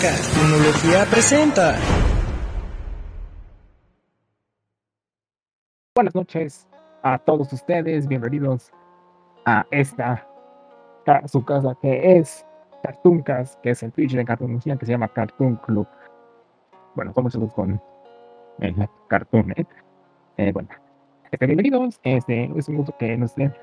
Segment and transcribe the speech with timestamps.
[0.00, 1.74] Cartunología presenta.
[5.94, 6.68] Buenas noches
[7.02, 8.70] a todos ustedes, bienvenidos
[9.46, 10.28] a esta
[11.26, 12.44] su casa que es
[12.82, 15.88] Cartooncast, que es el Twitch de Cartoonología que se llama Cartoon Club.
[16.94, 17.80] Bueno, somos los con
[18.58, 19.64] el Cartoon, ¿eh?
[20.36, 20.68] eh bueno,
[21.30, 23.54] este, bienvenidos, este, es un gusto que nos estén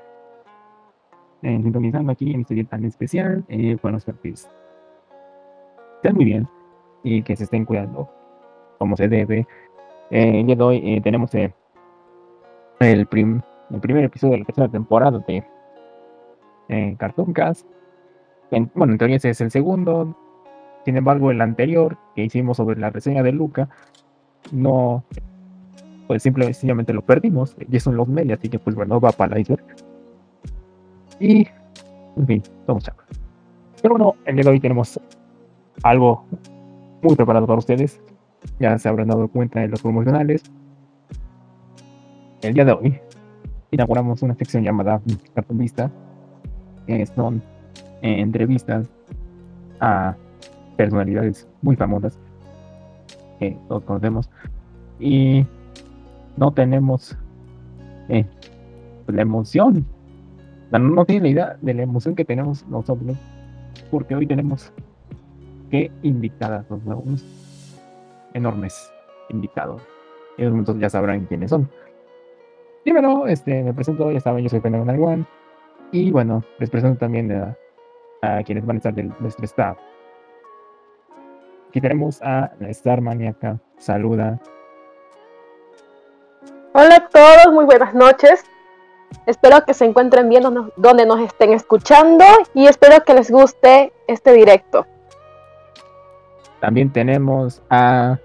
[1.42, 3.44] eh, sintonizando aquí en este día tan especial.
[3.48, 4.34] Eh, bueno, espero que
[6.04, 6.48] estén muy bien
[7.02, 8.10] y que se estén cuidando
[8.78, 9.46] como se debe.
[10.10, 11.52] Eh, el día de hoy eh, tenemos eh,
[12.80, 15.44] el, prim el primer episodio de la tercera temporada de
[16.68, 17.66] eh, Cartoon Cast.
[18.50, 20.14] En, bueno, en teoría ese es el segundo.
[20.84, 23.70] Sin embargo, el anterior que hicimos sobre la reseña de Luca,
[24.52, 25.02] no,
[26.06, 27.56] pues simplemente lo perdimos.
[27.70, 29.64] Y eso en los medios, así que pues bueno, va para la iceberg.
[31.18, 31.48] Y,
[32.16, 33.04] en fin, somos chavos.
[33.80, 35.00] Pero bueno, el día de hoy tenemos
[35.82, 36.24] algo
[37.02, 38.00] muy preparado para ustedes.
[38.58, 40.42] Ya se habrán dado cuenta de los promocionales.
[42.42, 43.00] El día de hoy
[43.70, 45.00] inauguramos una sección llamada
[45.34, 45.90] Cartón Vista,
[46.86, 47.42] que son
[48.02, 48.88] eh, entrevistas
[49.80, 50.14] a
[50.76, 52.18] personalidades muy famosas
[53.38, 54.30] que todos conocemos.
[55.00, 55.46] Y
[56.36, 57.16] no tenemos
[58.08, 58.26] eh,
[59.06, 59.86] la emoción.
[60.70, 63.16] No, no tiene la idea de la emoción que tenemos nosotros,
[63.90, 64.72] porque hoy tenemos
[65.70, 67.24] que invitadas, nuevos
[68.34, 68.92] enormes
[69.28, 69.82] invitados.
[70.36, 71.68] En momentos ya sabrán quiénes son.
[72.82, 75.24] Primero, este, me presento, ya saben, yo soy Fernando One.
[75.92, 79.78] Y bueno, les presento también a, quienes van a estar de nuestro staff.
[81.68, 83.58] Aquí tenemos a Star Maniaca.
[83.78, 84.40] Saluda.
[86.72, 88.44] Hola a todos, muy buenas noches.
[89.26, 90.42] Espero que se encuentren bien
[90.76, 94.86] donde nos estén escuchando y espero que les guste este directo.
[96.64, 98.18] También tenemos a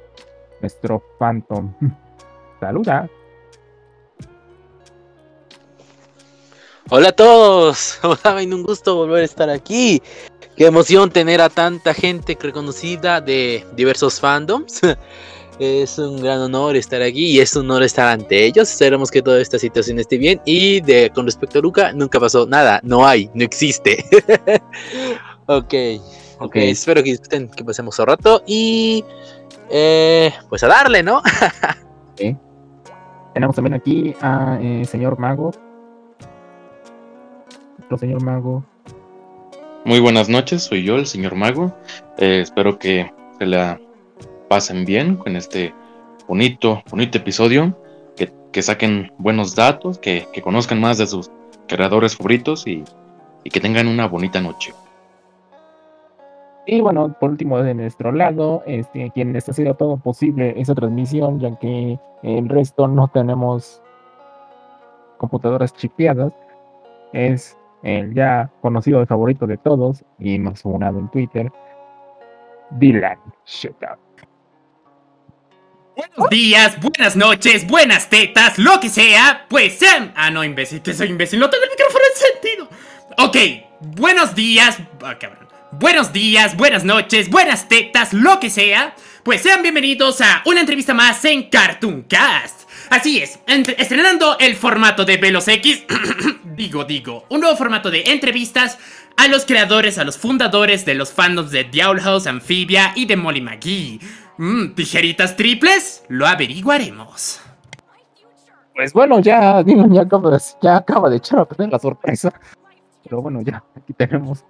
[0.62, 1.74] nuestro Phantom.
[2.62, 3.10] Saluda.
[6.90, 8.00] Hola a todos,
[8.54, 10.02] un gusto volver a estar aquí.
[10.56, 14.80] Qué emoción tener a tanta gente reconocida de diversos fandoms.
[15.60, 18.72] Es un gran honor estar aquí y es un honor estar ante ellos.
[18.72, 20.40] Esperamos que toda esta situación esté bien.
[20.46, 22.80] Y de con respecto a Luca, nunca pasó nada.
[22.82, 24.06] No hay, no existe.
[25.48, 25.74] ok.
[26.40, 28.44] Ok, espero que disfruten, que pasemos un rato.
[28.48, 29.04] Y
[29.70, 31.22] eh, pues a darle, ¿no?
[32.16, 32.36] sí.
[33.34, 35.52] Tenemos también aquí a eh, señor Mago.
[37.86, 38.64] Otro señor Mago.
[39.86, 41.76] Muy buenas noches, soy yo, el señor Mago.
[42.18, 43.80] Eh, espero que se la
[44.48, 45.74] pasen bien con este
[46.28, 47.78] bonito, bonito episodio,
[48.16, 51.32] que, que saquen buenos datos, que, que, conozcan más de sus
[51.68, 52.84] creadores favoritos y,
[53.44, 54.74] y, que tengan una bonita noche.
[56.72, 61.40] Y bueno, por último, de nuestro lado, este, quien está haciendo todo posible esa transmisión,
[61.40, 63.82] ya que el resto no tenemos
[65.18, 66.32] computadoras chipeadas,
[67.12, 71.52] es el ya conocido y favorito de todos y más sonado en Twitter,
[72.70, 73.98] Dylan Shutout.
[75.98, 80.14] Buenos días, buenas noches, buenas tetas, lo que sea, pues sean.
[80.16, 82.68] Ah, no, imbécil, que soy imbécil, no tengo el micrófono en sentido.
[83.18, 84.78] Ok, buenos días.
[85.04, 85.49] Ah, cabrón.
[85.72, 88.96] Buenos días, buenas noches, buenas tetas, lo que sea.
[89.24, 92.68] Pues sean bienvenidos a una entrevista más en Cartoon Cast.
[92.90, 95.86] Así es, estrenando el formato de Velos X.
[96.56, 98.80] digo, digo, un nuevo formato de entrevistas
[99.16, 103.16] a los creadores, a los fundadores de los fandoms de Diablo House, Amphibia y de
[103.16, 104.00] Molly McGee.
[104.40, 106.04] Mm, ¿Tijeritas triples?
[106.08, 107.42] Lo averiguaremos.
[108.74, 112.34] Pues bueno, ya, ya, acaba, de, de echar a perder la sorpresa.
[113.04, 114.44] Pero bueno, ya, aquí tenemos.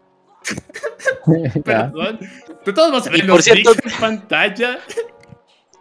[1.64, 2.20] Perdón.
[2.66, 4.80] De todos vamos a ver los cierto, en pantalla.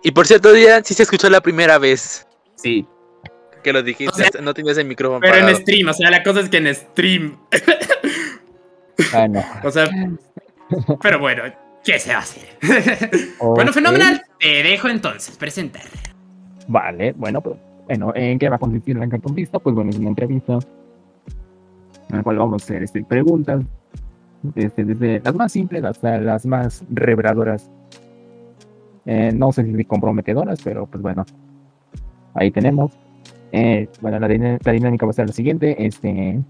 [0.03, 2.27] Y por cierto, día sí se escuchó la primera vez.
[2.57, 2.87] Sí.
[3.63, 5.21] Que lo dijiste, o sea, no tenías el micrófono.
[5.21, 5.49] Pero parado.
[5.51, 7.39] en stream, o sea, la cosa es que en stream.
[9.13, 9.45] Bueno.
[9.65, 9.89] o sea.
[11.03, 11.43] Pero bueno,
[11.85, 12.41] ¿Qué se hace?
[13.41, 13.55] Okay.
[13.55, 14.23] Bueno, fenomenal.
[14.39, 15.83] Te dejo entonces presentar.
[16.67, 17.57] Vale, bueno, pues,
[17.87, 19.59] bueno, ¿en qué va a consistir la cartón vista?
[19.59, 20.59] Pues bueno, es una entrevista
[22.11, 23.63] en la cual vamos a hacer este, preguntas
[24.43, 27.71] desde, desde, las más simples hasta las más reveladoras.
[29.07, 31.25] Eh, no sé si comprometedoras, pero pues bueno,
[32.35, 32.93] ahí tenemos.
[33.53, 35.87] Eh, bueno, la, la, dinámica va a ser la siguiente.
[35.87, 36.41] Este,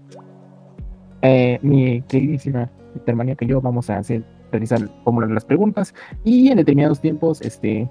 [1.21, 2.69] eh, mi queridísima
[3.05, 5.93] hermana que yo vamos a hacer realizar formular las preguntas
[6.23, 7.87] y en determinados tiempos este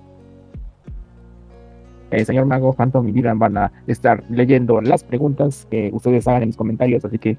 [2.11, 6.43] el señor Mago, Phantom y Dylan van a estar leyendo las preguntas que ustedes hagan
[6.43, 7.37] en los comentarios, así que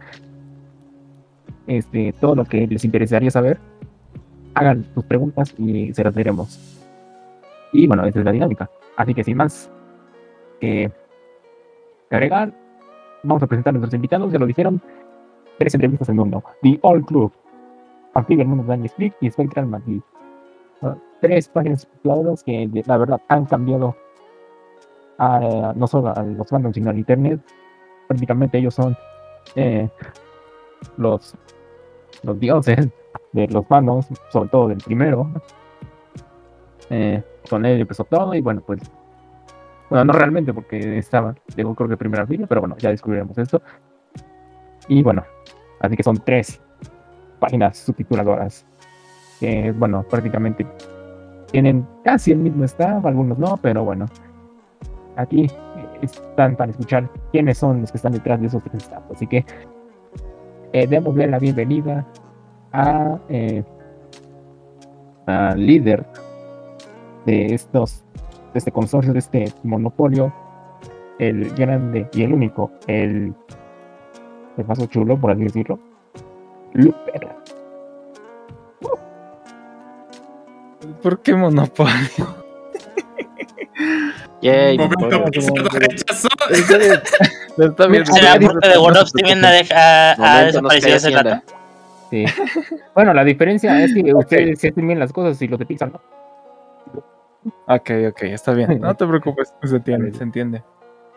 [1.70, 3.60] este todo lo que les interesaría saber
[4.56, 6.60] hagan sus preguntas y se las diremos.
[7.72, 8.70] Y bueno, esa es la dinámica.
[8.98, 9.70] Así que sin más
[10.60, 10.92] que
[12.10, 12.52] agregar,
[13.24, 14.32] vamos a presentar a nuestros invitados.
[14.34, 14.82] Ya lo dijeron,
[15.60, 16.44] tres entrevistas en uno.
[16.64, 17.32] The All Club,
[18.16, 20.02] Amphibia Mundo Daniel Speak y Spectral Madrid.
[20.82, 23.96] Uh, tres páginas especuladoras que de- la verdad han cambiado
[25.18, 27.40] a, no solo a los fandoms sino al internet.
[28.08, 28.98] Prácticamente ellos son
[29.56, 29.88] eh,
[30.98, 31.36] los,
[32.24, 32.90] los dioses
[33.34, 35.30] de los fandoms, sobre todo del primero.
[36.90, 38.80] Eh, con él empezó todo y bueno, pues
[39.90, 43.62] bueno, no realmente porque estaba, llegó creo que primera fila, pero bueno, ya descubriremos eso.
[44.88, 45.24] Y bueno,
[45.80, 46.62] así que son tres
[47.40, 48.66] páginas subtituladoras
[49.40, 50.68] que, bueno, prácticamente
[51.52, 54.06] tienen casi el mismo staff, algunos no, pero bueno,
[55.16, 55.50] aquí
[56.02, 59.04] están para escuchar quiénes son los que están detrás de esos tres staff.
[59.12, 59.44] Así que
[60.74, 62.06] eh, démosle la bienvenida
[62.72, 63.64] a, eh,
[65.26, 66.06] al líder
[67.26, 68.04] de estos
[68.54, 70.34] de este consorcio, de este monopolio,
[71.20, 73.34] el grande y el único, el,
[74.58, 75.80] el paso chulo, por así decirlo,
[76.74, 77.30] Luper.
[81.04, 82.50] ¿Por qué monopolio?
[84.42, 85.26] Yay, Momento
[85.74, 86.30] rechazó.
[87.60, 87.72] Bien.
[87.72, 88.06] Está bien.
[88.06, 91.44] ¿Se la puerta de World of Steven ha, desaparecido hace rato?
[92.10, 92.26] Sí.
[92.96, 95.92] bueno, la diferencia es que ustedes se hacen bien las cosas y los de Pixar
[95.92, 96.02] no.
[97.68, 98.80] Ok, ok, está bien.
[98.82, 100.64] No te preocupes, se entiende, se entiende.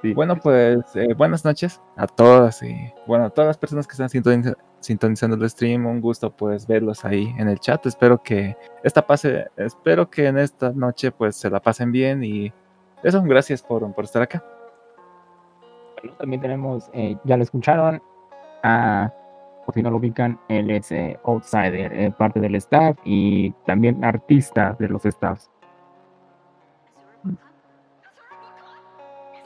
[0.03, 0.13] Sí.
[0.15, 2.75] Bueno, pues eh, buenas noches a todas y
[3.07, 5.87] bueno, a todas las personas que están sintoniza- sintonizando el stream.
[5.87, 7.87] Un gusto pues verlos ahí en el chat.
[7.87, 12.53] Espero que esta pase, espero que en esta noche pues se la pasen bien y
[13.03, 14.45] eso, gracias por, por estar acá.
[16.03, 18.03] Bueno, también tenemos, eh, ya lo escucharon,
[18.63, 19.13] a,
[19.65, 24.05] por si no lo ubican, él es eh, outsider, eh, parte del staff y también
[24.05, 25.49] artista de los staffs.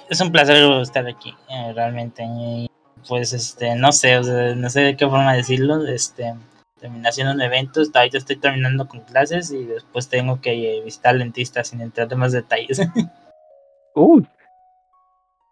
[0.09, 2.23] Es un placer estar aquí, eh, realmente.
[2.25, 2.71] Y,
[3.09, 5.85] pues, este, no sé, o sea, no sé de qué forma decirlo.
[5.87, 6.33] Este,
[6.81, 11.19] terminé haciendo un evento, ahorita estoy terminando con clases y después tengo que visitar al
[11.19, 12.81] dentista sin entrar en más detalles.
[13.95, 14.27] Uy.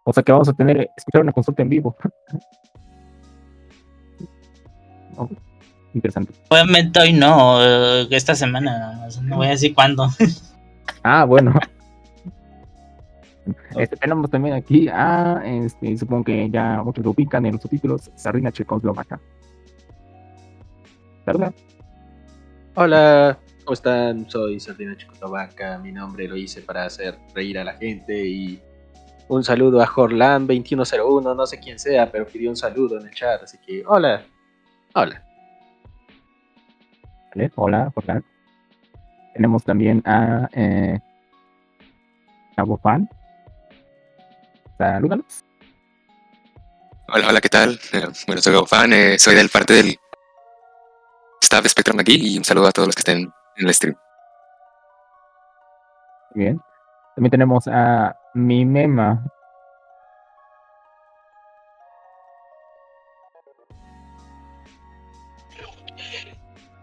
[0.05, 1.95] O sea que vamos a tener, escuchar una consulta en vivo.
[5.17, 5.29] Oh,
[5.93, 6.33] interesante.
[6.49, 10.09] Obviamente hoy no, eh, esta semana, no voy a decir cuándo.
[11.03, 11.53] Ah, bueno.
[13.77, 18.11] Este, tenemos también aquí a, este, supongo que ya muchos lo ubican en los subtítulos,
[18.15, 19.21] Sardina Checoslovaca.
[21.25, 21.53] ¿Verdad?
[22.73, 24.29] Hola, ¿cómo están?
[24.29, 25.77] Soy Sardina Checoslovaca.
[25.77, 28.61] Mi nombre lo hice para hacer reír a la gente y
[29.27, 33.43] un saludo a Jorlan2101, no sé quién sea, pero pidió un saludo en el chat,
[33.43, 34.23] así que hola.
[34.93, 35.23] Hola.
[37.33, 38.23] Vale, Hola, hola.
[39.33, 40.99] Tenemos también a eh,
[42.81, 43.09] Fan.
[44.77, 45.43] Salúdanos.
[47.09, 47.79] Hola, hola, ¿qué tal?
[47.91, 49.97] Eh, bueno, soy Gaufan, eh, soy del parte del
[51.41, 53.95] staff de Spectrum aquí y un saludo a todos los que estén en el stream.
[56.33, 56.59] Bien.
[57.15, 59.23] También tenemos a Mimema.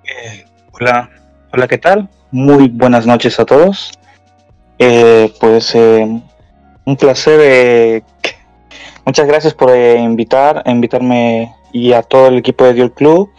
[0.05, 1.11] Eh, hola,
[1.53, 2.09] hola, ¿qué tal?
[2.31, 3.93] Muy buenas noches a todos.
[4.79, 6.23] Eh, pues eh,
[6.87, 7.39] un placer.
[7.43, 8.03] eh,
[9.05, 13.31] muchas gracias por eh, invitar, invitarme y a todo el equipo de Diol Club.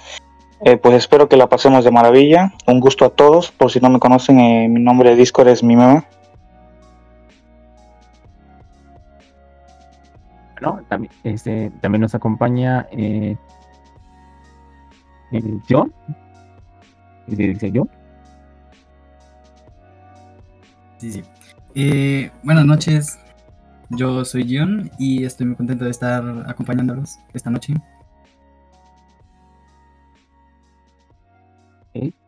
[0.82, 2.54] Pues espero que la pasemos de maravilla.
[2.68, 3.52] Un gusto a todos.
[3.52, 4.38] Por si no me conocen,
[4.72, 5.76] mi nombre de Discord es mi
[10.64, 10.82] ¿no?
[10.88, 13.38] También, este, también nos acompaña eh,
[15.32, 15.94] eh, John.
[17.28, 17.90] ¿Y se dice John?
[20.98, 21.24] Sí, sí.
[21.76, 23.20] Eh, buenas noches,
[23.90, 27.74] yo soy John y estoy muy contento de estar acompañándolos esta noche.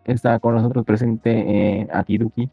[0.06, 2.50] Está con nosotros presente eh, Akiduki.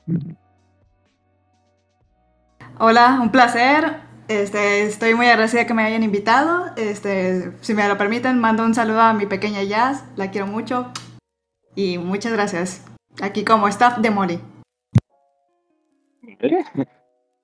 [2.78, 4.11] Hola, un placer.
[4.40, 6.72] Este, estoy muy agradecida que me hayan invitado.
[6.76, 10.04] Este, si me lo permiten, mando un saludo a mi pequeña Jazz.
[10.16, 10.90] La quiero mucho.
[11.74, 12.84] Y muchas gracias.
[13.20, 14.40] Aquí como staff de Mori.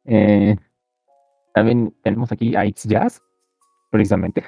[0.07, 0.57] Eh,
[1.53, 3.23] también tenemos aquí a X Jazz,
[3.91, 4.43] precisamente.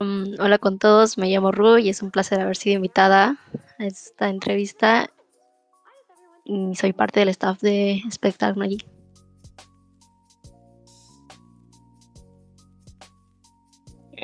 [0.00, 3.36] Mm, hola con todos, me llamo Ru y es un placer haber sido invitada
[3.78, 5.08] a esta entrevista.
[6.44, 8.78] Y soy parte del staff de Spectrum allí.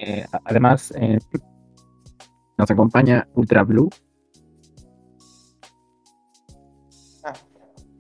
[0.03, 1.19] Eh, además, eh,
[2.57, 3.91] Nos acompaña Ultra Blue.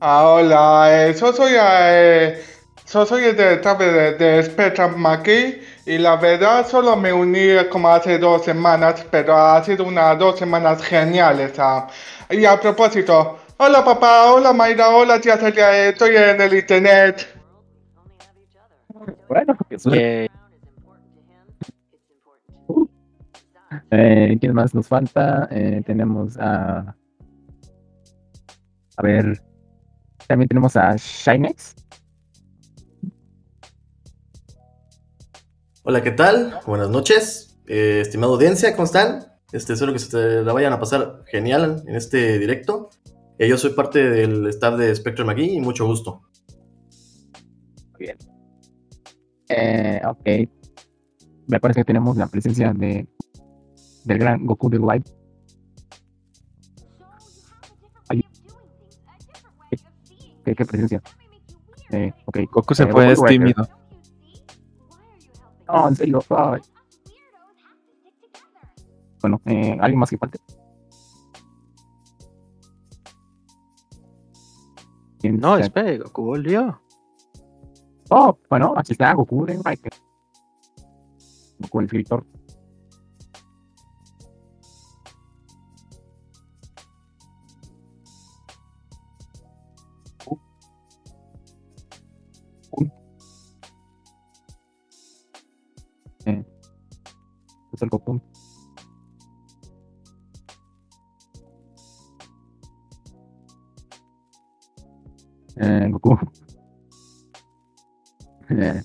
[0.00, 2.42] Ah, hola, eh, yo soy, eh,
[2.90, 7.88] yo soy el de, de, de Spectrum aquí y la verdad solo me uní como
[7.90, 11.52] hace dos semanas, pero ha sido unas dos semanas geniales.
[11.59, 11.87] ah.
[12.30, 17.28] Y a propósito, hola papá, hola Mayra, hola tía Celia, eh, estoy en el internet.
[19.28, 20.29] Bueno, qué
[23.90, 25.48] Eh, ¿Quién más nos falta?
[25.50, 26.96] Eh, tenemos a.
[28.96, 29.42] A ver.
[30.26, 31.74] También tenemos a Shinex.
[35.82, 36.60] Hola, ¿qué tal?
[36.66, 37.58] Buenas noches.
[37.66, 39.26] Eh, estimada audiencia, ¿cómo están?
[39.52, 42.90] Este, espero que se te la vayan a pasar genial en este directo.
[43.38, 46.22] Eh, yo soy parte del staff de Spectrum aquí y mucho gusto.
[47.92, 48.18] Muy bien.
[49.48, 50.28] Eh, ok.
[51.48, 53.08] Me parece que tenemos la presencia de
[54.04, 55.04] del gran Goku de Live.
[58.09, 58.25] Ay.
[60.45, 61.02] ¿Qué, qué presencia?
[61.90, 62.38] Eh, ok.
[62.52, 63.54] Goku se Eh, fue, es Goku Rider.
[63.54, 63.69] tímido.
[65.69, 66.21] No, en serio.
[66.30, 66.61] ay.
[69.21, 70.38] Bueno, eh, ¿alguien más que falte?
[75.21, 76.80] ¿Quién No, espere, Goku volvió.
[78.09, 79.92] Oh, bueno, aquí está Goku de Riker.
[81.61, 82.26] Goku el escritor.
[97.80, 98.20] Es el Goku.
[105.56, 106.18] Eh, Goku.
[108.52, 108.82] Eh,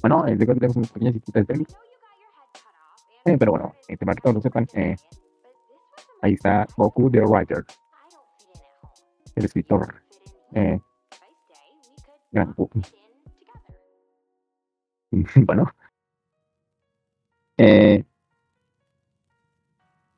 [0.00, 1.76] bueno, creo que tenemos unas pequeñas dificultades técnicas.
[3.26, 4.96] Eh, pero bueno, este, para que todos lo sepan, eh,
[6.22, 7.66] ahí está Goku the Writer,
[9.34, 10.02] el escritor.
[10.54, 10.80] Eh,
[12.32, 12.80] gran Goku.
[15.44, 15.70] bueno.
[17.58, 18.04] Eh,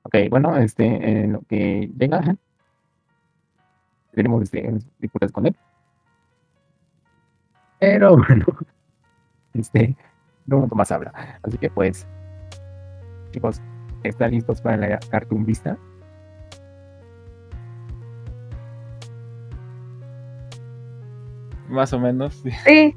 [0.02, 2.36] ok, bueno, este, en lo que llega,
[4.12, 5.56] tenemos este, dificultades con él.
[7.78, 8.46] Pero bueno,
[9.54, 9.96] este,
[10.46, 11.12] no mucho más habla.
[11.42, 12.06] Así que pues,
[13.30, 13.60] chicos,
[14.02, 15.78] ¿están listos para la Cartoon Vista?
[21.68, 22.42] Más o menos.
[22.64, 22.96] Sí.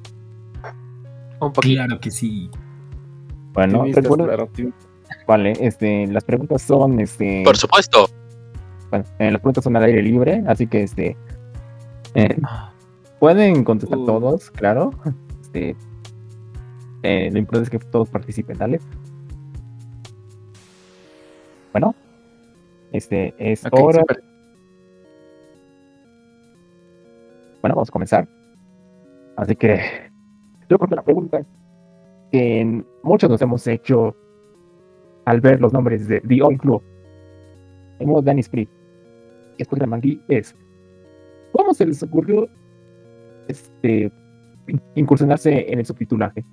[1.41, 2.49] Un Claro que sí.
[3.53, 4.87] Bueno, claro, optimistas.
[5.27, 8.07] Vale, este, las preguntas son, este, Por supuesto.
[8.89, 11.17] bueno, eh, las preguntas son al aire libre, así que, este,
[12.15, 12.37] eh,
[13.19, 14.05] pueden contestar Uh.
[14.05, 14.91] todos, claro.
[15.41, 15.75] Este,
[17.03, 18.79] eh, lo importante es que todos participen, ¿dale?
[21.73, 21.93] Bueno,
[22.93, 24.01] este, es hora.
[27.61, 28.27] Bueno, vamos a comenzar.
[29.35, 29.79] Así que
[30.69, 31.41] yo creo que la pregunta
[32.31, 34.15] que muchos nos hemos hecho
[35.25, 36.81] al ver los nombres de The All Club
[37.99, 38.41] en modo Danny
[39.57, 40.55] después de Mangui es
[41.51, 42.47] ¿cómo se les ocurrió
[43.47, 44.11] este
[44.95, 46.43] incursionarse en el subtitulaje?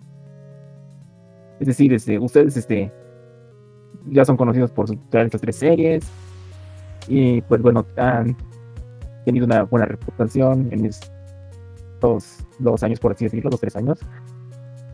[1.60, 2.92] Es decir, este, ustedes este,
[4.06, 6.10] ya son conocidos por subtitular estas tres series
[7.08, 8.36] y pues bueno, han
[9.24, 13.98] tenido una buena reputación en estos dos años, por así decirlo, dos, tres años.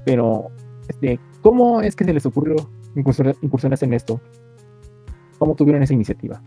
[0.05, 0.51] Pero,
[0.89, 2.57] este, ¿cómo es que se les ocurrió
[2.95, 4.21] incursionar- incursionarse en esto?
[5.39, 6.41] ¿Cómo tuvieron esa iniciativa?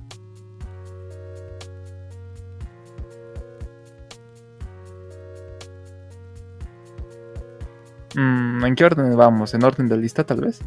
[8.16, 9.54] Mm, ¿En qué orden vamos?
[9.54, 10.60] ¿En orden de lista, tal vez?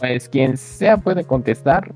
[0.00, 1.92] Pues quien sea puede contestar.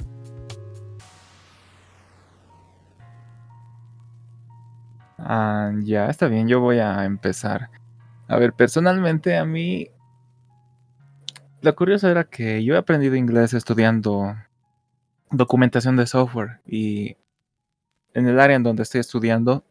[5.18, 7.70] Ah, ya, está bien, yo voy a empezar.
[8.28, 9.88] A ver, personalmente a mí...
[11.62, 14.36] Lo curioso era que yo he aprendido inglés estudiando
[15.30, 17.16] documentación de software y
[18.14, 19.64] en el área en donde estoy estudiando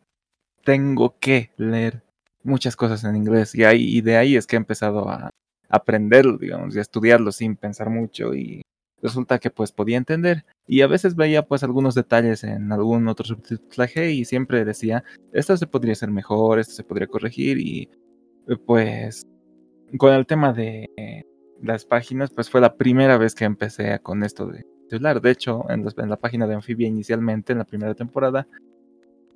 [0.63, 2.03] tengo que leer
[2.43, 3.55] muchas cosas en inglés.
[3.55, 5.29] Y, ahí, y de ahí es que he empezado a
[5.69, 8.33] aprenderlo, digamos, y a estudiarlo sin pensar mucho.
[8.35, 8.61] Y
[9.01, 10.45] resulta que pues podía entender.
[10.67, 15.55] Y a veces veía pues algunos detalles en algún otro subtitulaje y siempre decía, esto
[15.57, 17.89] se podría hacer mejor, esto se podría corregir y
[18.65, 19.27] pues
[19.97, 20.89] con el tema de
[21.61, 25.21] las páginas pues fue la primera vez que empecé con esto de titular.
[25.21, 28.47] De hecho, en, la página de Amphibia inicialmente, en la primera temporada,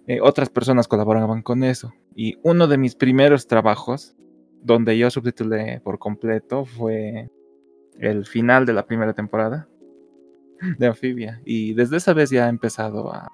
[0.07, 1.93] eh, otras personas colaboraban con eso.
[2.15, 4.15] Y uno de mis primeros trabajos,
[4.61, 7.29] donde yo subtitulé por completo, fue
[7.99, 9.67] el final de la primera temporada
[10.77, 11.41] de Amphibia.
[11.45, 13.27] Y desde esa vez ya he empezado a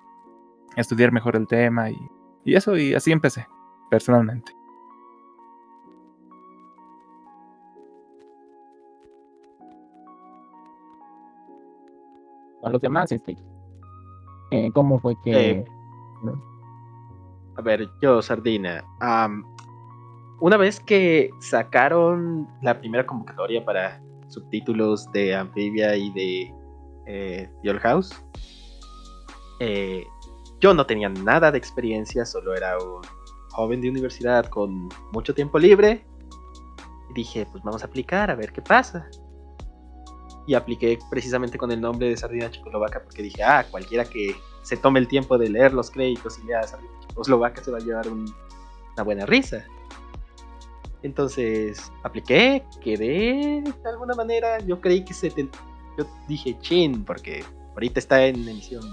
[0.76, 1.98] estudiar mejor el tema y,
[2.44, 3.48] y eso, y así empecé,
[3.90, 4.52] personalmente.
[12.66, 13.38] A los demás, este,
[14.52, 15.52] eh, ¿cómo fue que...?
[15.52, 15.66] Eh,
[17.58, 18.84] A ver, yo, Sardina.
[20.42, 26.54] una vez que sacaron la primera convocatoria para subtítulos de Amphibia y de
[27.06, 28.26] eh, The Old House,
[29.60, 30.04] eh,
[30.60, 33.02] yo no tenía nada de experiencia, solo era un
[33.52, 36.04] joven de universidad con mucho tiempo libre.
[37.12, 39.08] Y dije, pues vamos a aplicar a ver qué pasa.
[40.48, 44.78] Y apliqué precisamente con el nombre de Sardina Checoslovaca porque dije, ah, cualquiera que se
[44.78, 48.08] tome el tiempo de leer los créditos y lea Sardina Checoslovaca se va a llevar
[48.10, 48.32] un-
[48.94, 49.66] una buena risa.
[51.04, 54.60] Entonces apliqué, quedé de alguna manera.
[54.60, 55.30] Yo creí que se.
[55.32, 55.52] ten-
[55.98, 58.84] Yo dije chin, porque ahorita está en emisión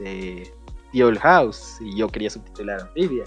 [0.00, 0.52] de
[0.92, 3.24] The Old House y yo quería subtitular Amphibia.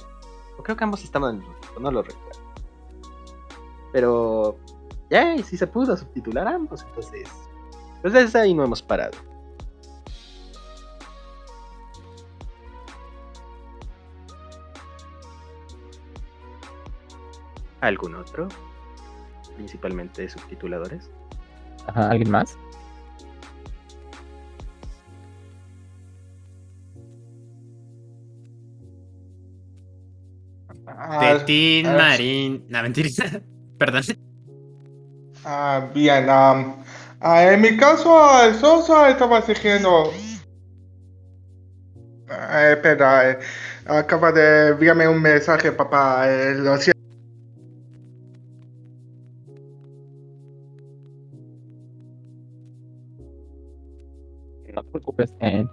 [0.64, 2.40] Creo que ambos estaban en no lo recuerdo.
[3.94, 4.58] Pero
[5.10, 7.30] ya, y sí se pudo subtitular ambos, entonces.
[8.02, 9.18] Pues desde ahí no hemos parado.
[17.82, 18.48] ¿Algún otro?
[19.56, 21.10] Principalmente subtituladores.
[21.88, 22.58] Ajá, ¿Alguien más?
[30.86, 32.66] Ah, Tetín ah, Marín.
[32.68, 33.10] No, mentira.
[33.78, 34.27] Perdón.
[35.50, 36.76] Ah, bien, am,
[37.22, 40.12] ah, en mi caso, ah, Sosa estaba siguiendo.
[42.30, 43.40] Eh, espera, eh,
[43.86, 46.28] acaba de enviarme un mensaje, papá.
[46.30, 46.98] eh, lo siento.
[54.74, 55.34] No te preocupes.
[55.40, 55.66] eh,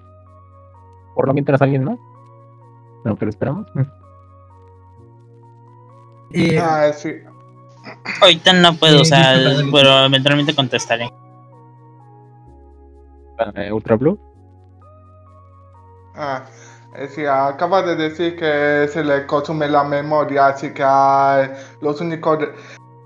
[1.15, 1.99] por lo mientras alguien más.
[3.05, 3.67] Lo que lo esperamos.
[6.33, 7.15] Eh, Ah, sí.
[8.21, 9.35] Ahorita no puedo, Eh, o sea,
[9.73, 11.11] pero eventualmente contestaré.
[13.73, 14.19] Ultra Blue.
[16.17, 16.45] Ah,
[16.97, 21.49] eh, sí, acaba de decir que se le consume la memoria, así que ah,
[21.81, 22.39] los únicos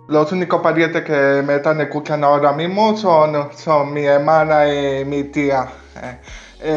[0.08, 5.24] los únicos parientes que me están escuchando ahora mismo son, son mi hermana y mi
[5.24, 5.68] tía.
[6.02, 6.18] Eh,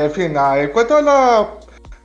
[0.05, 1.47] en fin, ah, en cuanto a la,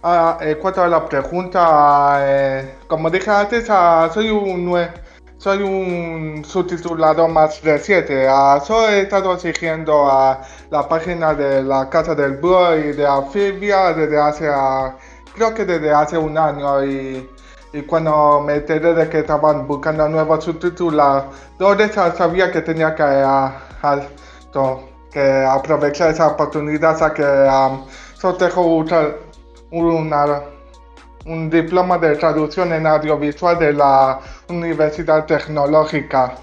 [0.05, 4.89] a- en cuanto a la pregunta, eh, como dije antes, ah, soy un nue-
[5.47, 8.27] soy un subtitulador más reciente.
[8.29, 13.07] ah, solo he estado siguiendo a la página de la Casa del Búho y de
[13.07, 14.97] Amphibia desde hace, ah,
[15.37, 17.31] creo que desde hace un año y,
[17.73, 23.53] y cuando me enteré de que estaban buscando nuevos subtituladores, sabía que tenía que, ah,
[23.85, 24.01] ah,
[24.51, 24.81] to-
[25.13, 27.71] que aprovechar esa oportunidad, ya que ah,
[28.19, 29.15] solo una-
[29.71, 30.56] una
[31.27, 36.35] un diploma de traducción en audiovisual de la Universidad Tecnológica.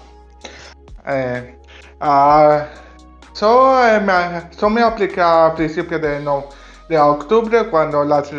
[1.06, 1.58] Eh,
[2.00, 2.66] ah,
[3.32, 6.44] so, eh, me, so me apliqué a principios de, no,
[6.88, 8.30] de octubre cuando las,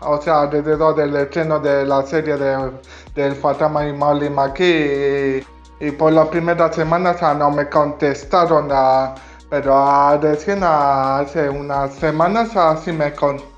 [0.00, 2.72] o sea, alrededor del estreno de la serie de,
[3.14, 5.44] del Fantasma y Molly McKee
[5.80, 9.14] y, y por las primeras semanas ah, no me contestaron, ah,
[9.48, 13.57] pero ah, recién hace unas semanas ah, sí me contestaron.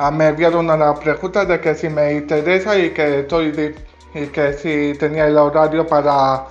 [0.00, 3.48] Ah, me enviaron una pregunta de que si me interesa y que estoy
[4.14, 6.46] y que si tenía el horario para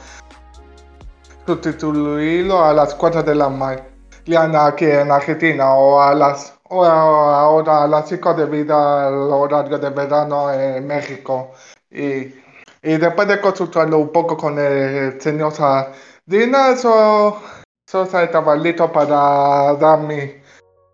[1.46, 7.84] sustituirlo a las 4 de la mañana aquí en Argentina o a las o ahora
[7.84, 11.52] a las 5 debido al horario de verano en México.
[11.90, 12.36] Y,
[12.84, 17.42] y después de consultarlo un poco con el señor Sardina eso
[17.90, 20.34] Sosa estaba listo para dar mi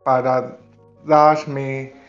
[0.04, 0.56] para
[1.04, 2.03] dar mi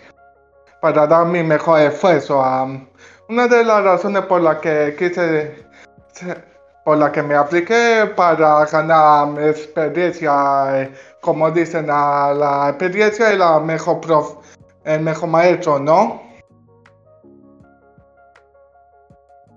[0.84, 2.42] para dar mi mejor esfuerzo.
[2.44, 2.86] am.
[3.30, 5.64] una de las razones por la que quise,
[6.12, 6.44] se-
[6.84, 10.92] por la que me apliqué para ganar experiencia, eh,
[11.22, 14.36] como dicen, a la experiencia y la mejor prof,
[14.84, 16.22] el mejor maestro, ¿no?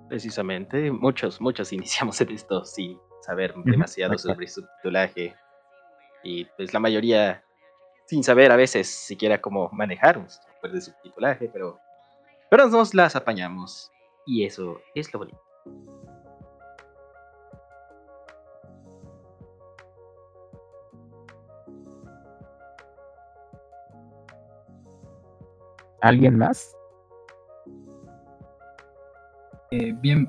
[0.08, 5.36] Precisamente, muchos, muchos iniciamos en esto sin saber demasiado sobre subtitulaje.
[6.24, 7.44] Y pues la mayoría
[8.06, 10.18] sin saber a veces siquiera cómo manejar
[10.58, 11.80] software de subtitulaje, pero,
[12.50, 13.92] pero nos las apañamos.
[14.26, 15.42] Y eso es lo bonito.
[26.02, 26.76] ¿Alguien más?
[29.72, 30.28] Eh, bien,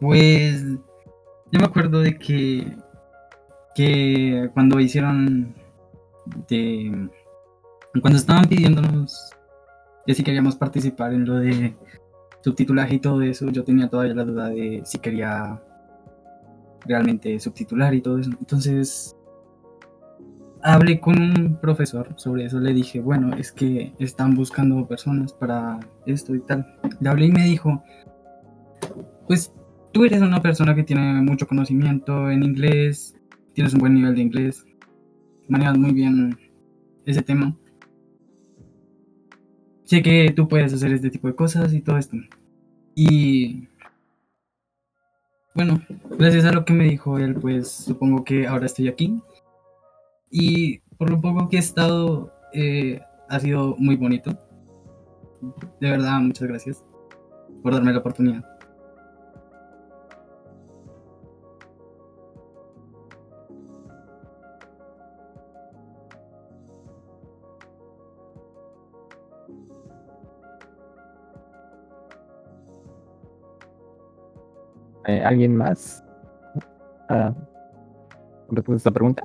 [0.00, 0.62] pues
[1.52, 2.76] yo me acuerdo de que
[3.74, 5.54] que cuando hicieron
[6.48, 7.08] de
[8.00, 9.30] cuando estaban pidiéndonos
[10.06, 11.76] que si queríamos participar en lo de
[12.42, 15.60] subtitulaje y todo eso, yo tenía todavía la duda de si quería
[16.86, 18.30] realmente subtitular y todo eso.
[18.38, 19.16] Entonces
[20.62, 25.80] hablé con un profesor sobre eso, le dije, bueno, es que están buscando personas para
[26.06, 26.66] esto y tal.
[27.00, 27.82] Le hablé y me dijo,
[29.26, 29.52] pues
[29.92, 33.14] tú eres una persona que tiene mucho conocimiento en inglés,
[33.54, 34.64] tienes un buen nivel de inglés,
[35.48, 36.38] manejas muy bien
[37.04, 37.56] ese tema.
[39.90, 42.16] Sé que tú puedes hacer este tipo de cosas y todo esto.
[42.94, 43.66] Y
[45.52, 45.82] bueno,
[46.16, 49.20] gracias a lo que me dijo él, pues supongo que ahora estoy aquí.
[50.30, 54.30] Y por lo poco que he estado, eh, ha sido muy bonito.
[55.80, 56.84] De verdad, muchas gracias
[57.60, 58.59] por darme la oportunidad.
[75.10, 76.04] Eh, ¿Alguien más?
[77.08, 77.34] Ah,
[78.48, 79.24] ¿Responde a esta pregunta?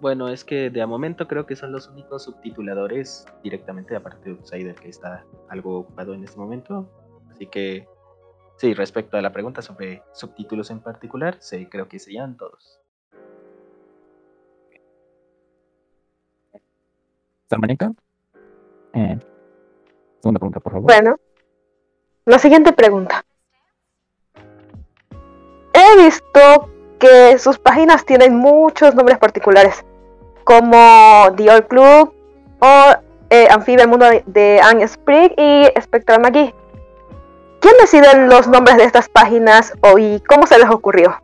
[0.00, 4.36] Bueno, es que de a momento creo que son los únicos subtituladores directamente, aparte de
[4.36, 6.90] Outsider, que está algo ocupado en este momento.
[7.30, 7.86] Así que,
[8.56, 12.80] sí, respecto a la pregunta sobre subtítulos en particular, sí, creo que serían todos.
[17.48, 17.92] ¿Salmanica?
[18.92, 19.20] Eh,
[20.20, 20.92] segunda pregunta, por favor.
[20.92, 21.16] Bueno,
[22.24, 23.24] la siguiente pregunta.
[25.86, 26.68] He visto
[26.98, 29.84] que sus páginas tienen muchos nombres particulares,
[30.44, 32.12] como The Old Club
[32.60, 32.94] o
[33.30, 36.54] eh, Anfibia el Mundo de, Anne Sprigg y Spectral McGee.
[37.60, 41.20] ¿Quién decide los nombres de estas páginas o y cómo se les ocurrió?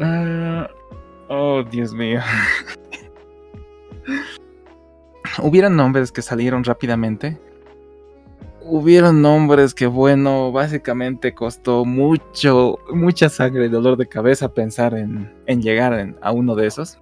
[0.00, 0.68] Ah,
[1.28, 2.20] oh, Dios mío.
[5.42, 7.38] Hubieron nombres que salieron rápidamente.
[8.68, 15.32] Hubieron nombres que, bueno, básicamente costó mucho, mucha sangre y dolor de cabeza pensar en,
[15.46, 16.98] en llegar a uno de esos.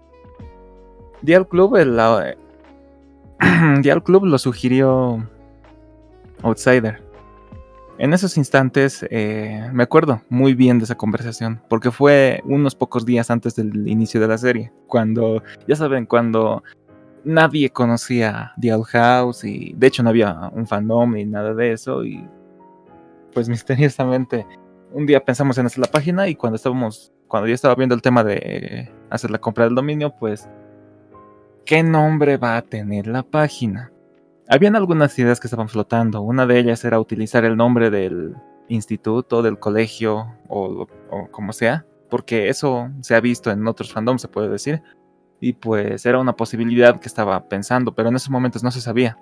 [1.23, 1.99] Dial Club, el,
[3.83, 5.27] Dial Club lo sugirió
[6.43, 7.03] Outsider.
[7.97, 13.07] En esos instantes eh, me acuerdo muy bien de esa conversación, porque fue unos pocos
[13.07, 16.65] días antes del inicio de la serie, cuando, ya saben, cuando
[17.25, 21.73] nadie conocía The Owl House y de hecho no había un fandom ni nada de
[21.73, 22.29] eso y
[23.33, 24.47] pues misteriosamente
[24.93, 28.03] un día pensamos en hacer la página y cuando estábamos, cuando yo estaba viendo el
[28.03, 30.49] tema de hacer la compra del dominio, pues
[31.67, 33.91] ¿qué nombre va a tener la página?
[34.49, 36.21] Habían algunas ideas que estaban flotando.
[36.21, 38.37] Una de ellas era utilizar el nombre del
[38.69, 44.23] instituto, del colegio o, o como sea, porque eso se ha visto en otros fandoms,
[44.23, 44.81] se puede decir.
[45.45, 49.19] Y pues era una posibilidad que estaba pensando, pero en esos momentos no se sabía.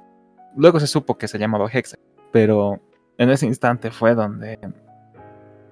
[0.56, 1.96] Luego se supo que se llamaba Hexa,
[2.30, 2.80] pero
[3.18, 4.56] en ese instante fue donde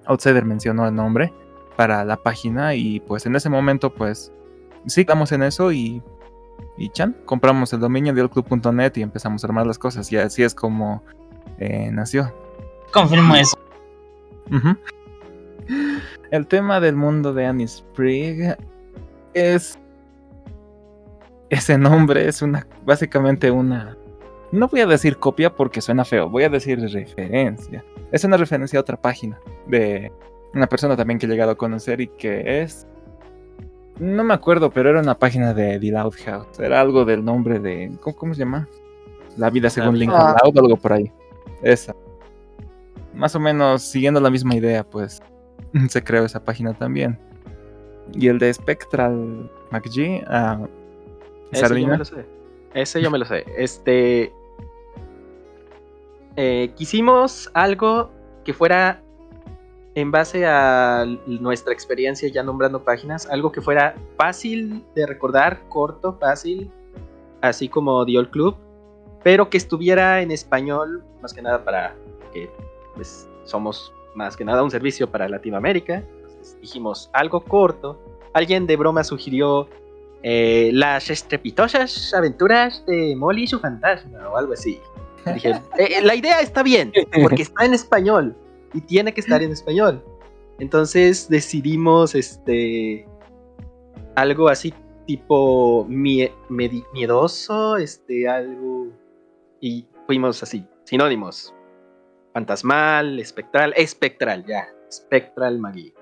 [0.07, 1.33] Outsider mencionó el nombre
[1.77, 4.33] para la página y pues en ese momento pues
[4.87, 6.03] sí estamos en eso y
[6.77, 10.43] y chan, compramos el dominio de club.net y empezamos a armar las cosas y así
[10.43, 11.01] es como
[11.59, 12.29] eh, nació.
[12.91, 13.57] Confirmo eso.
[16.29, 18.57] El tema del mundo de Annie Sprigg
[19.33, 19.79] es
[21.51, 23.97] ese nombre es una básicamente una
[24.51, 27.85] no voy a decir copia porque suena feo, voy a decir referencia.
[28.11, 30.11] Es una referencia a otra página de
[30.53, 32.85] una persona también que he llegado a conocer y que es
[33.99, 36.59] no me acuerdo, pero era una página de The Loud House.
[36.59, 37.91] Era algo del nombre de.
[38.01, 38.67] ¿Cómo, cómo se llama?
[39.37, 40.35] La vida según Lincoln Ah.
[40.43, 41.11] Loud, algo por ahí.
[41.61, 41.95] Esa.
[43.13, 45.21] Más o menos siguiendo la misma idea, pues
[45.89, 47.17] se creó esa página también.
[48.13, 50.67] Y el de Spectral McGee, ah,
[51.51, 52.25] Ese yo me lo sé.
[52.73, 53.45] Ese yo me lo sé.
[53.57, 54.33] Este.
[56.35, 58.09] eh, quisimos algo
[58.43, 59.01] que fuera
[59.95, 66.13] en base a nuestra experiencia ya nombrando páginas, algo que fuera fácil de recordar, corto,
[66.13, 66.71] fácil,
[67.41, 68.55] así como The Old Club,
[69.23, 71.93] pero que estuviera en español, más que nada para
[72.31, 72.49] que
[72.95, 75.95] pues, somos más que nada un servicio para Latinoamérica.
[75.95, 77.99] Entonces dijimos algo corto.
[78.33, 79.67] Alguien de broma sugirió
[80.23, 84.79] eh, las estrepitosas aventuras de Molly y su fantasma o algo así.
[85.33, 86.91] Dije, "Eh, la idea está bien,
[87.23, 88.35] porque está en español
[88.73, 90.03] y tiene que estar en español.
[90.59, 93.07] Entonces decidimos este
[94.15, 94.73] algo así
[95.07, 96.31] tipo mie-
[96.93, 98.87] miedoso, este algo
[99.59, 101.53] y fuimos así, sinónimos.
[102.33, 105.93] fantasmal, espectral, espectral, ya, espectral Magui.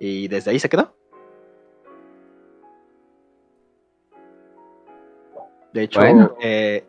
[0.00, 0.96] Y desde ahí se quedó.
[5.72, 6.34] De hecho, Bueno.
[6.40, 6.84] eh,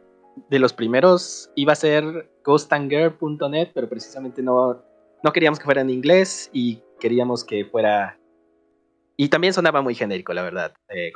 [0.50, 4.82] de los primeros iba a ser ghostandgirl.net, pero precisamente no,
[5.24, 8.17] no queríamos que fuera en inglés y queríamos que fuera...
[9.15, 11.12] Y también sonaba muy genérico, la verdad, eh.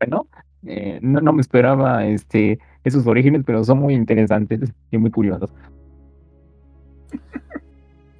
[0.00, 0.26] Bueno,
[0.66, 5.48] eh, no, no me esperaba este, esos orígenes, pero son muy interesantes y muy curiosos.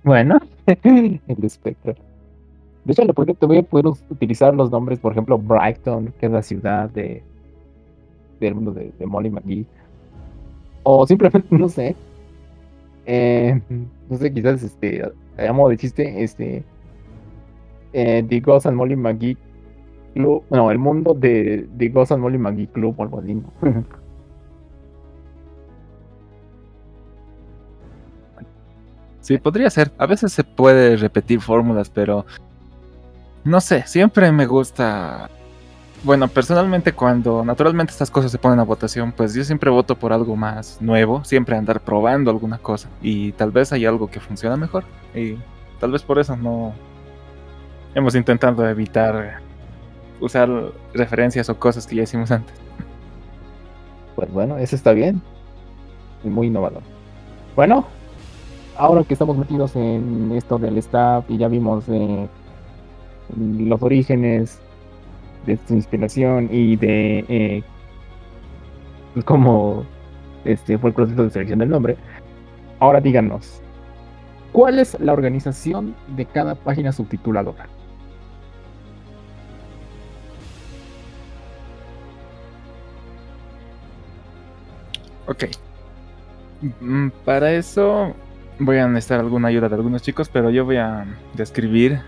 [0.04, 1.94] Bueno, el espectro.
[2.84, 6.32] De hecho, el proyecto voy a poder utilizar los nombres, por ejemplo, Brighton, que es
[6.32, 7.22] la ciudad de
[8.40, 9.66] del mundo de, Molly McGee.
[10.82, 11.94] O simplemente, no sé.
[13.06, 13.60] eh,
[14.10, 16.64] no sé, quizás este, a de chiste, este.
[17.92, 19.36] Eh, The Ghost and Molly McGee
[20.14, 20.42] Club.
[20.50, 23.40] No, el mundo de The Ghost and Molly McGee Club o algo así.
[29.22, 29.92] Sí, podría ser.
[29.98, 32.26] A veces se puede repetir fórmulas, pero
[33.44, 35.30] no sé, siempre me gusta.
[36.02, 40.12] Bueno, personalmente cuando naturalmente estas cosas se ponen a votación, pues yo siempre voto por
[40.12, 44.56] algo más nuevo, siempre andar probando alguna cosa y tal vez hay algo que funciona
[44.56, 44.82] mejor
[45.14, 45.36] y
[45.78, 46.74] tal vez por eso no
[47.94, 49.40] hemos intentado evitar
[50.20, 50.50] usar
[50.92, 52.56] referencias o cosas que ya hicimos antes.
[54.16, 55.22] Pues bueno, eso está bien.
[56.24, 56.82] Muy innovador.
[57.54, 57.86] Bueno,
[58.76, 62.28] ahora que estamos metidos en esto del staff y ya vimos eh,
[63.36, 64.62] los orígenes
[65.46, 67.64] de su inspiración y de eh,
[69.24, 69.84] cómo
[70.44, 71.98] este, fue el proceso de selección del nombre,
[72.78, 73.62] ahora díganos,
[74.52, 77.70] ¿cuál es la organización de cada página subtituladora?
[85.26, 85.44] Ok.
[86.80, 88.14] Mm, Para eso
[88.64, 92.00] voy a necesitar alguna ayuda de algunos chicos, pero yo voy a describir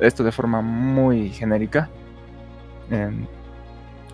[0.00, 1.88] esto de forma muy genérica.
[2.90, 3.26] Em,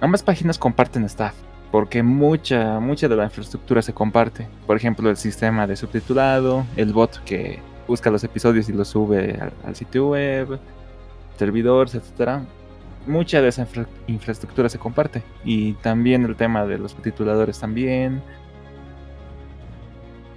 [0.01, 1.35] ambas páginas comparten staff,
[1.71, 4.47] porque mucha, mucha de la infraestructura se comparte.
[4.67, 9.39] Por ejemplo, el sistema de subtitulado, el bot que busca los episodios y los sube
[9.65, 10.59] al, sitio web,
[11.39, 12.43] servidores, etcétera.
[13.07, 15.23] Mucha de esa infra- infraestructura se comparte.
[15.45, 18.21] Y también el tema de los subtituladores también.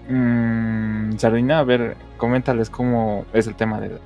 [0.09, 3.99] Mm, Sardina, a ver, coméntales cómo es el tema de-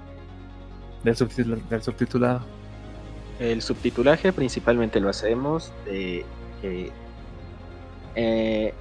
[1.03, 2.41] del, subtitul- del subtitulado.
[3.39, 6.25] El subtitulaje principalmente lo hacemos de
[6.61, 6.91] que
[8.15, 8.73] eh,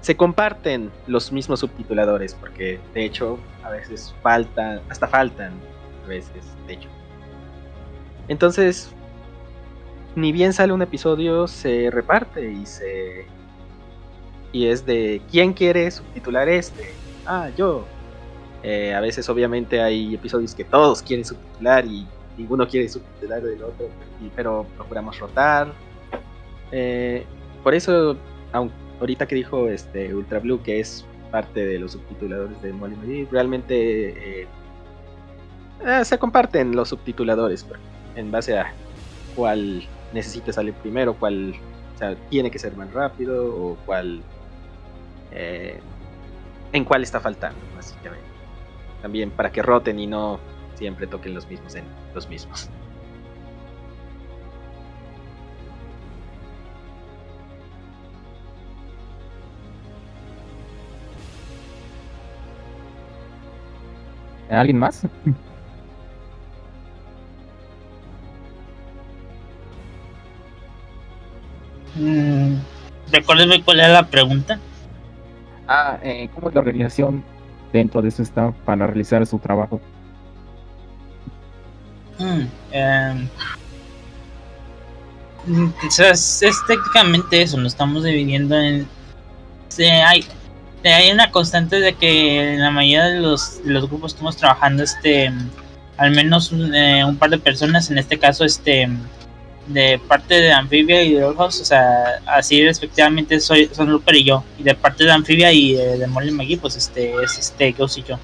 [0.00, 5.52] se comparten los mismos subtituladores, porque de hecho a veces faltan, hasta faltan
[6.04, 6.88] a veces, de hecho.
[8.28, 8.90] Entonces,
[10.16, 13.26] ni bien sale un episodio, se reparte y se
[14.52, 16.94] y es de quién quiere subtitular este.
[17.26, 17.84] Ah, yo.
[18.62, 23.62] Eh, a veces obviamente hay episodios que todos quieren subtitular y ninguno quiere subtitular del
[23.62, 23.88] otro,
[24.36, 25.72] pero procuramos rotar.
[26.72, 27.24] Eh,
[27.62, 28.16] por eso,
[28.52, 32.96] aun- ahorita que dijo este Ultra Blue que es parte de los subtituladores de Molly
[32.96, 34.46] Marie, realmente eh,
[35.86, 37.80] eh, se comparten los subtituladores pero
[38.16, 38.74] en base a
[39.36, 41.54] cuál necesita salir primero, cuál
[42.30, 44.22] tiene que ser más rápido o cuál
[45.32, 45.80] eh,
[46.72, 48.26] en cuál está faltando, básicamente.
[49.02, 50.40] También para que roten y no
[50.74, 52.70] siempre toquen los mismos en los mismos.
[64.48, 65.06] ¿Alguien más?
[71.94, 72.56] Mm,
[73.12, 74.60] Recuérdeme cuál era la pregunta.
[75.72, 77.22] Ah, eh, ¿cómo es la organización
[77.72, 79.80] dentro de su staff para realizar su trabajo?
[82.18, 83.28] Mm, em,
[85.46, 88.88] mm, es, técnicamente eso, nos estamos dividiendo en...
[89.78, 90.26] hay,
[90.82, 95.32] hay una constante de que en la mayoría de los, los grupos estamos trabajando este
[95.98, 98.88] al menos un, eh, un par de personas, en este caso este
[99.72, 104.24] de parte de Amphibia y de Orhos, o sea, así respectivamente soy, son Looper y
[104.24, 107.72] yo, y de parte de Amphibia y de, de Molly McGee, pues este es este
[107.72, 108.18] Gus y yo.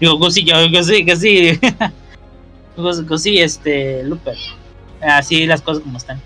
[0.00, 1.24] Digo Gus y yo, Gus y Gus
[3.26, 4.36] y- este Looper.
[5.00, 6.20] Así las cosas como están.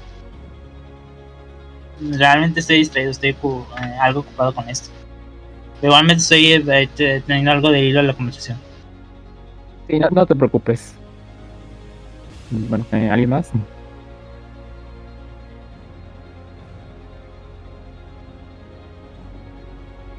[2.01, 4.91] Realmente estoy distraído, estoy eh, algo ocupado con esto.
[5.83, 8.59] Igualmente estoy eh, te- teniendo algo de hilo a la conversación.
[9.89, 10.95] Sí, no, no te preocupes.
[12.51, 13.51] Bueno, eh, ¿alguien más?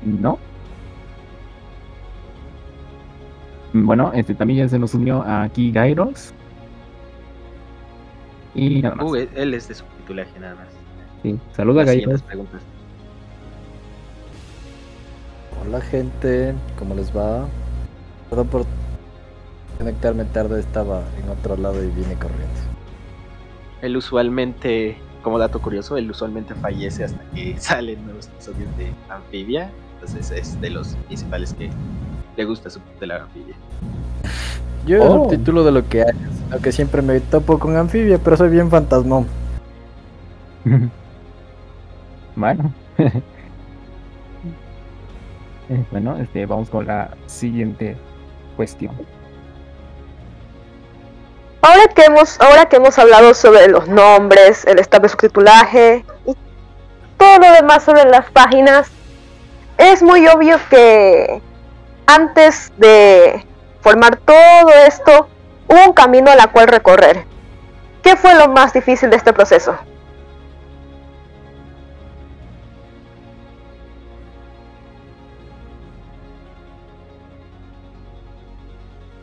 [0.08, 0.39] No.
[3.74, 6.34] Bueno, este también ya se nos unió aquí Gairos.
[8.56, 9.06] Y nada más.
[9.06, 10.67] Uh, él- él es de subtitulaje nada más.
[11.22, 12.62] Sí, saluda Las preguntas.
[15.65, 17.46] Hola gente, ¿cómo les va?
[18.30, 18.65] Perdón por
[19.78, 22.48] conectarme tarde, estaba en otro lado y vine corriendo.
[23.82, 29.70] Él usualmente, como dato curioso, él usualmente fallece hasta que salen nuevos episodios de Amphibia.
[30.00, 31.70] Entonces es de los principales que
[32.36, 33.56] le gusta subtitular Amphibia.
[34.86, 35.24] Yo Oh.
[35.24, 36.14] subtítulo de lo que hay,
[36.52, 39.28] aunque siempre me topo con anfibia, pero soy bien fantasmón.
[42.36, 42.72] Bueno.
[45.70, 47.98] Eh, bueno, este, vamos con la siguiente
[48.56, 48.94] cuestión.
[51.62, 56.38] Ahora que hemos, ahora que hemos hablado sobre los nombres, el estado de subtitulaje y
[57.18, 58.90] todo lo demás sobre las páginas,
[59.78, 61.42] es muy obvio que
[62.06, 63.46] antes de
[63.82, 65.28] formar todo esto,
[65.68, 67.26] hubo un camino a la cual recorrer.
[68.02, 69.78] ¿Qué fue lo más difícil de este proceso?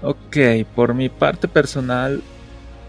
[0.03, 0.37] Ok,
[0.75, 2.23] por mi parte personal,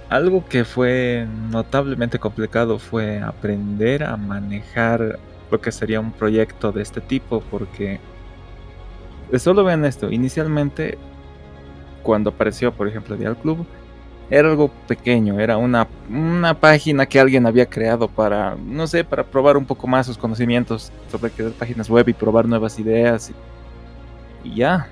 [0.09, 5.17] algo que fue notablemente complicado fue aprender a manejar
[5.51, 7.99] lo que sería un proyecto de este tipo, porque
[9.37, 10.97] solo vean esto, inicialmente
[12.03, 13.65] cuando apareció, por ejemplo, Dial Club,
[14.29, 19.23] era algo pequeño, era una, una página que alguien había creado para, no sé, para
[19.23, 23.31] probar un poco más sus conocimientos sobre crear páginas web y probar nuevas ideas.
[24.43, 24.87] Y, ya.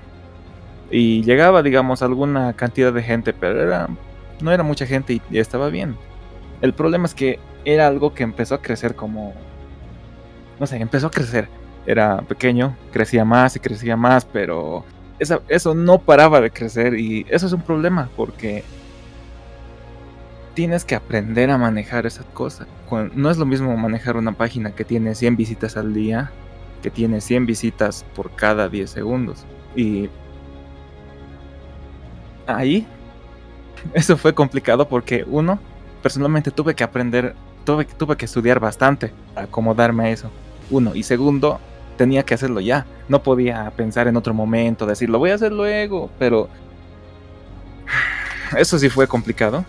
[0.90, 3.88] Y llegaba, digamos, alguna cantidad de gente, pero era,
[4.40, 5.96] no era mucha gente y, y estaba bien.
[6.60, 9.34] El problema es que era algo que empezó a crecer como...
[10.58, 11.48] No sé, empezó a crecer.
[11.86, 14.84] Era pequeño, crecía más y crecía más, pero
[15.48, 18.64] eso no paraba de crecer y eso es un problema porque
[20.54, 22.66] tienes que aprender a manejar esas cosas.
[23.14, 26.32] No es lo mismo manejar una página que tiene 100 visitas al día
[26.84, 29.46] que tiene 100 visitas por cada 10 segundos.
[29.74, 30.10] Y
[32.46, 32.86] ahí
[33.94, 35.58] eso fue complicado porque uno,
[36.02, 37.34] personalmente tuve que aprender,
[37.64, 40.30] tuve, tuve que estudiar bastante para acomodarme a eso.
[40.70, 40.94] Uno.
[40.94, 41.60] Y segundo,
[41.96, 42.86] tenía que hacerlo ya.
[43.08, 46.48] No podía pensar en otro momento, decir, lo voy a hacer luego, pero
[48.56, 49.64] eso sí fue complicado.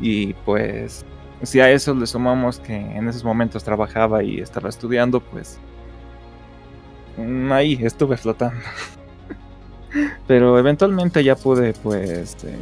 [0.00, 1.04] Y pues,
[1.42, 5.58] si a eso le sumamos que en esos momentos trabajaba y estaba estudiando, pues
[7.16, 8.60] mm, ahí estuve flotando.
[10.26, 12.58] Pero eventualmente ya pude, pues, eh,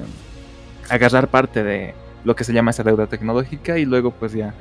[0.88, 4.54] agarrar parte de lo que se llama esa deuda tecnológica y luego, pues ya,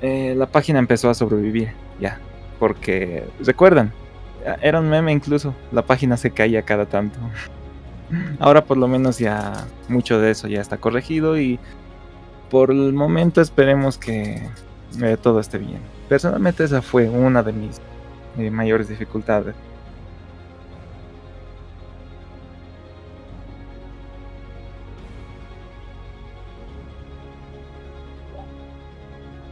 [0.00, 2.18] eh, la página empezó a sobrevivir, ya.
[2.58, 3.92] Porque, recuerdan,
[4.60, 7.18] era un meme incluso, la página se caía cada tanto.
[8.38, 11.58] Ahora por lo menos ya mucho de eso ya está corregido y
[12.50, 14.42] por el momento esperemos que
[15.00, 15.80] eh, todo esté bien.
[16.08, 17.80] Personalmente esa fue una de mis
[18.38, 19.54] eh, mayores dificultades.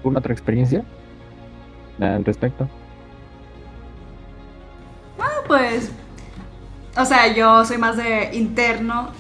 [0.01, 0.83] ¿Alguna otra experiencia
[2.01, 2.67] al respecto?
[5.19, 5.93] Ah, pues,
[6.97, 9.11] o sea, yo soy más de interno,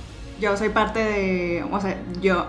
[0.40, 2.46] yo soy parte de, o sea, yo,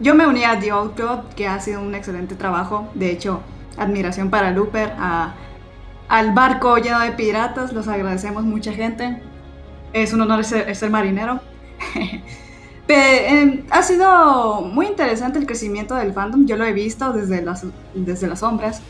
[0.00, 3.40] yo me uní a The Club, que ha sido un excelente trabajo, de hecho,
[3.78, 5.34] admiración para Looper, a-
[6.08, 9.22] al barco lleno de piratas, los agradecemos mucha gente,
[9.92, 11.38] es un honor ser, ser marinero.
[12.92, 17.64] Em, ha sido muy interesante el crecimiento del fandom, yo lo he visto desde las,
[17.94, 18.82] desde las sombras.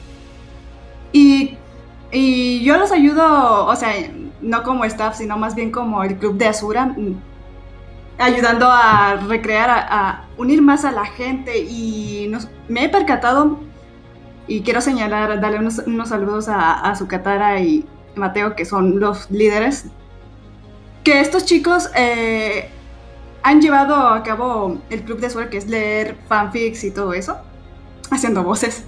[1.12, 1.56] Y,
[2.12, 3.92] y yo los ayudo, o sea,
[4.40, 7.14] no como staff, sino más bien como el club de Asura, mm,
[8.18, 9.78] ayudando a recrear, a,
[10.10, 11.58] a unir más a la gente.
[11.58, 13.58] Y nos- me he percatado,
[14.46, 17.84] y quiero señalar, darle unos, unos saludos a, a Zucatara y
[18.16, 19.86] Mateo, que son los líderes,
[21.04, 22.70] que estos chicos eh,
[23.42, 27.36] han llevado a cabo el club de Asura, que es leer fanfics y todo eso,
[28.10, 28.84] haciendo voces.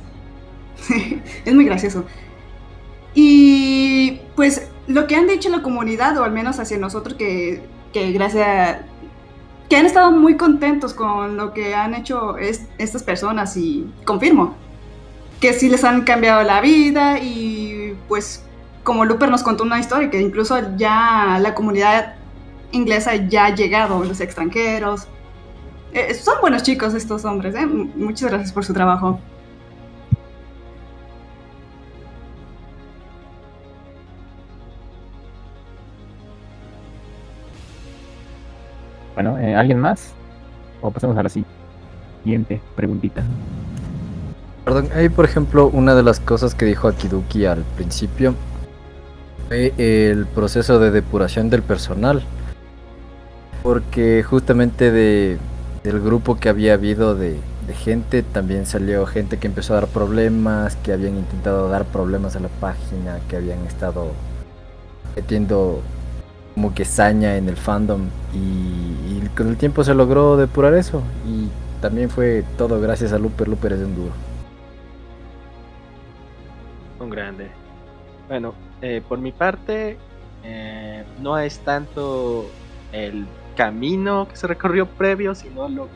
[1.45, 2.05] es muy gracioso.
[3.15, 8.13] Y pues lo que han dicho la comunidad, o al menos hacia nosotros, que, que
[8.13, 8.79] gracias
[9.69, 14.55] que han estado muy contentos con lo que han hecho es- estas personas y confirmo
[15.41, 18.45] que sí les han cambiado la vida y pues
[18.85, 22.17] como Looper nos contó una historia que incluso ya la comunidad
[22.73, 25.07] inglesa ya ha llegado, los extranjeros.
[25.93, 27.67] Eh, son buenos chicos estos hombres, ¿eh?
[27.67, 29.21] Muchas gracias por su trabajo.
[39.15, 40.15] Bueno, eh, ¿alguien más?
[40.81, 43.23] O pasemos a la siguiente preguntita.
[44.65, 48.35] Perdón, hay por ejemplo una de las cosas que dijo Akiduki al principio
[49.51, 52.23] el proceso de depuración del personal
[53.63, 55.39] porque justamente de,
[55.85, 57.39] del grupo que había habido de,
[57.85, 62.41] gente, también salió gente que empezó a dar problemas, que habían intentado dar problemas a
[62.41, 64.13] la página, que habían estado
[65.17, 65.81] metiendo
[66.55, 71.03] como que saña en el fandom y, y con el tiempo se logró depurar eso
[71.27, 71.49] y
[71.81, 74.13] también fue todo gracias a Looper, Looper es un duro.
[77.01, 77.51] Un grande.
[78.29, 79.99] Bueno, eh, por mi parte,
[80.45, 82.47] eh, no es tanto
[82.93, 85.89] el camino que se recorrió previo, sino lo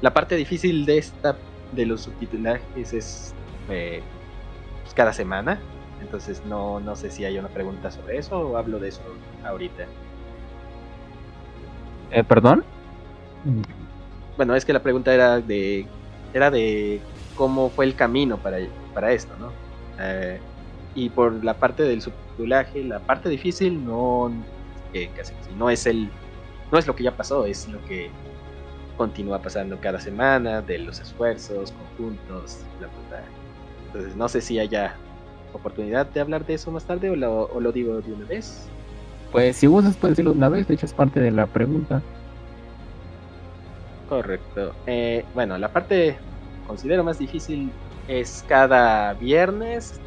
[0.00, 1.36] la parte difícil de esta
[1.72, 3.34] de los subtitulajes es
[3.68, 4.02] eh,
[4.82, 5.58] pues, cada semana.
[6.00, 9.02] Entonces no, no sé si hay una pregunta sobre eso o hablo de eso
[9.44, 9.86] ahorita.
[12.12, 12.64] Eh, ¿Perdón?
[14.36, 15.86] Bueno, es que la pregunta era de
[16.32, 17.00] era de
[17.34, 18.58] cómo fue el camino para,
[18.94, 19.50] para esto, ¿no?
[19.98, 20.38] Eh,
[20.94, 24.32] y por la parte del subtitulaje, la parte difícil no
[25.16, 26.08] casi no es el
[26.70, 28.10] no es lo que ya pasó, es lo que
[28.96, 33.22] continúa pasando cada semana, de los esfuerzos conjuntos, bla, bla, bla.
[33.86, 34.96] Entonces no sé si haya
[35.52, 38.68] oportunidad de hablar de eso más tarde o lo, o lo digo de una vez.
[39.32, 42.02] Pues si gustas puedes decirlo una vez, de hecho es parte de la pregunta.
[44.08, 44.74] Correcto.
[44.86, 46.18] Eh, bueno, la parte
[46.66, 47.72] considero más difícil
[48.06, 50.00] es cada viernes.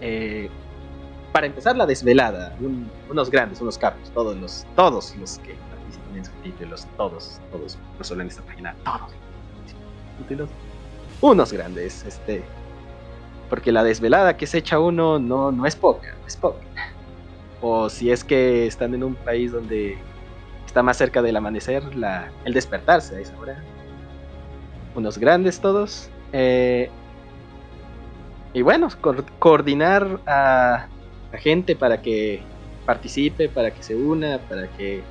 [0.00, 0.48] eh,
[1.32, 5.56] para empezar la desvelada, un- unos grandes, unos capos, todos los, todos los que
[6.08, 9.12] participan en subtítulos, todos, todos, no solo en esta página, todos.
[10.18, 10.50] Subtítulos,
[11.20, 12.44] unos grandes, este,
[13.48, 16.66] porque la desvelada que se echa uno no, no es poca, no es poca.
[17.60, 19.98] O si es que están en un país donde
[20.66, 23.62] está más cerca del amanecer, la, el despertarse a esa hora.
[24.94, 26.08] Unos grandes todos.
[26.32, 26.90] eh,
[28.54, 30.86] y bueno, co- coordinar a
[31.38, 32.42] gente para que
[32.86, 35.02] participe, para que se una, para que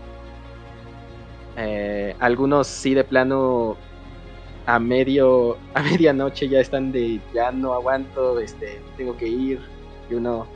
[1.58, 3.78] eh, algunos sí de plano
[4.68, 9.62] a medio a medianoche ya están de ya no aguanto, este tengo que ir
[10.10, 10.48] y uno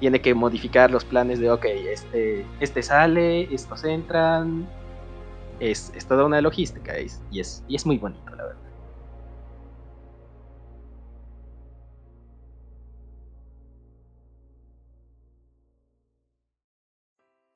[0.00, 4.68] tiene que modificar los planes de ok, este este sale, estos entran,
[5.60, 8.60] es, es toda una logística y es y es muy bonito la verdad.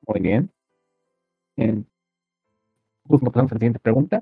[0.07, 0.51] Muy bien.
[3.09, 4.21] Justo pasamos a la siguiente pregunta.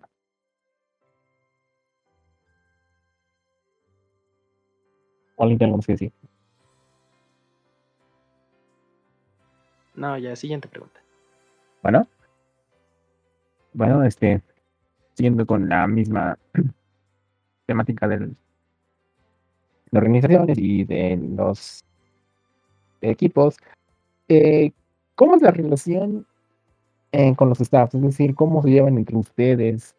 [5.36, 6.12] ¿O algo más que decir?
[9.94, 11.02] No, ya siguiente pregunta.
[11.84, 12.08] Bueno.
[13.74, 14.42] Bueno, este,
[15.16, 16.38] siguiendo con la misma
[17.66, 18.38] temática del,
[19.92, 21.84] de organizaciones y de los
[23.02, 23.58] equipos,
[24.30, 24.72] eh,
[25.16, 26.26] ¿cómo es la relación
[27.12, 27.96] eh, con los staffs?
[27.96, 29.96] Es decir, ¿cómo se llevan entre ustedes?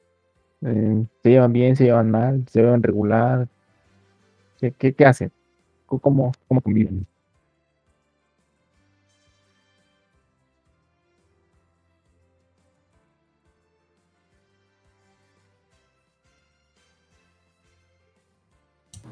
[0.62, 3.48] Eh, ¿Se llevan bien, se llevan mal, se llevan regular?
[4.60, 5.30] ¿Qué, qué, hacen?
[5.86, 7.06] ¿Cómo- ¿Cómo, conviven?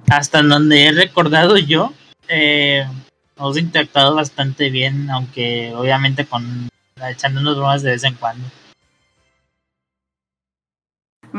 [0.08, 1.92] hasta en donde he recordado yo,
[2.28, 2.86] eh,
[3.36, 6.68] hemos interactuado bastante bien, aunque obviamente con
[7.04, 8.44] echando unas bromas de vez en cuando.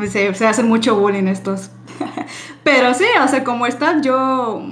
[0.08, 1.70] Se, se hacen mucho bullying estos.
[2.64, 4.62] Pero sí, o sea, como están, yo.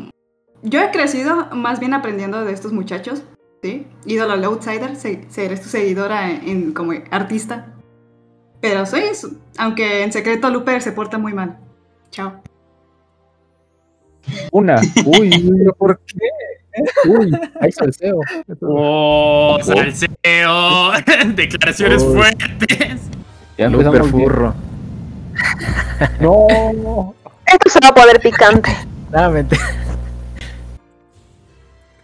[0.63, 3.23] Yo he crecido más bien aprendiendo de estos muchachos,
[3.63, 3.87] ¿sí?
[4.05, 7.75] Ídolo al Outsider, se- seré tu seguidora en, en- como artista.
[8.61, 9.29] Pero sí, es-
[9.59, 11.59] aunque en secreto Luper se porta muy mal.
[12.11, 12.41] Chao.
[14.51, 14.81] Una.
[15.05, 16.19] Uy, uy, ¿por qué?
[17.09, 18.21] Uy, hay salseo.
[18.61, 20.91] ¡Oh, salseo!
[21.35, 23.01] Declaraciones fuertes.
[23.59, 24.55] Ya Luper furro.
[26.21, 27.15] No.
[27.47, 28.71] Esto se va a poner picante.
[29.13, 29.57] Ah, mente-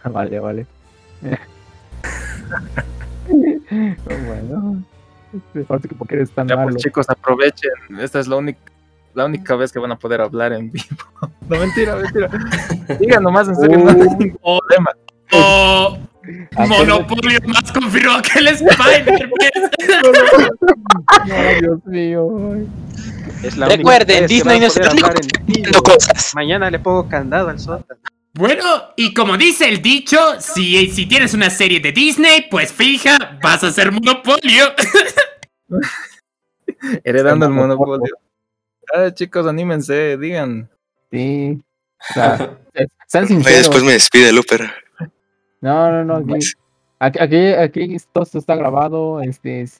[0.03, 0.65] Ah, Vale, vale.
[4.27, 4.83] bueno.
[5.33, 6.69] Este, Parece que porque eres tan Ya malo.
[6.69, 7.71] pues chicos, aprovechen.
[7.99, 8.59] Esta es la única
[9.13, 10.85] la única vez que van a poder hablar en vivo.
[11.49, 12.29] No, mentira, mentira.
[12.99, 14.91] Digan nomás, en serio, no hay ningún problema.
[15.33, 15.97] Oh,
[16.57, 19.29] Monopolio más confirmó que el Spider-Man.
[21.31, 22.55] Ay, Dios mío.
[23.43, 26.31] Es la Recuerden, Disney va a no en está haciendo cosas.
[26.33, 27.99] Mañana le pongo candado al sótano.
[28.35, 28.63] Bueno,
[28.95, 33.63] y como dice el dicho, si, si tienes una serie de Disney, pues fija, vas
[33.63, 34.65] a ser monopolio.
[37.03, 38.15] Heredando el monopolio.
[38.95, 40.69] Ah, chicos, anímense, digan.
[41.11, 41.61] Sí.
[42.09, 42.37] O sea,
[43.07, 43.57] sean Ahí sinceros.
[43.59, 44.69] después me despide Luper.
[45.61, 46.35] No, no, no.
[46.99, 49.21] Aquí, aquí, aquí, aquí todo esto está grabado.
[49.21, 49.79] Este, es-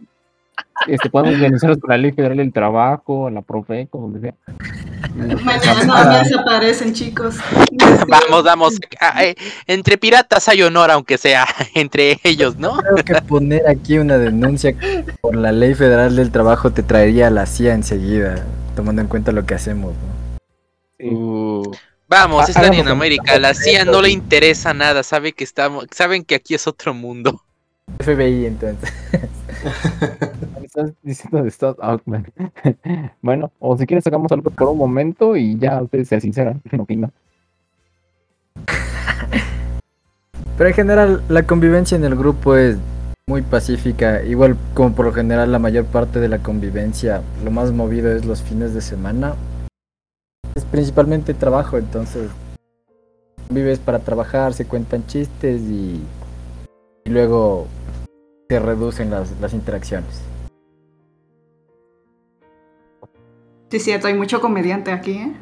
[0.87, 4.33] este, podemos denunciarlos con la ley federal del trabajo, la profe, como sea.
[5.43, 7.35] Mañana desaparecen, chicos.
[8.07, 8.79] Vamos, vamos.
[8.99, 9.35] ah, eh,
[9.67, 11.45] Entre piratas hay honor, aunque sea
[11.75, 12.77] entre ellos, ¿no?
[12.77, 14.75] Creo que poner aquí una denuncia
[15.21, 18.43] por la ley federal del trabajo te traería a la CIA enseguida,
[18.75, 19.93] tomando en cuenta lo que hacemos.
[20.99, 21.09] ¿no?
[21.09, 21.71] Uh,
[22.07, 23.39] Vamos, están en América.
[23.39, 25.03] La CIA no le interesa nada.
[25.03, 27.41] Sabe que estamos, saben que aquí es otro mundo.
[27.99, 28.91] FBI entonces.
[30.63, 32.31] Estás diciendo de Stop Outman.
[33.21, 36.61] Bueno, o si quieres sacamos algo por un momento y ya ustedes se sinceran.
[36.77, 37.11] Ok, no.
[40.57, 42.77] Pero en general la convivencia en el grupo es
[43.27, 47.71] muy pacífica, igual como por lo general la mayor parte de la convivencia, lo más
[47.71, 49.35] movido es los fines de semana.
[50.55, 52.29] Es principalmente trabajo, entonces
[53.49, 56.01] vives para trabajar, se cuentan chistes y,
[57.05, 57.67] y luego
[58.49, 60.21] se reducen las, las interacciones.
[63.69, 65.33] Sí, es cierto, hay mucho comediante aquí, ¿eh?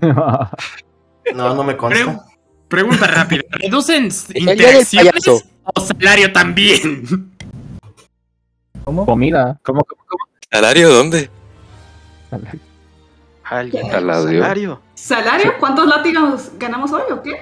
[1.34, 2.24] No, no me consta.
[2.66, 3.42] Pregunta rápida.
[3.52, 5.51] ¿Reducen interacciones.
[5.64, 7.04] O salario también?
[8.84, 9.06] ¿Cómo?
[9.06, 9.58] Comida.
[9.62, 10.24] ¿Cómo, cómo, cómo?
[10.50, 11.30] ¿Salario dónde?
[13.44, 14.22] Alguien Salario.
[14.40, 14.80] salario.
[14.94, 15.52] ¿Salario?
[15.60, 17.32] ¿Cuántos látigos ganamos hoy o qué?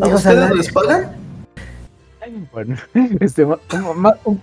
[0.00, 1.16] ¿A ustedes les pagan?
[2.52, 2.76] Bueno,
[3.20, 3.58] este, un-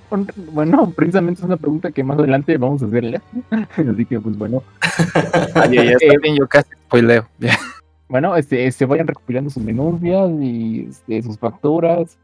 [0.09, 3.21] un- bueno, precisamente es una pregunta que más adelante vamos a hacerle.
[3.78, 4.63] Así que, pues bueno.
[5.53, 7.28] Ay, ay, está bien, yo casi spoileo.
[8.07, 12.17] Bueno, este, este, vayan recopilando sus denuncias y este, sus facturas,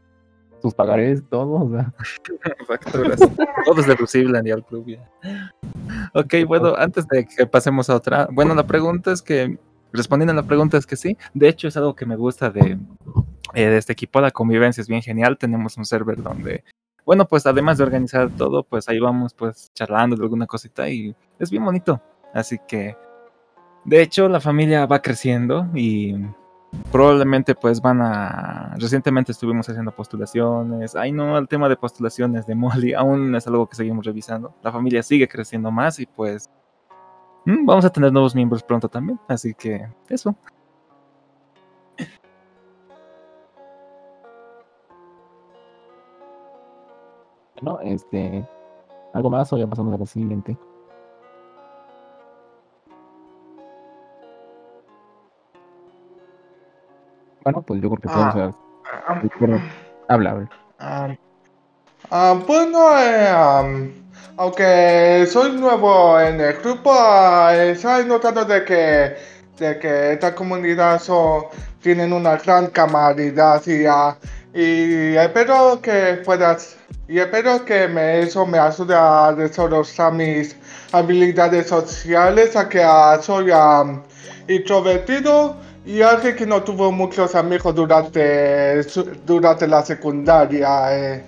[0.62, 1.64] sus pagarés, todo.
[1.64, 1.92] O sea.
[2.66, 3.20] Facturas.
[3.64, 4.86] Todo es deducible a nivel club.
[4.86, 5.10] ya.
[6.14, 8.28] Ok, bueno, antes de que pasemos a otra.
[8.30, 9.58] Bueno, la pregunta es que.
[9.94, 11.18] Respondiendo a la pregunta es que sí.
[11.34, 12.78] De hecho, es algo que me gusta de,
[13.52, 14.22] eh, de este equipo.
[14.22, 15.36] La convivencia es bien genial.
[15.36, 16.64] Tenemos un server donde.
[17.04, 21.14] Bueno, pues además de organizar todo, pues ahí vamos pues charlando de alguna cosita y
[21.38, 22.00] es bien bonito.
[22.32, 22.96] Así que,
[23.84, 26.14] de hecho, la familia va creciendo y
[26.90, 28.74] probablemente pues van a...
[28.78, 30.94] Recientemente estuvimos haciendo postulaciones.
[30.96, 34.54] Ay no, el tema de postulaciones de Molly aún es algo que seguimos revisando.
[34.62, 36.50] La familia sigue creciendo más y pues
[37.46, 39.18] mm, vamos a tener nuevos miembros pronto también.
[39.28, 40.36] Así que eso.
[47.60, 48.46] Bueno, este.
[49.14, 50.56] ¿Algo más o ya pasamos a la siguiente?
[57.44, 59.20] Bueno, pues yo creo que podemos Ah,
[60.08, 60.14] a...
[60.14, 60.50] Habla, habla.
[60.78, 61.16] Ah,
[62.10, 63.92] ah, bueno, eh,
[64.36, 69.16] aunque soy nuevo en el grupo, ah, estoy notando de que,
[69.58, 71.44] de que esta comunidad son,
[71.80, 74.16] tienen una gran camaradería y, ah,
[74.54, 76.76] y espero que puedas
[77.08, 80.56] y espero que me, eso me ayude a desarrollar mis
[80.92, 84.02] habilidades sociales, a que ah, soy am,
[84.48, 88.82] introvertido y alguien que no tuvo muchos amigos durante,
[89.26, 90.96] durante la secundaria.
[90.96, 91.24] eh.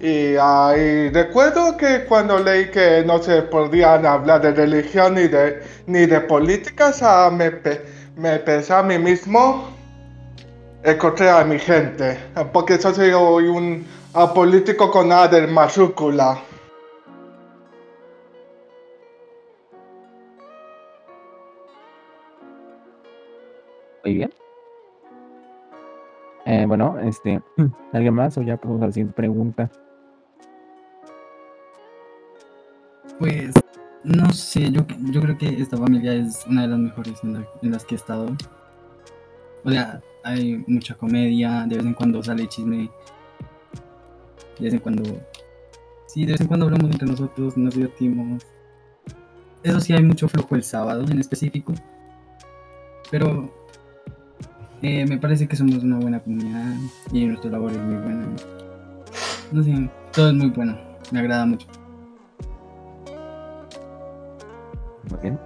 [0.00, 0.72] Y, ah,
[1.12, 6.20] recuerdo que cuando leí que no se podían hablar de religión ni de, ni de
[6.20, 7.50] políticas, ah, me,
[8.16, 9.68] me pensé a mí mismo,
[10.84, 12.16] encontré a mi gente,
[12.52, 13.10] porque yo soy
[13.48, 13.84] un
[14.14, 16.38] apolítico con A de mayúscula.
[24.04, 24.30] Muy bien.
[26.46, 27.42] Eh, bueno, este.
[27.92, 29.70] ¿Alguien más o ya pasamos a la siguiente pregunta?
[33.18, 33.52] Pues
[34.04, 37.84] no sé, yo, yo creo que esta familia es una de las mejores en las
[37.84, 38.28] que he estado.
[39.64, 42.88] O sea, hay mucha comedia, de vez en cuando sale chisme.
[44.58, 45.02] De vez en cuando.
[46.06, 48.46] Sí, de vez en cuando hablamos entre nosotros, nos divertimos.
[49.62, 51.74] Eso sí, hay mucho flujo el sábado en específico.
[53.10, 53.52] Pero
[54.82, 56.74] eh, me parece que somos una buena comunidad
[57.12, 58.26] y nuestra labor es muy buena.
[59.50, 60.76] No sé, todo es muy bueno,
[61.10, 61.66] me agrada mucho.
[65.10, 65.38] Muy bien.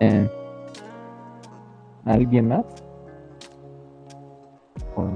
[0.00, 0.30] Eh,
[2.04, 2.64] ¿Alguien más?
[4.94, 5.08] O,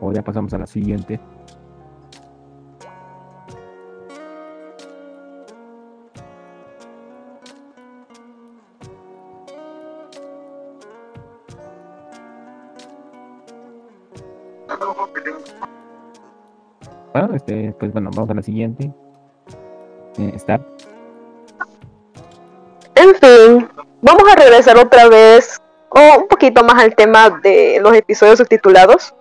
[0.00, 1.20] o ya pasamos a la siguiente.
[17.46, 18.90] Este, pues bueno, vamos a la siguiente.
[20.18, 20.60] Eh, está.
[22.94, 23.68] En fin,
[24.00, 29.14] vamos a regresar otra vez o un poquito más al tema de los episodios subtitulados.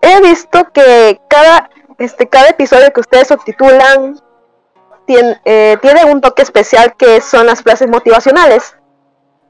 [0.00, 4.20] He visto que cada, este, cada episodio que ustedes subtitulan
[5.06, 8.76] tiene, eh, tiene un toque especial que son las frases motivacionales.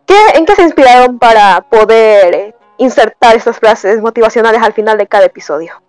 [0.06, 5.24] ¿Qué, ¿En qué se inspiraron para poder insertar estas frases motivacionales al final de cada
[5.24, 5.83] episodio?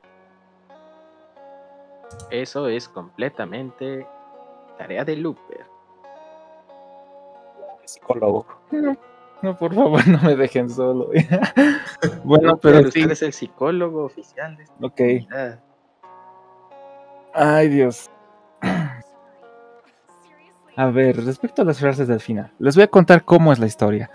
[2.29, 4.05] Eso es completamente
[4.77, 5.65] tarea de Looper.
[7.85, 8.45] Psicólogo.
[9.41, 11.09] No, por favor, no me dejen solo.
[12.23, 12.87] bueno, pero sí.
[12.87, 14.95] usted es el psicólogo oficial de esta Ok.
[14.97, 15.59] comunidad.
[17.33, 18.09] Ay, Dios.
[20.77, 23.65] A ver, respecto a las frases del final, les voy a contar cómo es la
[23.65, 24.11] historia.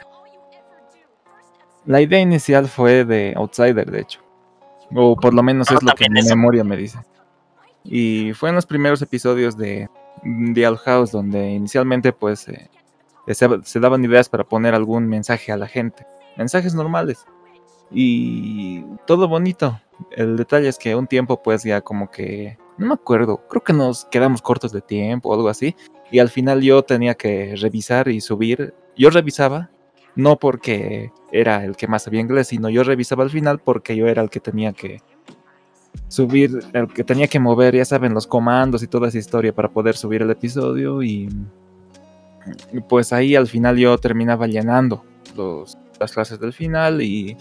[1.87, 4.21] La idea inicial fue de Outsider, de hecho.
[4.95, 6.99] O por lo menos es lo que mi memoria me dice.
[7.85, 9.89] Y fue en los primeros episodios de
[10.55, 12.69] The Owl House donde inicialmente pues eh,
[13.29, 16.07] se, se daban ideas para poner algún mensaje a la gente.
[16.37, 17.27] Mensajes normales.
[17.91, 19.81] Y todo bonito.
[20.13, 22.59] El detalle es que un tiempo pues ya como que...
[22.79, 23.47] No me acuerdo.
[23.49, 25.77] Creo que nos quedamos cortos de tiempo o algo así.
[26.11, 28.75] Y al final yo tenía que revisar y subir.
[28.97, 29.71] Yo revisaba.
[30.17, 34.09] No porque era el que más sabía inglés, sino yo revisaba al final porque yo
[34.09, 35.01] era el que tenía que
[36.09, 39.69] subir, el que tenía que mover, ya saben, los comandos y toda esa historia para
[39.69, 41.29] poder subir el episodio y
[42.89, 45.05] pues ahí al final yo terminaba llenando
[45.37, 47.37] los, las clases del final y,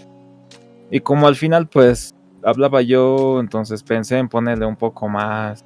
[0.92, 5.66] y como al final pues hablaba yo, entonces pensé en ponerle un poco más...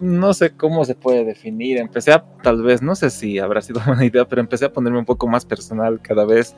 [0.00, 3.80] No sé cómo se puede definir, empecé a tal vez, no sé si habrá sido
[3.86, 6.54] buena idea, pero empecé a ponerme un poco más personal cada vez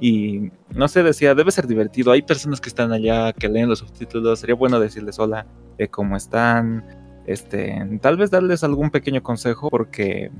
[0.00, 3.80] y no sé, decía, debe ser divertido, hay personas que están allá, que leen los
[3.80, 5.46] subtítulos, sería bueno decirles hola,
[5.76, 6.84] eh, cómo están,
[7.26, 10.30] este, tal vez darles algún pequeño consejo porque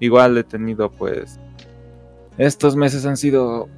[0.00, 1.38] igual he tenido pues
[2.36, 3.68] estos meses han sido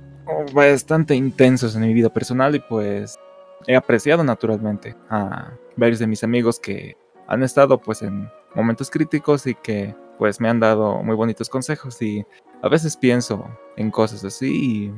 [0.55, 3.19] bastante intensos en mi vida personal y pues
[3.67, 6.97] he apreciado naturalmente a varios de mis amigos que
[7.27, 12.01] han estado pues en momentos críticos y que pues me han dado muy bonitos consejos
[12.01, 12.25] y
[12.63, 13.45] a veces pienso
[13.77, 14.93] en cosas así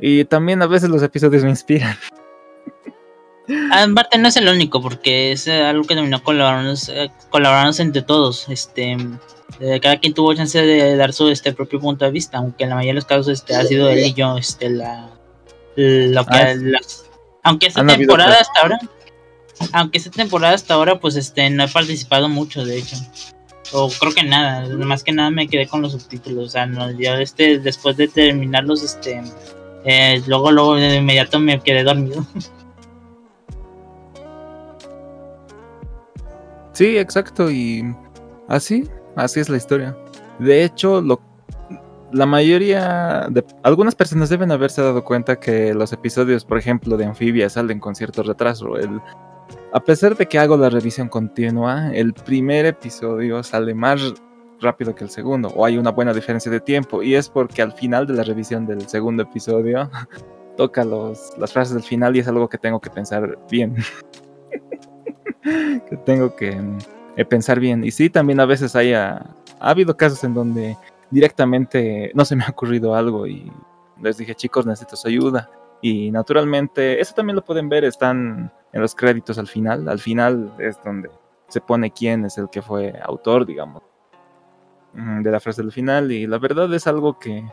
[0.00, 1.96] y, y también a veces los episodios me inspiran.
[3.72, 8.02] Aparte no es el único, porque es eh, algo que terminó colaborarnos, eh, colaborarnos entre
[8.02, 8.46] todos.
[8.50, 8.96] Este,
[9.60, 12.70] eh, cada quien tuvo chance de dar su este propio punto de vista, aunque en
[12.70, 15.08] la mayoría de los casos este ha sido él y yo, este, la,
[15.76, 16.78] lo que, Ah, la-
[17.42, 18.78] aunque esta habido temporada hasta ahora,
[19.72, 22.96] aunque esta temporada hasta ahora, pues este, no he participado mucho, de hecho.
[23.72, 26.88] O creo que nada, más que nada me quedé con los subtítulos, o sea, no,
[26.88, 29.22] este, después de terminarlos, este,
[29.84, 32.24] eh, luego, luego de inmediato me quedé dormido.
[36.78, 37.82] Sí, exacto, y
[38.46, 39.96] así, así es la historia.
[40.38, 41.20] De hecho, lo,
[42.12, 47.04] la mayoría de algunas personas deben haberse dado cuenta que los episodios, por ejemplo, de
[47.04, 48.76] Anfibia salen con cierto retraso.
[48.76, 49.00] El,
[49.72, 54.14] a pesar de que hago la revisión continua, el primer episodio sale más
[54.60, 57.72] rápido que el segundo, o hay una buena diferencia de tiempo, y es porque al
[57.72, 59.90] final de la revisión del segundo episodio
[60.56, 63.76] toca los, las frases del final y es algo que tengo que pensar bien.
[65.42, 66.60] que tengo que
[67.16, 67.84] eh, pensar bien.
[67.84, 70.76] Y sí, también a veces hay, ah, ha habido casos en donde
[71.10, 73.50] directamente no se me ha ocurrido algo y
[74.02, 75.48] les dije, chicos, necesito su ayuda.
[75.80, 79.88] Y naturalmente, eso también lo pueden ver, están en los créditos al final.
[79.88, 81.10] Al final es donde
[81.48, 83.82] se pone quién es el que fue autor, digamos,
[84.94, 86.10] mm, de la frase del final.
[86.12, 87.44] Y la verdad es algo que...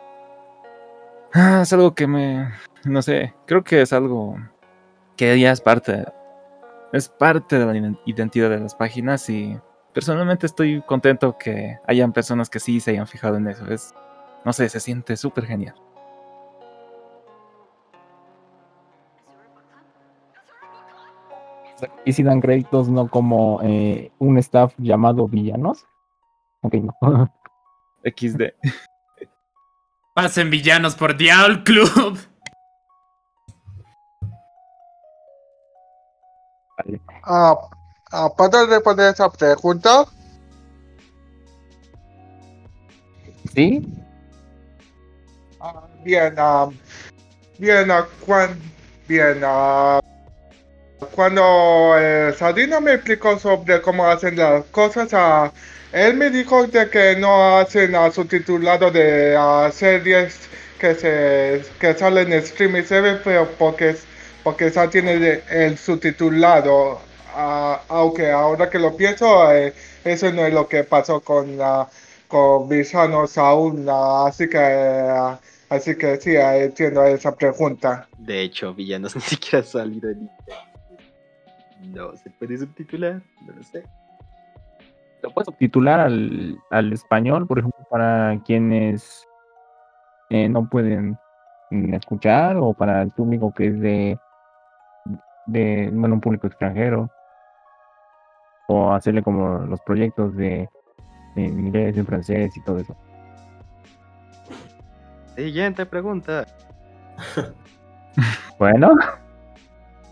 [1.34, 2.49] ah, es algo que me...
[2.84, 4.38] No sé, creo que es algo
[5.15, 6.05] que ya es parte
[6.91, 9.59] es parte de la iden- identidad de las páginas y
[9.93, 13.65] personalmente estoy contento que hayan personas que sí se hayan fijado en eso.
[13.67, 13.93] Es,
[14.45, 15.76] no sé, se siente súper genial.
[22.05, 25.86] Y si dan créditos no como eh, un staff llamado villanos.
[26.61, 26.95] Ok, no.
[28.03, 28.53] XD.
[30.13, 32.17] Pasen villanos por Diablo Club.
[37.23, 37.55] Ah,
[38.11, 40.05] ah, ¿Puedo responder esa pregunta?
[43.53, 43.86] ¿Sí?
[46.03, 46.69] Bien, ah,
[47.57, 48.59] bien, ah, cuan-
[49.07, 49.99] bien, ah,
[51.11, 55.51] cuando eh, Sadina me explicó sobre cómo hacen las cosas,
[55.91, 60.39] él me dijo de que no hacen a subtitulado de ah, series
[60.79, 63.95] que se que salen en streaming TV, pero porque
[64.43, 66.99] porque esa tiene el, el subtitulado.
[67.89, 71.57] Aunque ahora que lo pienso, eh, eso no es lo que pasó con
[72.27, 74.57] con Villanos aún, así que
[75.69, 78.07] así que sí, entiendo esa pregunta.
[78.17, 80.29] De hecho, Villanos ni siquiera ha salido en
[81.88, 83.83] No se puede subtitular, no lo sé.
[85.21, 89.27] Lo puedes subtitular al, al español, por ejemplo, para quienes
[90.29, 91.17] eh, no pueden
[91.71, 94.19] escuchar o para el público que es de,
[95.47, 97.09] de bueno, un público extranjero.
[98.67, 100.67] O hacerle como los proyectos de,
[101.36, 102.95] de inglés, en francés y todo eso.
[105.36, 106.45] Siguiente pregunta.
[108.57, 108.95] Bueno,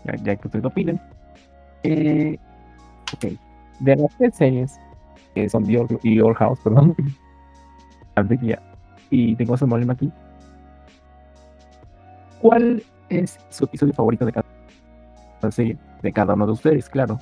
[0.04, 1.00] ya, ya que ustedes opinen.
[1.84, 2.38] Eh,
[3.12, 3.38] ok,
[3.80, 4.80] de las tres series,
[5.34, 6.96] que son The Old, House, perdón,
[9.10, 10.10] y tengo su problema aquí.
[12.40, 14.44] ¿Cuál es su episodio favorito de cada
[15.50, 15.76] serie?
[16.02, 17.18] De cada uno de ustedes, claro.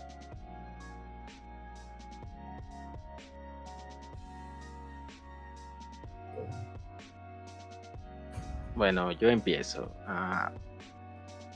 [8.77, 9.91] Bueno, yo empiezo.
[10.07, 10.51] Ah,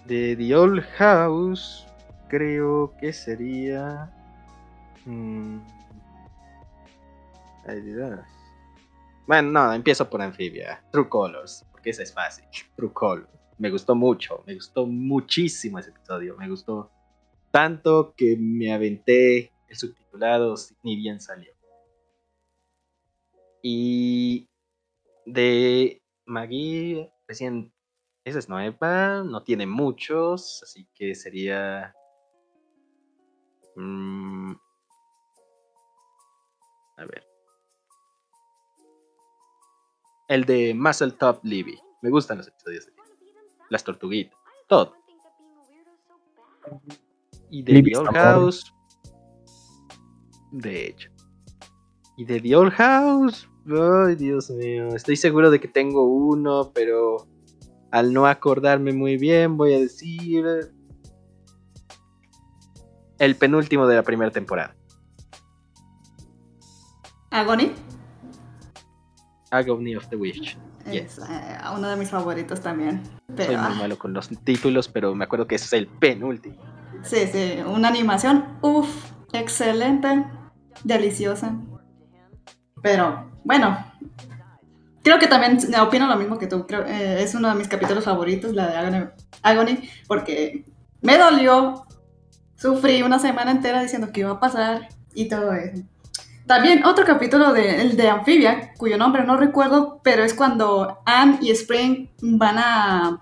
[0.06, 1.85] de The Old House,
[2.28, 4.12] creo que sería.
[5.04, 5.58] mm,
[7.84, 8.20] Dios.
[9.26, 10.84] Bueno, no, empiezo por Amphibia.
[10.92, 12.44] True Colors, porque esa es fácil.
[12.76, 13.28] True Colors.
[13.58, 16.36] Me gustó mucho, me gustó muchísimo ese episodio.
[16.36, 16.90] Me gustó
[17.50, 21.52] tanto que me aventé el subtitulado ni bien salió.
[23.62, 24.48] Y
[25.24, 27.72] de Maggie, recién,
[28.24, 31.94] esa es nueva, no tiene muchos, así que sería...
[33.76, 34.52] mm,
[36.96, 37.24] a ver.
[40.28, 41.78] El de Muscle Top Libby.
[42.02, 42.92] Me gustan los episodios de.
[43.70, 44.38] Las tortuguitas.
[44.68, 44.94] Todo.
[47.50, 48.74] Y de Libby The Old House.
[50.52, 51.10] De hecho.
[52.16, 53.48] Y de The Old House.
[53.68, 54.88] Ay, Dios mío.
[54.94, 57.26] Estoy seguro de que tengo uno, pero
[57.90, 60.44] al no acordarme muy bien, voy a decir.
[63.18, 64.74] El penúltimo de la primera temporada.
[67.30, 67.72] Agony.
[69.50, 70.56] Agony of the Witch.
[70.86, 73.02] Es eh, uno de mis favoritos también.
[73.34, 75.86] Pero, Soy muy ah, malo con los títulos, pero me acuerdo que ese es el
[75.88, 76.56] penúltimo.
[77.02, 78.88] sí, sí, una animación, uff,
[79.32, 80.24] excelente,
[80.84, 81.56] deliciosa.
[82.82, 83.76] Pero, bueno,
[85.02, 86.66] creo que también opino lo mismo que tú.
[86.66, 89.08] Creo, eh, es uno de mis capítulos favoritos, la de Agony,
[89.42, 90.64] Agony, porque
[91.02, 91.85] me dolió.
[92.56, 95.82] Sufrí una semana entera diciendo que iba a pasar y todo eso.
[96.46, 101.38] También otro capítulo de, el de Amphibia, cuyo nombre no recuerdo, pero es cuando Anne
[101.42, 103.20] y Spring van a,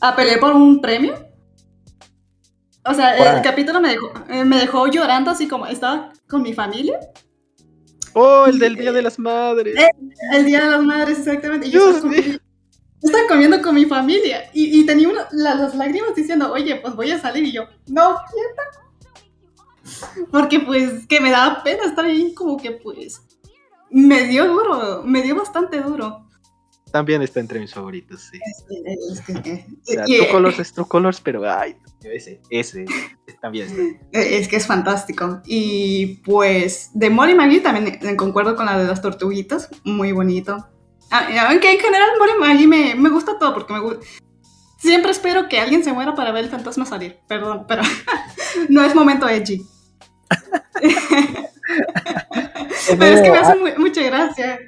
[0.00, 1.14] a pelear por un premio.
[2.86, 6.54] O sea, el capítulo me dejó, eh, me dejó llorando así como estaba con mi
[6.54, 6.98] familia.
[8.14, 9.76] ¡Oh, el del Día de las Madres!
[10.32, 11.68] El Día de las Madres, exactamente.
[11.68, 12.38] Y yo estaba, comiendo, yo
[13.02, 16.94] estaba comiendo con mi familia y, y tenía una- la- las lágrimas diciendo, oye, pues
[16.94, 17.44] voy a salir.
[17.44, 18.62] Y yo, no, quieta.
[20.30, 23.22] Porque pues que me daba pena estar ahí como que pues
[23.90, 26.26] me dio duro, me dio bastante duro.
[26.92, 28.38] También está entre mis favoritos, sí.
[29.10, 32.84] Es que, O sea, y- True Colors es True Colors, pero ay, ese, ese
[33.40, 34.18] también está.
[34.20, 35.40] Es que es fantástico.
[35.46, 40.66] Y pues de Molly Maggie también eh, concuerdo con la de las tortuguitas, muy bonito.
[41.10, 44.06] Ah, Aunque en general Molly Maggie me, me gusta todo porque me gusta.
[44.78, 47.18] Siempre espero que alguien se muera para ver el fantasma salir.
[47.28, 47.82] Perdón, pero
[48.68, 49.62] no es momento edgy.
[52.98, 54.58] pero es que me hace mu- mucha gracia.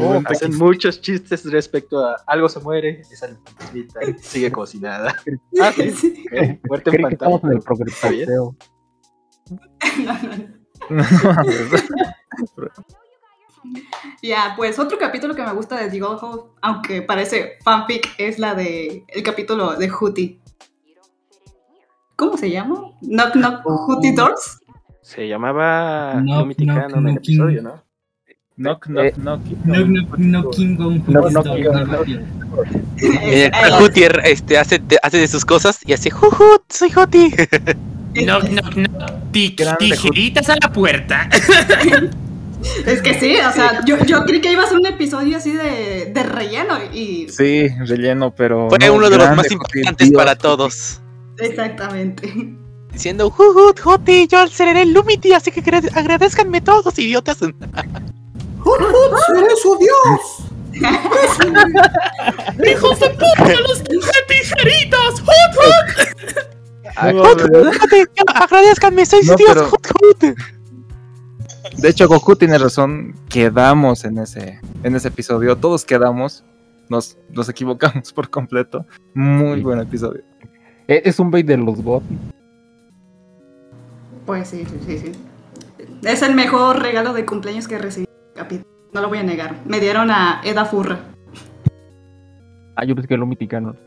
[0.00, 4.78] Oh, hacen muchos chistes respecto a algo se muere, sale el fantasmita, sigue como si
[4.78, 5.16] nada.
[5.60, 6.24] Ah, sí.
[6.68, 7.36] Muerte en Creí que pantalla.
[7.36, 7.42] estamos
[13.64, 13.82] en.
[14.22, 18.38] Ya, pues otro capítulo que me gusta de The Gold House, aunque parece fanfic, es
[18.38, 20.40] la de el capítulo de Hootie.
[22.16, 22.92] ¿Cómo se llama?
[23.00, 24.60] Knock Knock Hootie Doors.
[25.02, 27.82] Se llamaba Knock, knock, Canon el episodio, ¿no?
[28.56, 29.40] Knock, knock, knock.
[29.64, 32.20] No, no, no, No, no, Kong, rápido.
[33.00, 37.30] Eh, Jutier este, hace, hace de sus cosas y hace jujut, soy Joti.
[38.14, 39.12] Knock, knock, knock.
[39.30, 41.28] Ti- tijeritas a la puerta.
[42.86, 45.52] Es que sí, o sea, yo, yo creí que iba a ser un episodio así
[45.52, 48.68] de, de relleno y Sí, relleno, pero.
[48.68, 51.00] Fue no, uno de los más importantes para todos.
[51.38, 52.54] exactamente.
[52.92, 55.60] Diciendo, jujut, Joti, yo seré el Lumity, así que
[55.94, 57.38] agradezcanme todos, idiotas.
[57.42, 57.54] ¡Eres
[59.62, 60.20] su Dios!
[62.66, 65.20] ¡Hijos de puta, los tijeritas!
[65.20, 65.86] hot, hot.
[66.96, 70.24] Ah, Hot, déjate, agradezcanme, soy No, Dios, hot, hot.
[71.78, 73.14] De hecho, Goku tiene razón.
[73.28, 75.56] Quedamos en ese, en ese episodio.
[75.56, 76.44] Todos quedamos.
[76.88, 78.84] Nos, nos equivocamos por completo.
[79.14, 80.22] Muy buen episodio.
[80.88, 82.04] E- Es un bait de los bots.
[84.26, 85.12] Pues sí, sí, sí, sí.
[86.02, 88.06] Es el mejor regalo de cumpleaños que recibí.
[88.92, 89.56] No lo voy a negar.
[89.66, 90.98] Me dieron a Eda Furra.
[92.76, 93.76] Ah, yo pensé que lo mexicano.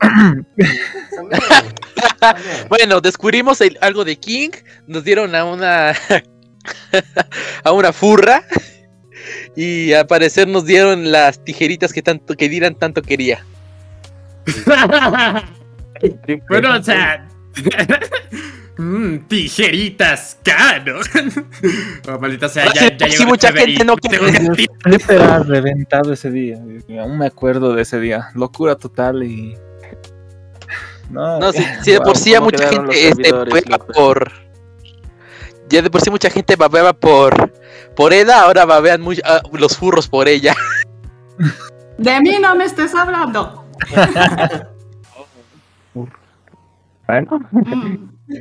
[2.68, 4.50] Bueno, descubrimos el- algo de King,
[4.86, 5.92] nos dieron a una
[7.64, 8.44] a una furra
[9.56, 13.44] y al parecer nos dieron las tijeritas que tanto que Dylan tanto quería.
[16.48, 17.28] bueno, o sea.
[18.78, 21.00] Mm, tijeritas, caro.
[22.08, 24.66] Oh, maldita sea, ya, ya Sí, llegó mucha gente no quiere-
[25.08, 26.56] Era reventado ese día.
[26.98, 28.30] Aún me acuerdo de ese día.
[28.34, 29.54] Locura total y.
[31.10, 33.30] No, No, si, si de por sí ¿cómo mucha gente este,
[33.92, 34.32] por
[35.72, 37.52] ya de por sí mucha gente babeaba por
[37.96, 40.54] por Eda, ahora babean muy, ah, los furros por ella.
[41.98, 43.64] De mí no me estés hablando.
[47.06, 48.08] Bueno, Mm.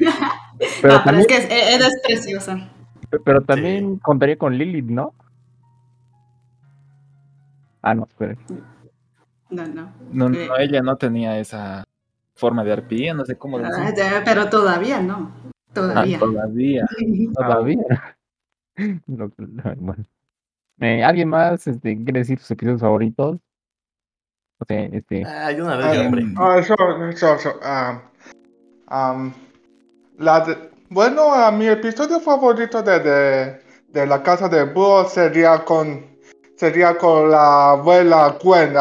[0.81, 2.69] Pero no, pero también- es que es- e- Eda es preciosa.
[3.25, 5.13] pero también contaría con Lilith, ¿no?
[7.81, 8.35] Ah, no, espera.
[9.49, 9.91] No, no.
[10.11, 11.83] no, Eh, no, ella no tenía esa
[12.35, 13.61] forma de arpía, no sé cómo ah,
[13.91, 14.05] decir.
[14.23, 15.31] pero todavía no.
[15.73, 16.17] Todavía.
[16.17, 16.85] Ah, todavía.
[17.35, 18.15] Todavía.
[19.77, 20.05] Bueno.
[20.79, 23.37] Eh, ¿Alguien más este, quiere decir sus episodios favoritos?
[24.59, 25.23] O sea, este.
[25.25, 26.23] Ah, una vez, Ah, hombre.
[26.37, 27.59] ah, so- so- so,
[28.87, 29.33] am,
[30.17, 36.09] la de- bueno, mi episodio favorito de, de, de la casa de búho sería con
[36.55, 38.73] sería con la abuela Gwen,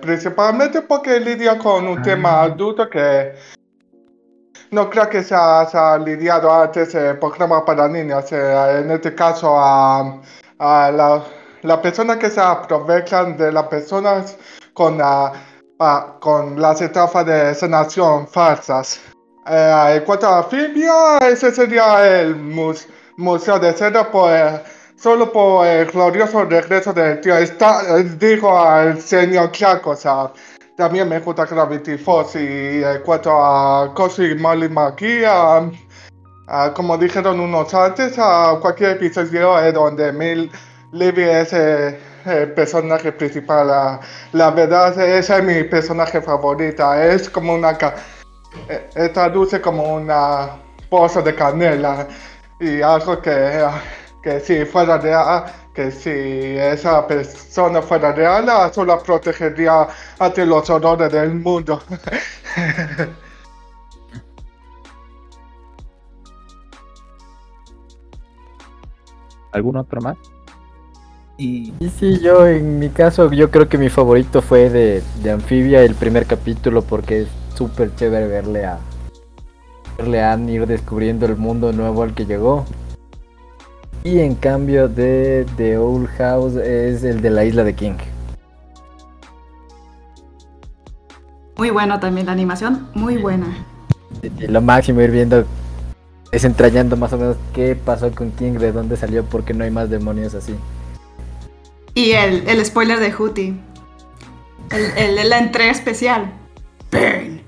[0.00, 3.32] principalmente porque lidia con un tema adulto que
[4.70, 8.30] no creo que se ha, se ha lidiado antes el programa para niños.
[8.32, 10.20] eh, en este caso, a,
[10.58, 11.22] a la,
[11.62, 14.36] la persona que se aprovechan de las personas
[14.72, 15.32] con, la-
[16.20, 19.00] con las estafas de sanación falsas.
[19.48, 22.88] Eh, en cuanto a Fibia, ese sería el mus-
[23.18, 24.60] Museo de Cera por, eh,
[24.96, 27.36] solo por el glorioso regreso del tío.
[27.38, 27.46] Eh,
[28.18, 29.94] dijo al señor Clark, o
[30.76, 35.70] también me gusta Gravity Force y en cuanto a Cosmic Molly McGee, ah,
[36.48, 40.50] ah, como dijeron unos antes, a cualquier episodio es donde Mil
[40.92, 43.70] Levy es eh, el personaje principal.
[43.70, 44.00] ah,
[44.32, 47.04] la verdad, esa es mi personaje favorita.
[47.04, 47.72] Es como una...
[48.68, 50.50] eh, eh, traduce como una
[50.90, 52.06] poza de canela
[52.60, 53.80] y algo que, ah,
[54.22, 55.44] que si fuera real,
[55.76, 59.86] que si esa persona fuera real, ah, solo protegería
[60.18, 61.82] ante los horrores del mundo.
[69.52, 70.16] ¿Algún otro más?
[71.36, 75.30] Y Y sí, yo en mi caso, yo creo que mi favorito fue de, de
[75.30, 78.78] Anfibia, el primer capítulo, porque es súper chévere verle a
[79.98, 82.64] verle a Anne ir descubriendo el mundo nuevo al que llegó.
[84.06, 87.96] Y en cambio de The Old House es el de la isla de King.
[91.56, 93.46] Muy bueno también la animación, muy buena.
[94.22, 95.44] Y lo máximo ir viendo,
[96.30, 99.90] desentrañando más o menos qué pasó con King, de dónde salió, porque no hay más
[99.90, 100.54] demonios así.
[101.94, 103.54] Y el, el spoiler de Hootie.
[104.70, 106.32] El, el- la entrega especial.
[106.92, 107.40] Burn.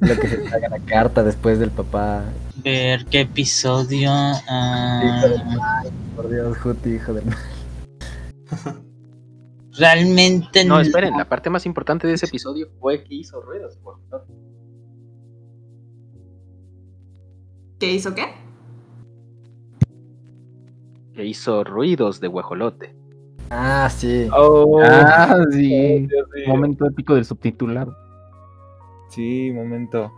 [0.00, 2.24] Lo que se traga la carta después del papá.
[2.64, 4.10] Ver qué episodio.
[4.10, 7.24] mal, por Dios, Juti, hijo mal.
[9.78, 13.76] realmente No, esperen, la parte más importante de ese episodio fue que hizo ruidos.
[13.78, 14.26] por favor.
[17.80, 18.26] ¿Qué hizo qué?
[21.14, 22.94] Que hizo ruidos de guajolote.
[23.50, 24.28] Ah, sí.
[24.32, 26.06] Oh, ah, sí.
[26.06, 26.28] Dios.
[26.46, 27.96] Momento épico del subtitulado.
[29.08, 30.10] Sí, momento.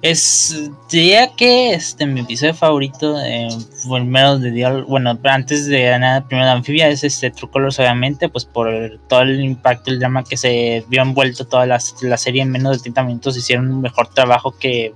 [0.00, 3.48] Es, diría que este mi episodio favorito eh,
[4.40, 8.44] de Dial, bueno, antes de nada, primero de Anfibia es este True Colors, obviamente, pues
[8.44, 8.68] por
[9.08, 12.76] todo el impacto, el drama que se vio envuelto toda la, la serie en menos
[12.76, 14.94] de 30 minutos, hicieron un mejor trabajo que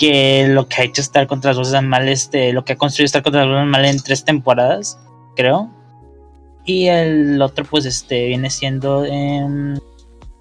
[0.00, 3.04] que lo que ha hecho estar contra las voces mal, este, lo que ha construido
[3.04, 4.98] estar contra las voces mal en tres temporadas,
[5.36, 5.70] creo.
[6.64, 9.76] Y el otro, pues, este, viene siendo em,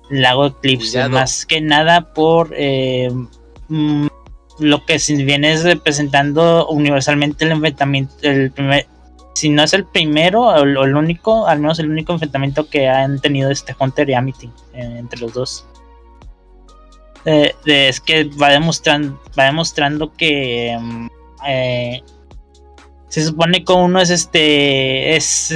[0.09, 1.09] Lago Eclipse, Cuidado.
[1.11, 3.09] más que nada por eh,
[3.67, 4.07] mm,
[4.59, 8.87] lo que si viene es representando universalmente el enfrentamiento, el primer,
[9.35, 13.19] si no es el primero o el, único, al menos el único enfrentamiento que han
[13.19, 15.65] tenido este Hunter y Amity eh, entre los dos.
[17.25, 21.07] Eh, es que va demostrando, va demostrando que mm,
[23.09, 25.53] se supone que uno es este es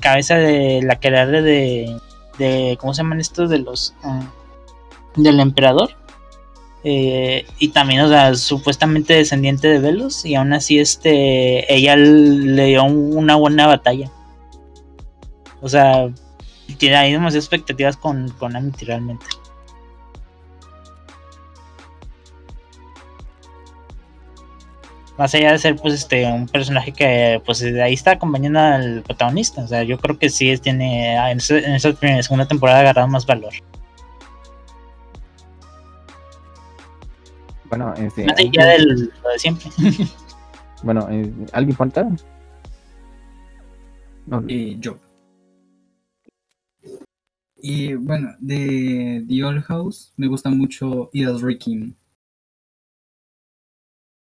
[0.00, 1.96] cabeza de la que de,
[2.42, 4.20] de cómo se llaman estos de los ah,
[5.16, 5.90] del emperador
[6.84, 12.64] eh, y también o sea supuestamente descendiente de Velos y aún así este ella le
[12.66, 14.10] dio un- una buena batalla.
[15.60, 16.08] O sea
[16.78, 19.26] tiene hay demasiadas expectativas con con Amity realmente
[25.18, 29.02] más allá de ser pues este un personaje que pues de ahí está acompañando al
[29.02, 32.78] protagonista o sea yo creo que sí tiene en, ese- en esa primera segunda temporada
[32.78, 33.52] ha agarrado más valor
[37.68, 39.70] Bueno, este, más allá ¿alguien- del lo de siempre
[40.82, 42.08] bueno, eh, ¿alguien falta?
[44.26, 44.98] No, Eh, yo.
[47.64, 51.94] Y bueno, de The Old House me gusta mucho Ida's Ricky.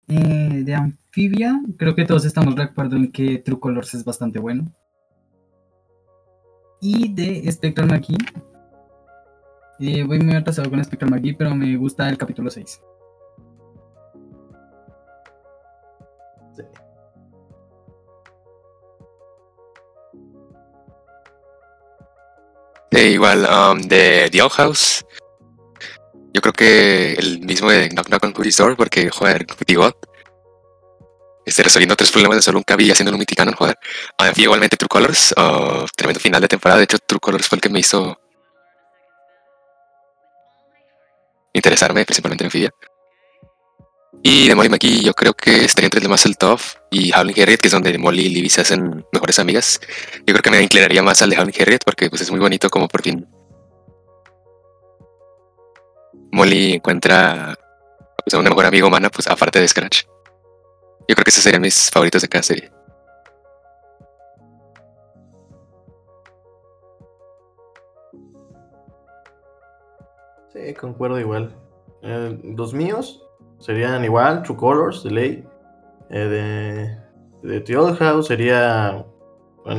[0.09, 4.39] Eh, de Amphibia, creo que todos estamos de acuerdo en que True Colors es bastante
[4.39, 4.73] bueno.
[6.81, 8.17] Y de Spectral McGee,
[9.81, 12.81] eh, voy muy atrasado con Spectral McGee, pero me gusta el capítulo 6.
[22.93, 25.06] Eh, igual, um, de The Owl House.
[26.37, 29.95] Yo creo que el mismo de Knock Knock on Who's Door, porque, joder, God.
[31.47, 33.79] Este, resolviendo tres problemas de solo un cabi y haciéndolo un miticanon, joder.
[34.19, 36.77] Ah, igualmente True Colors, oh, tremendo final de temporada.
[36.77, 38.21] De hecho, True Colors fue el que me hizo
[41.55, 42.71] interesarme, principalmente en Amphibia.
[44.23, 46.61] Y de Molly McGee, yo creo que estaría entre el de Muscle Tough
[46.91, 49.81] y Howling Harriet, que es donde Molly y Libby se hacen mejores amigas.
[50.27, 52.69] Yo creo que me inclinaría más al de Howling Harriet porque pues, es muy bonito
[52.69, 53.27] como por fin
[56.33, 57.57] Molly encuentra
[58.25, 60.05] pues, a un mejor amigo humana, pues aparte de Scratch.
[61.09, 62.73] Yo creo que esos serían mis favoritos de cada serie.
[70.53, 71.55] Sí, concuerdo igual.
[72.03, 73.25] Eh, los míos
[73.59, 75.49] serían igual, True Colors, de ley.
[76.11, 76.99] Eh,
[77.43, 79.05] de, de The Old House sería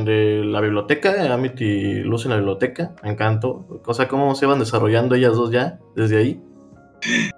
[0.04, 3.82] de la biblioteca, Amity Luz en la biblioteca, me encantó.
[3.86, 6.42] O sea, cómo se van desarrollando ellas dos ya, desde ahí.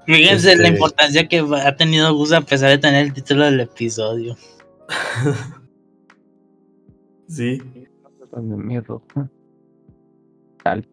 [0.07, 3.61] Fíjense la Este- importancia que ha tenido Gus a pesar de tener el título del
[3.61, 4.37] episodio.
[7.29, 7.63] Sí.
[10.65, 10.87] Tal.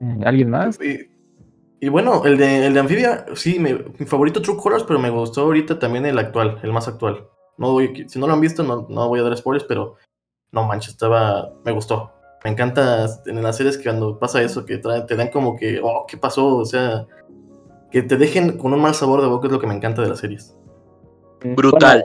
[0.00, 0.78] Eh, ¿Alguien más?
[0.82, 1.08] Y,
[1.84, 5.10] y bueno, el de, el de Amphibia, sí, me- mi favorito True Colors, pero me
[5.10, 7.26] gustó ahorita también el actual, el más actual.
[7.58, 9.96] No voy, si no lo han visto, no, no voy a dar spoilers, pero
[10.52, 12.10] no manches, estaba, me gustó.
[12.44, 15.80] Me encanta en las series que cuando pasa eso, que trae- te dan como que,
[15.82, 16.56] oh, ¿qué pasó?
[16.56, 17.06] O sea,
[17.90, 20.08] que te dejen con un mal sabor de boca es lo que me encanta de
[20.08, 20.56] las series.
[21.56, 22.04] Brutal.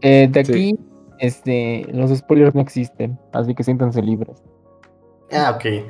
[0.00, 0.78] Eh, de aquí,
[1.18, 4.42] este, los spoilers no existen, así que siéntanse libres.
[5.32, 5.84] Ah, ok.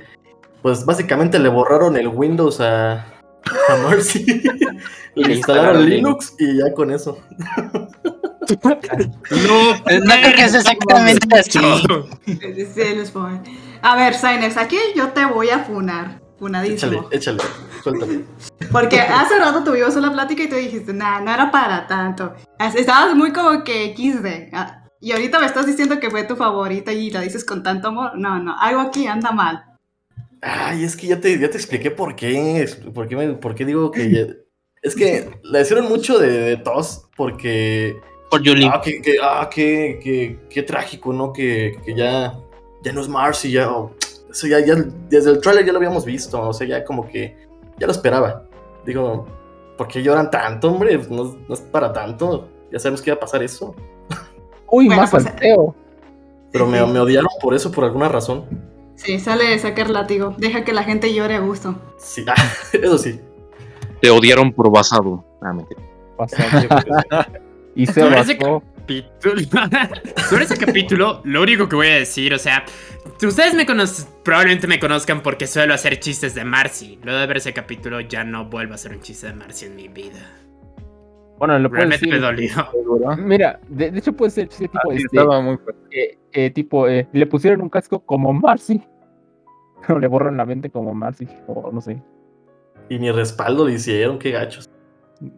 [0.62, 4.24] Pues básicamente le borraron el Windows a, a Mercy.
[5.14, 7.18] le instalaron Linux y ya con eso.
[9.30, 11.58] No, no creo que sea exactamente así.
[13.82, 16.20] A ver, Sainers, aquí yo te voy a funar.
[16.38, 17.08] Funadísimo.
[17.12, 17.38] Échale, échale,
[17.82, 18.20] suéltale.
[18.72, 22.34] Porque hace rato tuvimos una plática y tú dijiste, nah, no era para tanto.
[22.58, 24.50] As- Estabas muy como que XD.
[24.52, 27.88] Ah, Y ahorita me estás diciendo que fue tu favorita y la dices con tanto
[27.88, 28.18] amor.
[28.18, 29.64] No, no, algo aquí anda mal.
[30.42, 32.68] Ay, es que ya te, ya te expliqué por qué.
[32.92, 34.34] ¿Por qué, me- por qué digo que ya-
[34.82, 37.96] Es que la hicieron mucho de, de tos porque.
[38.38, 38.68] Por Julie.
[38.72, 41.32] Ah, que, que- ah, qué, qué- qué trágico, ¿no?
[41.32, 42.38] Que, que ya.
[42.82, 43.70] Ya no es Marcy, ya.
[43.70, 43.92] oh,
[44.30, 44.74] eso ya, ya.
[45.08, 46.40] Desde el trailer ya lo habíamos visto.
[46.40, 47.36] O sea, ya como que.
[47.78, 48.44] Ya lo esperaba.
[48.84, 49.26] Digo,
[49.78, 50.98] ¿por qué lloran tanto, hombre?
[51.10, 52.48] No, no es para tanto.
[52.70, 53.74] Ya sabemos que iba a pasar eso.
[54.70, 55.74] Uy, Bueno, más pues, salteo.
[56.52, 58.44] Pero me, me odiaron por eso, por alguna razón.
[58.96, 60.34] Sí, sale de sacar látigo.
[60.38, 61.74] Deja que la gente llore a gusto.
[61.98, 62.34] Sí, ah,
[62.72, 63.20] eso sí.
[64.00, 65.24] Te odiaron por basado.
[65.42, 65.80] Ah, mentira.
[67.74, 68.62] y se Sobre ese capítulo,
[70.28, 72.64] sobre ese capítulo, lo único que voy a decir, o sea,
[73.22, 76.98] ustedes me conocen, probablemente me conozcan porque suelo hacer chistes de Marcy.
[77.02, 79.76] Luego de ver ese capítulo ya no vuelvo a hacer un chiste de Marcy en
[79.76, 80.20] mi vida.
[81.38, 82.14] Bueno, lo Realmente decir.
[82.14, 83.16] me dolió.
[83.18, 85.16] Mira, de, de hecho puede ser chiste tipo Ah, sí, este.
[85.16, 85.80] estaba muy fuerte.
[85.90, 88.80] eh, eh, tipo, eh, le pusieron un casco como Marcy.
[89.86, 91.26] Pero le borran la mente como Marcy.
[91.48, 92.00] O no sé.
[92.88, 94.70] Y ni respaldo le hicieron, qué gachos.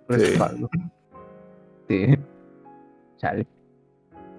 [0.09, 0.69] Respaldo.
[0.73, 0.81] Sí.
[3.17, 3.47] Chale.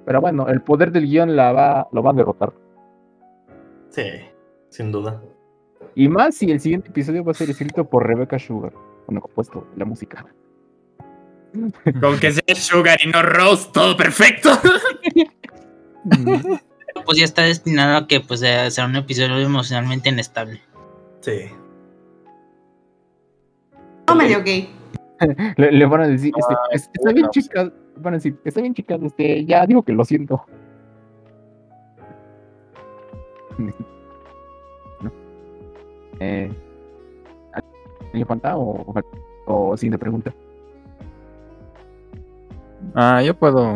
[0.05, 2.53] Pero bueno, el poder del guion la va, lo va a derrotar.
[3.89, 4.03] Sí,
[4.69, 5.21] sin duda.
[5.95, 8.71] Y más si el siguiente episodio va a ser escrito por Rebecca Sugar.
[9.07, 10.25] Bueno, compuesto la música.
[12.01, 14.49] Con que sea Sugar y no Rose, todo perfecto.
[17.05, 20.59] Pues ya está destinado a que pues sea un episodio emocionalmente inestable.
[21.21, 21.43] Sí.
[24.07, 24.76] No medio gay.
[25.57, 28.61] Le, le van a decir, este, Ah, es- está bien chicas, van a decir, está
[28.61, 30.43] bien chicas, este, ya digo que lo siento.
[35.01, 35.11] ¿No?
[36.19, 36.51] Eh,
[38.11, 38.93] ¿Alguien falta o,
[39.45, 40.33] o, o siguiente pregunta?
[42.95, 43.75] Ah, yo puedo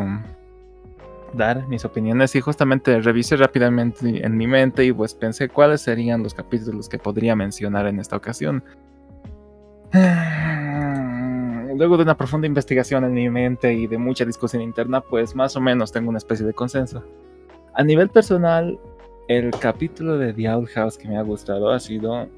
[1.33, 6.23] dar mis opiniones y justamente revisé rápidamente en mi mente y pues pensé cuáles serían
[6.23, 8.63] los capítulos que podría mencionar en esta ocasión.
[11.81, 15.55] Luego de una profunda investigación en mi mente y de mucha discusión interna, pues más
[15.55, 17.03] o menos tengo una especie de consenso.
[17.73, 18.79] A nivel personal,
[19.27, 22.29] el capítulo de The Outhouse que me ha gustado ha sido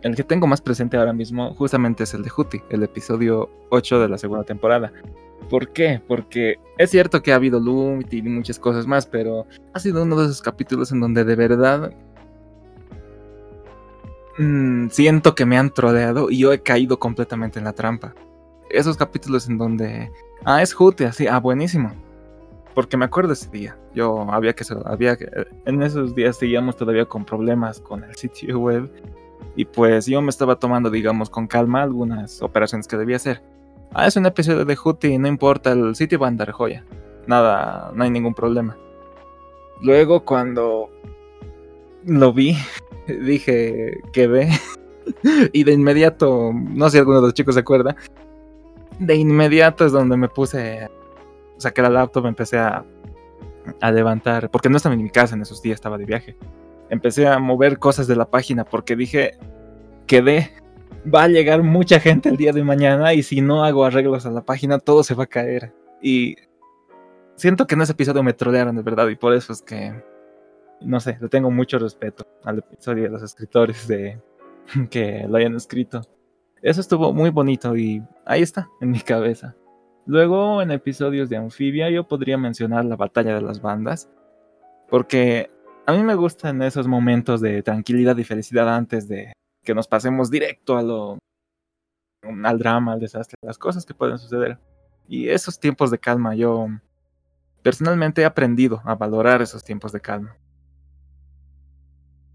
[0.00, 4.00] el que tengo más presente ahora mismo, justamente es el de Hootie, el episodio 8
[4.00, 4.94] de la segunda temporada.
[5.50, 6.00] ¿Por qué?
[6.08, 9.44] Porque es cierto que ha habido loot y muchas cosas más, pero
[9.74, 11.92] ha sido uno de esos capítulos en donde de verdad
[14.38, 18.14] mm, siento que me han troleado y yo he caído completamente en la trampa.
[18.70, 20.10] Esos capítulos en donde,
[20.44, 21.92] ah, es Hootie, así, ah, buenísimo.
[22.74, 23.76] Porque me acuerdo ese día.
[23.94, 25.28] Yo había que, había que,
[25.64, 28.90] en esos días seguíamos todavía con problemas con el sitio web
[29.56, 33.42] y pues yo me estaba tomando, digamos, con calma algunas operaciones que debía hacer.
[33.92, 36.84] Ah, es un episodio de Hootie, no importa, el sitio va a andar joya.
[37.26, 38.76] Nada, no hay ningún problema.
[39.82, 40.90] Luego cuando
[42.04, 42.56] lo vi,
[43.06, 44.50] dije, quedé.
[45.52, 47.96] y de inmediato, no sé si alguno de los chicos se acuerda,
[48.98, 50.88] de inmediato es donde me puse,
[51.56, 52.84] saqué la laptop, empecé a,
[53.80, 56.36] a levantar, porque no estaba en mi casa en esos días, estaba de viaje.
[56.90, 59.38] Empecé a mover cosas de la página porque dije,
[60.06, 60.52] quedé,
[61.14, 64.30] va a llegar mucha gente el día de mañana y si no hago arreglos a
[64.30, 65.72] la página todo se va a caer.
[66.00, 66.36] Y
[67.36, 70.02] siento que en ese episodio me trolearon de verdad y por eso es que,
[70.80, 74.20] no sé, le tengo mucho respeto al episodio de los escritores de
[74.90, 76.02] que lo hayan escrito.
[76.62, 79.54] Eso estuvo muy bonito y ahí está, en mi cabeza.
[80.06, 84.08] Luego, en episodios de Anfibia, yo podría mencionar la batalla de las bandas,
[84.88, 85.50] porque
[85.86, 89.32] a mí me gustan esos momentos de tranquilidad y felicidad antes de
[89.62, 94.58] que nos pasemos directo al drama, al desastre, las cosas que pueden suceder.
[95.06, 96.68] Y esos tiempos de calma, yo
[97.62, 100.36] personalmente he aprendido a valorar esos tiempos de calma.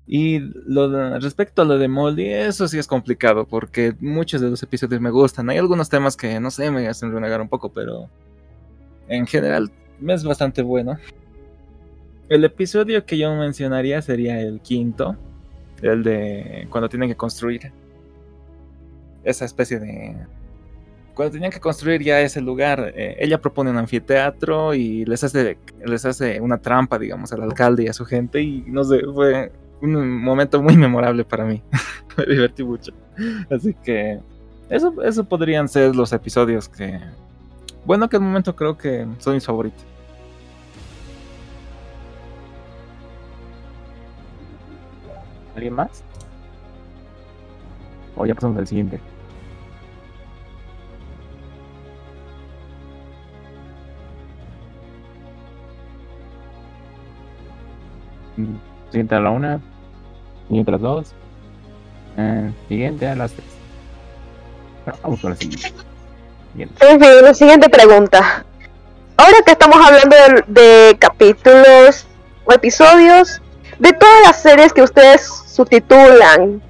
[0.06, 4.50] Y lo de- respecto a lo de Molly, eso sí es complicado porque muchos de
[4.50, 5.50] los episodios me gustan.
[5.50, 8.10] Hay algunos temas que no sé, me hacen renegar un poco, pero
[9.08, 9.72] en general
[10.06, 10.98] es bastante bueno.
[12.30, 15.16] El episodio que yo mencionaría sería el quinto,
[15.82, 17.72] el de cuando tienen que construir
[19.24, 20.18] esa especie de...
[21.14, 25.58] Cuando tenían que construir ya ese lugar, eh, ella propone un anfiteatro y les hace,
[25.86, 29.52] les hace una trampa, digamos, al alcalde y a su gente y no sé, fue
[29.84, 31.62] un momento muy memorable para mí.
[32.18, 32.94] Me divertí mucho.
[33.52, 34.20] Así que
[34.70, 37.00] eso, eso podrían ser los episodios que...
[37.86, 39.84] Bueno, que al momento creo que son mis favoritos.
[45.56, 46.04] ¿Alguien más?
[48.16, 49.00] O ya pasamos al siguiente.
[58.38, 58.56] Mm,
[58.90, 59.62] Siguiente a la una.
[60.50, 61.14] A las dos.
[62.18, 63.48] eh, siguiente a las tres.
[64.86, 65.72] Bueno, vamos con la siguiente.
[66.52, 66.88] Siguiente.
[66.88, 68.46] En fin, la siguiente pregunta.
[69.18, 72.06] Ahora que estamos hablando de, de capítulos
[72.46, 73.42] o episodios,
[73.80, 76.62] de todas las series que ustedes subtitulan,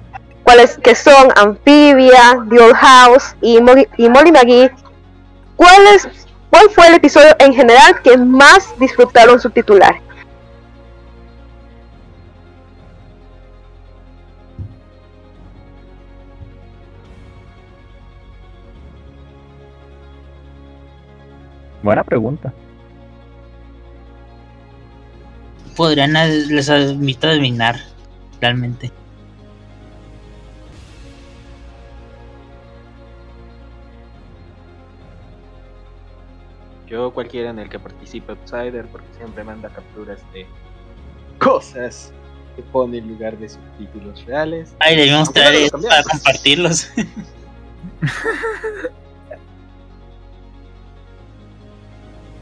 [0.44, 4.70] cuáles que son Amphibia, The Old House y Molly, y Molly McGee,
[5.56, 6.08] ¿cuál, es,
[6.50, 9.96] ¿cuál fue el episodio en general que más disfrutaron subtitular?
[21.84, 22.50] Buena pregunta.
[25.76, 27.78] Podrían les admito adivinar,
[28.40, 28.90] realmente.
[36.86, 40.46] Yo cualquiera en el que participe Outsider, porque siempre manda capturas de
[41.38, 42.14] cosas
[42.56, 44.74] que pone en lugar de subtítulos reales.
[44.78, 46.88] Ay, debimos Aunque traer no para compartirlos.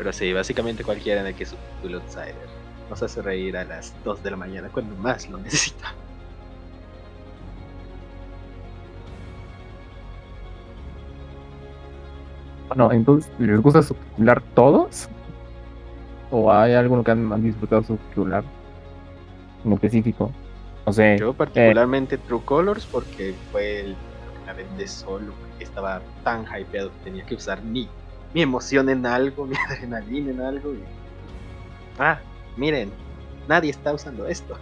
[0.02, 2.34] Pero sí, básicamente cualquiera en el que subtitule Outsider
[2.90, 5.94] nos hace reír a las 2 de la mañana cuando más lo necesita.
[12.66, 15.08] Bueno, entonces, ¿les gusta subtitular todos?
[16.32, 18.42] ¿O hay alguno que han, disfrutado subtitular
[19.64, 20.32] en específico?
[20.84, 21.16] No sé.
[21.16, 23.96] Yo particularmente True Colors porque fue el
[24.44, 27.88] que aventé solo, porque estaba tan hypeado que tenía que usar mi,
[28.34, 30.72] mi emoción en algo, mi adrenalina en algo.
[30.74, 30.82] Y...
[31.98, 32.18] Ah,
[32.56, 32.90] miren,
[33.48, 34.56] nadie está usando esto.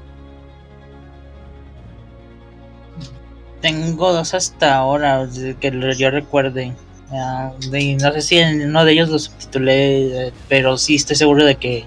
[3.60, 5.28] Tengo dos hasta ahora
[5.60, 6.74] que yo recuerde.
[7.12, 11.44] Ah, no sé si en uno de ellos lo subtitulé, eh, pero sí estoy seguro
[11.44, 11.84] de que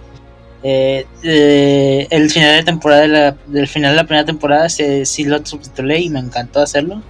[0.61, 5.99] eh, el final de temporada la, del final de la primera temporada sí lo subtitulé
[5.99, 7.01] y me encantó hacerlo.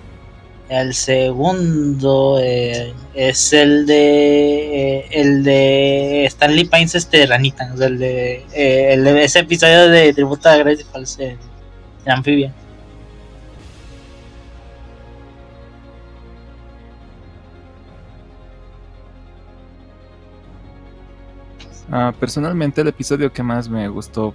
[0.74, 7.88] El segundo eh, es el de eh, el de Stanley Pines este Ranita, o sea,
[7.88, 11.38] el de, eh, el de ese episodio de tributo a Grace Falls en
[12.08, 12.52] Amphibia.
[21.91, 24.34] Ah, personalmente, el episodio que más me gustó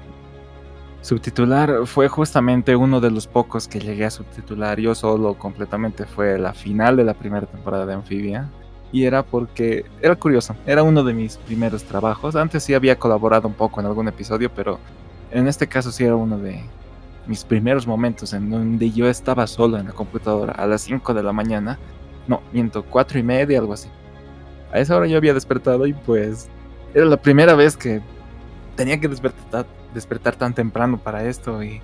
[1.03, 6.05] subtitular fue justamente uno de los pocos que llegué a subtitular yo solo completamente.
[6.07, 8.49] Fue la final de la primera temporada de Amphibia.
[8.91, 12.37] Y era porque era curioso, era uno de mis primeros trabajos.
[12.37, 14.79] Antes sí había colaborado un poco en algún episodio, pero
[15.31, 16.65] en este caso sí era uno de
[17.27, 21.23] mis primeros momentos en donde yo estaba solo en la computadora a las 5 de
[21.23, 21.79] la mañana.
[22.27, 23.89] No, miento, 4 y media, algo así.
[24.73, 26.49] A esa hora yo había despertado y pues
[26.95, 28.01] era la primera vez que
[28.75, 31.81] tenía que despertar, despertar tan temprano para esto y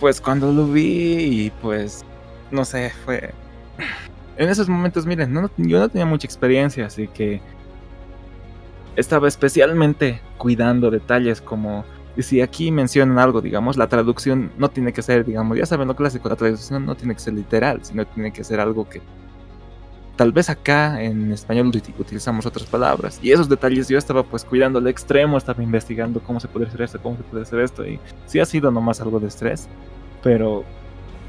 [0.00, 2.04] pues cuando lo vi y pues
[2.50, 3.32] no sé, fue
[4.36, 7.40] en esos momentos, miren, no, yo no tenía mucha experiencia, así que
[8.96, 11.84] estaba especialmente cuidando detalles como
[12.14, 15.88] y si aquí mencionan algo, digamos, la traducción no tiene que ser, digamos, ya saben
[15.88, 19.00] lo clásico, la traducción no tiene que ser literal, sino tiene que ser algo que
[20.22, 23.18] tal vez acá en español uti- utilizamos otras palabras.
[23.20, 26.80] Y esos detalles yo estaba pues cuidando al extremo, estaba investigando cómo se puede hacer
[26.82, 27.84] esto, cómo se puede hacer esto.
[27.84, 29.68] Y sí ha sido nomás algo de estrés,
[30.22, 30.62] pero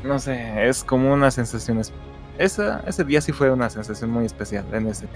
[0.03, 1.80] no sé, es como una sensación.
[1.80, 1.91] es-
[2.38, 5.07] Esa, ese día sí fue una sensación muy especial en ese,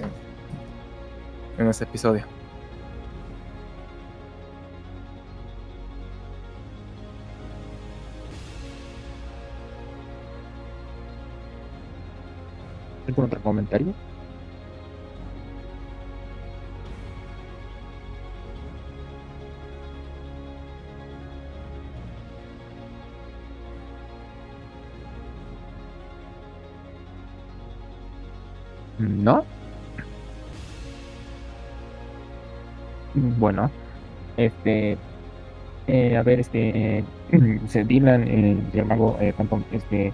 [1.59, 2.23] en ese episodio.
[13.07, 13.95] ¿Algún otro comentario?
[28.97, 29.47] ¿No?
[33.13, 33.71] Bueno,
[34.38, 34.97] este.
[35.88, 37.09] eh, a ver, este.
[37.67, 40.13] se Dylan, el Yamago, eh, Phantom, este.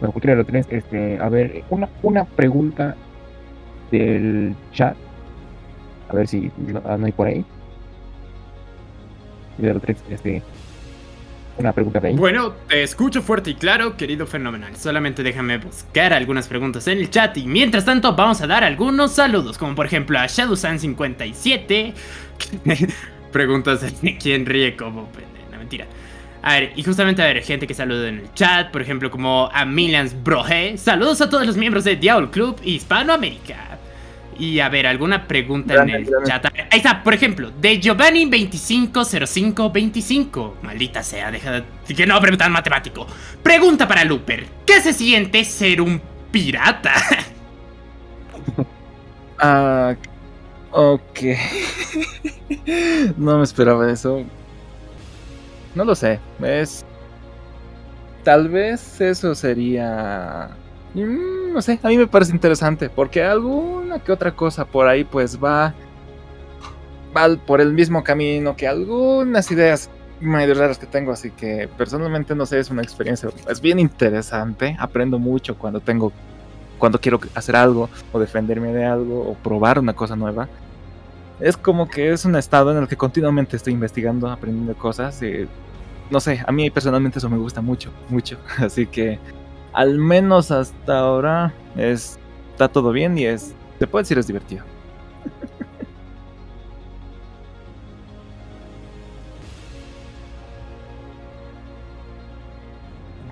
[0.00, 1.18] Bueno, Cultura de los tres, este.
[1.18, 2.96] A ver, una, una pregunta
[3.90, 4.96] del chat.
[6.08, 7.44] A ver si no, hay por ahí.
[9.58, 10.42] De los tres, este.
[11.58, 12.14] Una pregunta de ahí.
[12.14, 14.76] Bueno, te escucho fuerte y claro, querido fenomenal.
[14.76, 19.12] Solamente déjame buscar algunas preguntas en el chat y mientras tanto vamos a dar algunos
[19.12, 21.94] saludos, como por ejemplo a ShadowSan57.
[23.32, 25.08] Preguntas de quién ríe como
[25.50, 25.86] no mentira.
[26.46, 29.50] A ver, y justamente a ver, gente que saluda en el chat, por ejemplo, como
[29.52, 30.78] a Milans Broje.
[30.78, 33.78] Saludos a todos los miembros de Diablo Club Hispanoamérica.
[34.38, 36.30] Y a ver, alguna pregunta Grande, en el grande.
[36.30, 36.52] chat.
[36.52, 40.52] Ver, Ahí está, por ejemplo, de Giovanni250525.
[40.62, 41.64] Maldita sea, deja de.
[41.96, 43.08] Que no preguntan matemático.
[43.42, 46.00] Pregunta para Looper: ¿Qué se siente ser un
[46.30, 46.94] pirata?
[49.38, 49.94] Ah,
[50.70, 51.20] ok.
[53.16, 54.24] no me esperaba eso.
[55.76, 56.18] No lo sé.
[56.42, 56.84] Es.
[58.24, 60.50] Tal vez eso sería.
[60.94, 62.90] Mm, No sé, a mí me parece interesante.
[62.90, 65.74] Porque alguna que otra cosa por ahí, pues va.
[67.16, 69.90] Va por el mismo camino que algunas ideas
[70.20, 71.12] medio raras que tengo.
[71.12, 73.28] Así que personalmente no sé, es una experiencia.
[73.48, 74.76] Es bien interesante.
[74.78, 76.12] Aprendo mucho cuando tengo
[76.78, 80.48] cuando quiero hacer algo o defenderme de algo o probar una cosa nueva.
[81.40, 85.22] Es como que es un estado en el que continuamente estoy investigando, aprendiendo cosas.
[85.22, 85.48] Y,
[86.10, 88.38] no sé, a mí personalmente eso me gusta mucho, mucho.
[88.58, 89.18] Así que
[89.72, 92.18] al menos hasta ahora es,
[92.52, 94.64] está todo bien y es, se puede decir es divertido.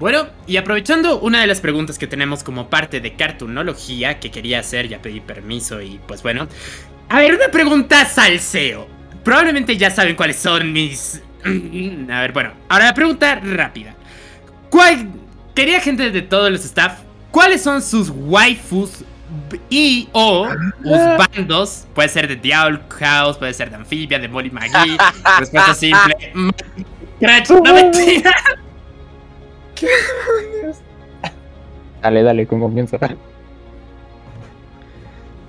[0.01, 4.59] Bueno, y aprovechando una de las preguntas que tenemos como parte de cartunología que quería
[4.59, 6.49] hacer, ya pedí permiso y pues bueno.
[7.09, 8.87] A ver, una pregunta salseo.
[9.23, 11.23] Probablemente ya saben cuáles son mis...
[12.11, 13.95] A ver, bueno, ahora la pregunta rápida.
[14.71, 15.09] ¿Cuál...
[15.55, 19.05] Quería gente de todos los staff, ¿cuáles son sus waifus
[19.71, 20.49] y o
[21.17, 21.87] bandos?
[21.95, 24.97] Puede ser de Diablo House, puede ser de Amphibia, de Molly McGee.
[25.39, 26.33] Respuesta simple.
[27.21, 28.33] Crash, no mentira.
[32.03, 32.99] Dale, dale, con confianza.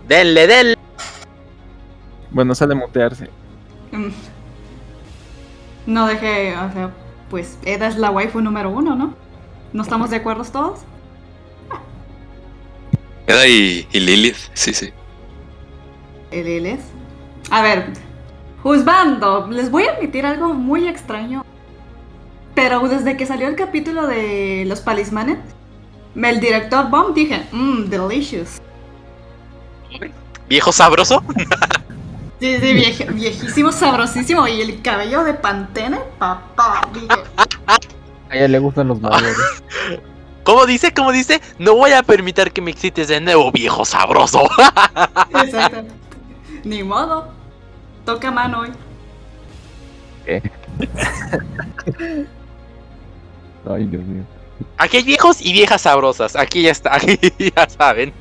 [0.08, 0.78] Denle, denle.
[2.32, 3.30] Bueno, sale mutearse.
[5.86, 6.92] No dejé, o sea,
[7.30, 9.16] pues Eda es la waifu número uno, ¿no?
[9.74, 10.80] ¿No estamos de acuerdo todos?
[13.28, 14.92] Eda y, y Lilith, sí, sí.
[16.32, 16.82] El Lilith.
[17.52, 17.94] A ver,
[18.64, 21.44] juzgando, les voy a admitir algo muy extraño.
[22.54, 25.40] Pero desde que salió el capítulo de los palismanes,
[26.16, 28.62] el director Bomb dije, mmm, delicious.
[30.48, 31.24] ¿Viejo sabroso?
[32.46, 32.74] Sí,
[33.14, 34.48] viejísimo, sabrosísimo.
[34.48, 36.88] Y el cabello de Pantene, papá.
[36.94, 37.08] Dije,
[37.66, 39.36] A ella le gustan los mayores.
[40.44, 40.94] ¿Cómo dice?
[40.94, 41.42] ¿Cómo dice?
[41.58, 44.44] No voy a permitir que me excites de nuevo, viejo sabroso.
[45.44, 45.86] exacto.
[46.64, 47.30] Ni modo.
[48.06, 48.72] Toca mano hoy.
[53.68, 54.24] Ay, Dios mío.
[54.78, 56.36] Aquí hay viejos y viejas sabrosas.
[56.36, 56.96] Aquí ya está.
[56.96, 57.18] Aquí
[57.56, 58.14] ya saben.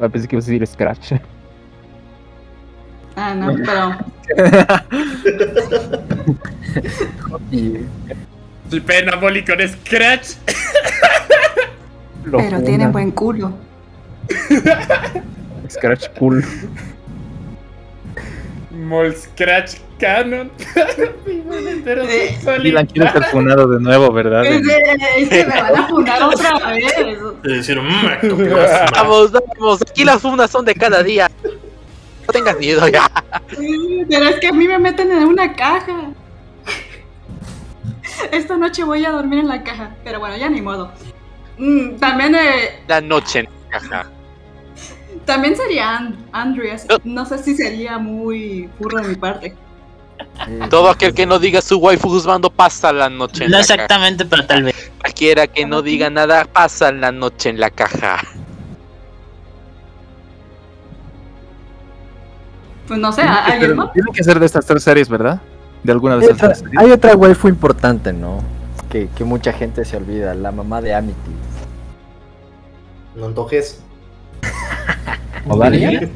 [0.02, 1.12] Ah, pensé que ibas a decir Scratch.
[3.16, 3.98] Ah, no, pero.
[8.70, 10.36] Y pena, Molly con Scratch.
[12.24, 13.52] Pero tienen buen culo.
[15.68, 16.44] Scratch cool.
[18.80, 20.50] Mol Scratch Canon.
[22.62, 24.44] Dylan quiere ser funado de nuevo, ¿verdad?
[24.46, 24.62] Es,
[25.16, 26.92] es que me van a fundar otra vez.
[27.44, 28.06] Es decir, mmm,
[28.92, 29.82] vamos, vamos.
[29.82, 31.30] Aquí las fundas son de cada día.
[31.44, 33.10] No tengas miedo ya.
[34.08, 36.10] Pero es que a mí me meten en una caja.
[38.30, 39.90] Esta noche voy a dormir en la caja.
[40.04, 40.92] Pero bueno, ya ni modo.
[41.58, 44.06] Mm, también, eh, La noche en caja.
[45.30, 46.86] También sería And- Andreas.
[47.04, 49.54] No sé si sería muy furro de mi parte.
[50.68, 53.74] Todo aquel que no diga su waifu juzgando pasa la noche en No la caja.
[53.74, 54.90] exactamente, pero tal vez.
[55.00, 58.18] Cualquiera que no diga nada pasa la noche en la caja.
[62.88, 63.92] Pues no sé, ¿a- ¿alguien más?
[63.92, 65.40] Tiene que ser de estas tres series, ¿verdad?
[65.82, 66.78] De alguna de Hay estas otra, tres series.
[66.78, 68.42] hay otra waifu importante, ¿no?
[68.90, 71.30] Que, que mucha gente se olvida, la mamá de Amity.
[73.14, 73.82] No antojes.
[75.48, 76.08] ¿Odalia?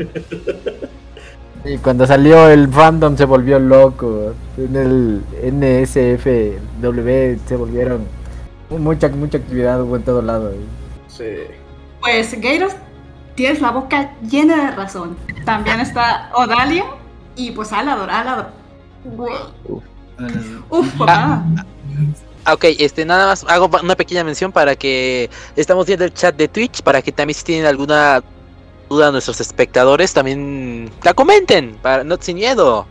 [1.64, 4.34] Y cuando salió el fandom se volvió loco.
[4.58, 8.06] En el NSFW se volvieron.
[8.68, 10.52] Mucha, mucha actividad hubo en todo lado.
[11.08, 11.24] Sí.
[12.00, 12.74] Pues Gairos,
[13.34, 15.16] tienes la boca llena de razón.
[15.46, 16.84] También está Odalia
[17.34, 18.48] y pues Alador, Alador.
[20.68, 21.44] Uf, papá.
[21.56, 21.64] Ah,
[22.52, 26.46] Ok, este, nada más hago una pequeña mención para que estamos viendo el chat de
[26.46, 28.22] Twitch, para que también si tienen alguna
[28.88, 32.86] duda nuestros espectadores, también la comenten, para, no sin miedo.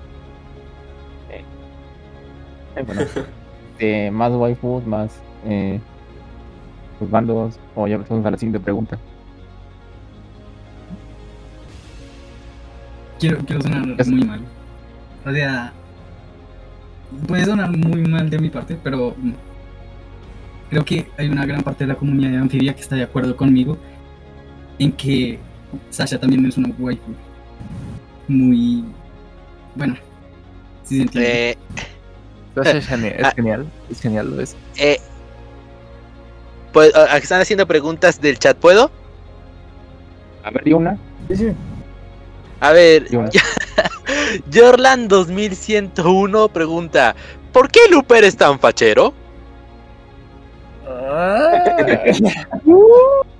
[2.75, 3.01] Eh, bueno,
[3.79, 5.11] eh, más waifus, más
[5.45, 5.79] eh,
[6.99, 7.59] pues bandos.
[7.75, 8.97] O ya pasamos a la siguiente pregunta.
[13.19, 14.41] Quiero, quiero sonar muy mal.
[15.25, 15.73] O sea,
[17.27, 19.15] puede sonar muy mal de mi parte, pero
[20.69, 23.37] creo que hay una gran parte de la comunidad de anfibia que está de acuerdo
[23.37, 23.77] conmigo
[24.79, 25.39] en que
[25.89, 27.13] Sasha también es una waifu.
[28.27, 28.83] Muy.
[29.75, 29.95] Bueno,
[30.83, 31.49] sí se entiende.
[31.51, 31.57] Eh,
[32.55, 34.55] es genial, es genial, es genial, lo es.
[34.77, 34.99] eh,
[36.71, 38.89] pues, ah, están haciendo preguntas del chat, ¿puedo?
[40.43, 40.97] A ver, di una.
[41.29, 41.47] Sí, sí.
[42.59, 43.07] A ver.
[44.53, 47.15] Jorlan 2101 pregunta,
[47.51, 49.13] ¿por qué Looper es tan fachero?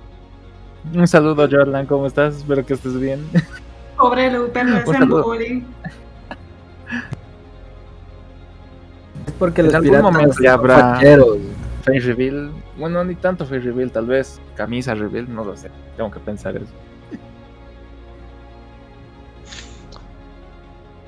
[0.92, 2.36] Un saludo, Jordan, ¿cómo estás?
[2.36, 3.26] Espero que estés bien.
[3.96, 5.62] Pobre Lupe, no es bullying.
[9.26, 10.98] Es porque En los algún momento ya habrá
[11.84, 12.50] face reveal.
[12.76, 15.70] Bueno, ni tanto face reveal, tal vez camisa reveal, no lo sé.
[15.96, 16.72] Tengo que pensar eso.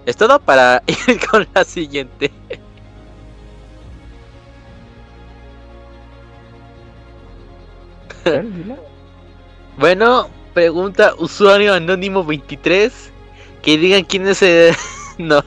[0.06, 2.30] Es todo para ir con la siguiente.
[9.78, 13.12] Bueno, pregunta usuario anónimo 23.
[13.62, 14.74] Que digan quién es el...
[15.18, 15.42] No,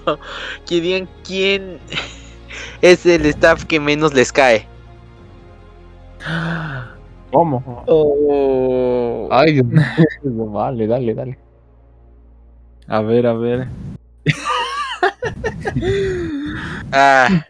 [0.65, 1.79] que digan quién...
[2.81, 4.67] es el staff que menos les cae.
[7.31, 7.83] ¿Cómo?
[7.87, 9.29] Oh.
[9.31, 9.83] Ay, Dios mío.
[10.23, 11.39] Vale, dale, dale.
[12.87, 13.67] A ver, a ver.
[16.91, 17.45] Ah,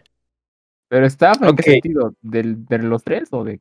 [0.88, 1.56] Pero está, ¿en Ok.
[1.56, 2.14] qué sentido?
[2.20, 3.60] ¿Del, ¿De los tres o de.?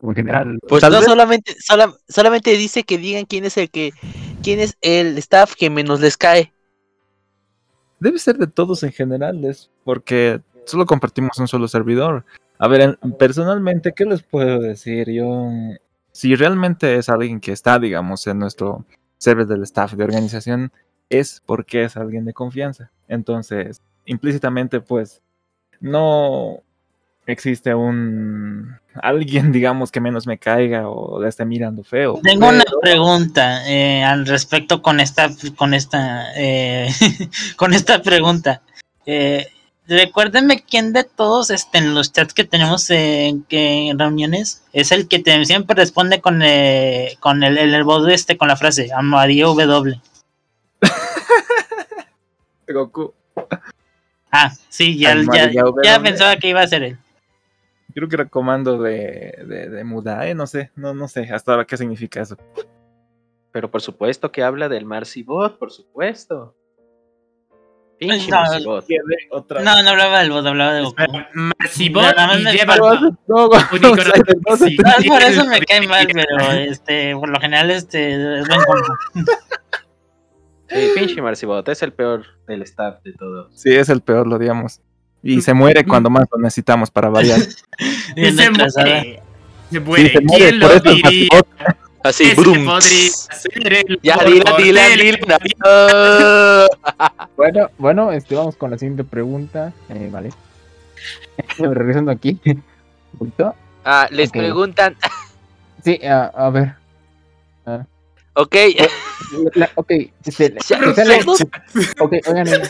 [0.00, 0.58] O en general.
[0.68, 3.92] pues no vez- solamente, sola- solamente dice que digan quién es el que,
[4.42, 6.52] quién es el staff que menos les cae.
[8.00, 12.24] Debe ser de todos en general, es porque solo compartimos un solo servidor.
[12.58, 15.10] A ver, en- personalmente, ¿qué les puedo decir?
[15.10, 15.48] Yo,
[16.12, 18.84] si realmente es alguien que está, digamos, en nuestro
[19.18, 20.70] server del staff de organización,
[21.10, 22.90] es porque es alguien de confianza.
[23.08, 25.22] Entonces, implícitamente, pues,
[25.80, 26.62] no
[27.32, 32.20] existe un alguien, digamos, que menos me caiga o le esté mirando feo.
[32.22, 36.88] Tengo una pregunta eh, al respecto con esta, con esta, eh,
[37.56, 38.62] con esta pregunta.
[39.06, 39.46] Eh,
[39.86, 44.92] recuérdenme quién de todos este, en los chats que tenemos en, que en reuniones es
[44.92, 48.90] el que te- siempre responde con, eh, con el, el, el este, con la frase
[48.94, 50.00] Amarillo W.
[52.68, 53.14] Goku.
[54.30, 55.50] Ah, sí, ya, ya,
[55.82, 56.98] ya pensaba que iba a ser él.
[57.98, 61.64] Creo que era comando de, de, de Mudae, no sé, no, no sé hasta ahora
[61.64, 62.36] qué significa eso.
[63.50, 66.54] Pero por supuesto que habla del Marcibot, por supuesto.
[67.98, 68.86] Pinche No, Marcibot.
[69.64, 71.02] No, no hablaba del bot, hablaba de Goku.
[71.34, 77.40] Marcibot Nada más me lleva No, por eso me cae mal, pero este, por lo
[77.40, 78.96] general este es buen compa.
[80.68, 83.60] Sí, pinche Marcibot, es el peor del staff de todos.
[83.60, 84.82] Sí, es el peor, lo odiamos.
[85.28, 87.40] Y se muere cuando más lo necesitamos para variar.
[88.16, 88.70] Y Y se muere.
[89.70, 90.08] Se muere.
[90.08, 91.28] Sí, se muere, ¿Quién por lo diría?
[92.02, 92.66] Así, brum.
[94.02, 95.38] Ya, dila, dila, dila.
[97.36, 99.72] Bueno, bueno, este, vamos con la siguiente pregunta.
[99.90, 100.30] Eh, vale.
[101.58, 102.40] Regresando aquí.
[102.44, 102.62] Un
[103.18, 103.54] poquito.
[103.84, 104.36] Ah, les Ok.
[104.36, 104.96] preguntan,
[105.84, 106.74] Sí, a, a ver.
[107.64, 107.84] Ah,
[108.34, 108.56] ok,
[109.54, 109.90] la- ok,
[110.24, 110.78] este, la- Ya,
[111.98, 112.62] ok, oigan, oigan,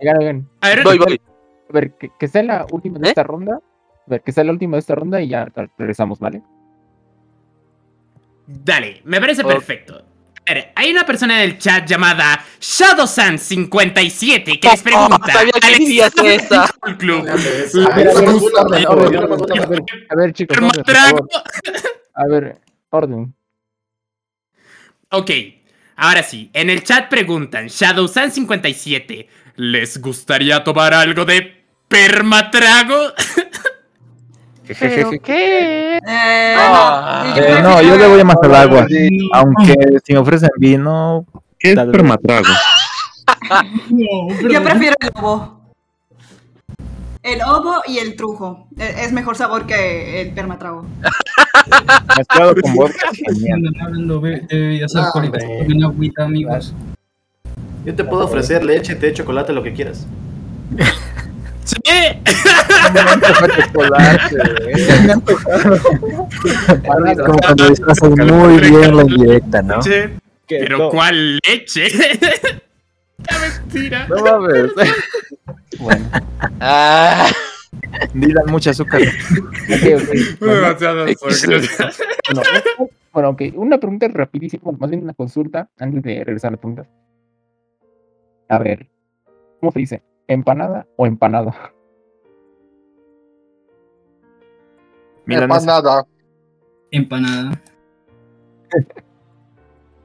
[0.00, 0.48] oigan, oigan.
[0.60, 1.20] A ver, voy, voy.
[1.68, 3.08] A ver, que, que sea la última de ¿Eh?
[3.10, 3.56] esta ronda.
[3.56, 6.42] A ver, que sea la última de esta ronda y ya re- regresamos, ¿vale?
[8.46, 10.02] Dale, me parece perfecto.
[10.48, 15.18] A ver, hay una persona en el chat llamada ShadowSan57 que les pregunta.
[15.22, 16.74] Oh, sabía que ¿Alex dirías sabe esa.
[16.96, 17.28] Club.
[20.08, 20.56] A ver, chicos.
[22.14, 22.58] A ver,
[22.88, 23.34] orden.
[25.10, 25.30] Ok,
[25.96, 31.57] ahora sí, en el chat preguntan, ShadowSan57, ¿les gustaría tomar algo de
[31.88, 32.96] permatrago?
[34.78, 35.98] ¿Pero qué?
[36.06, 38.86] Eh, no, yo prefiero- no, yo le voy a más al agua.
[39.32, 39.74] Aunque
[40.04, 41.24] si me ofrecen vino,
[41.58, 42.46] ¿Qué es permatrago?
[44.50, 45.60] Yo prefiero el ovo.
[47.22, 48.68] El ovo y el trujo.
[48.78, 50.86] E- Es mejor sabor que el permatrago.
[52.16, 53.08] mezclado con vodka.
[53.82, 55.42] hablando de bebidas alcohólicas.
[55.84, 56.74] agüita, amigos.
[57.84, 60.06] Yo te puedo ofrecer leche, té, chocolate, lo que quieras.
[61.68, 61.76] Sí.
[67.26, 69.80] Como cuando disfrazas muy bien la indirecta, ¿no?
[70.46, 70.90] Pero no.
[70.90, 71.88] ¿cuál leche?
[71.90, 74.06] ¡Qué mentira!
[74.08, 74.70] No mames.
[75.78, 76.04] Bueno,
[76.60, 77.28] Ah,
[78.14, 79.02] Dylan, mucho azúcar.
[79.02, 79.06] ok,
[79.96, 80.08] ok.
[80.40, 81.92] Bueno, Demasiado azúcar.
[83.12, 83.42] bueno, ok.
[83.54, 86.86] Una pregunta rapidísima, más bien una consulta antes de regresar a la pregunta.
[88.48, 88.86] A ver,
[89.60, 90.02] ¿cómo se dice?
[90.28, 91.72] ¿Empanada o empanada?
[95.24, 95.58] Milanesa.
[95.60, 96.06] Empanada.
[96.90, 97.60] Empanada.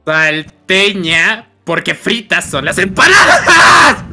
[0.05, 4.03] Salteña, porque fritas son las empanadas.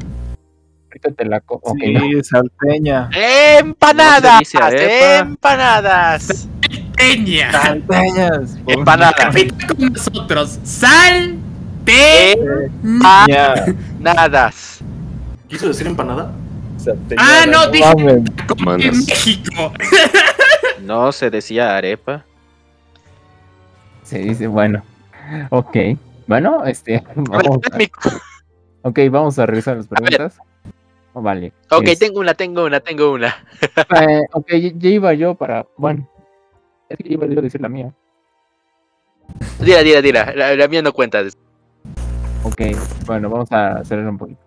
[0.86, 2.00] Ahorita te la co- ok, no.
[2.00, 3.08] Sí, salteña.
[3.12, 6.48] empanadas, empanadas,
[6.96, 7.52] Salteña.
[7.52, 8.56] Salteñas.
[8.66, 10.58] empanadas, Repita con nosotros.
[10.64, 11.38] Sal,
[11.84, 12.32] te,
[12.82, 14.80] empanadas.
[15.50, 16.32] ¿Quiso decir empanada?
[17.18, 17.92] Ah, no, dije
[18.48, 19.72] como en México.
[20.82, 22.24] No se decía arepa.
[24.02, 24.82] Se dice, bueno.
[25.50, 25.76] Ok.
[26.26, 27.04] Bueno, este.
[27.14, 27.78] Vamos a,
[28.88, 30.38] ok, vamos a regresar a las preguntas.
[31.12, 31.52] Oh, vale.
[31.70, 33.36] Ok, es- tengo una, tengo una, tengo una.
[34.00, 35.66] eh, ok, ya ya iba yo para.
[35.76, 36.08] Bueno.
[36.88, 37.92] Es que iba yo a decir la mía.
[39.60, 40.32] Dila, dila, dila.
[40.34, 41.20] La, la mía no cuenta.
[42.42, 42.62] Ok,
[43.06, 44.40] bueno, vamos a acelerar un poquito.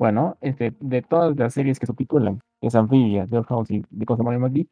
[0.00, 4.06] Bueno, este, de todas las series que subtitulan, que es Amphibia, The House y The
[4.06, 4.66] Cosa Mario McGee,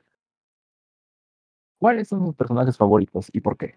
[1.79, 3.75] ¿cuáles son sus personajes favoritos y por qué?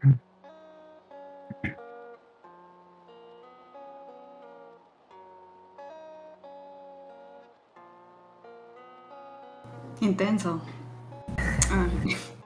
[10.00, 10.62] Intenso.
[11.70, 11.86] Ah.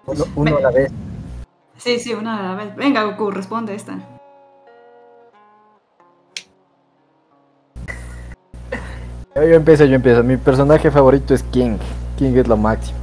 [0.08, 0.92] Uno, uno a la vez.
[1.78, 2.76] Sí, sí, una a la vez.
[2.76, 4.15] Venga, Goku, responde esta.
[9.38, 10.24] Yo, yo empiezo, yo empiezo.
[10.24, 11.78] Mi personaje favorito es King.
[12.18, 12.98] King es lo máximo.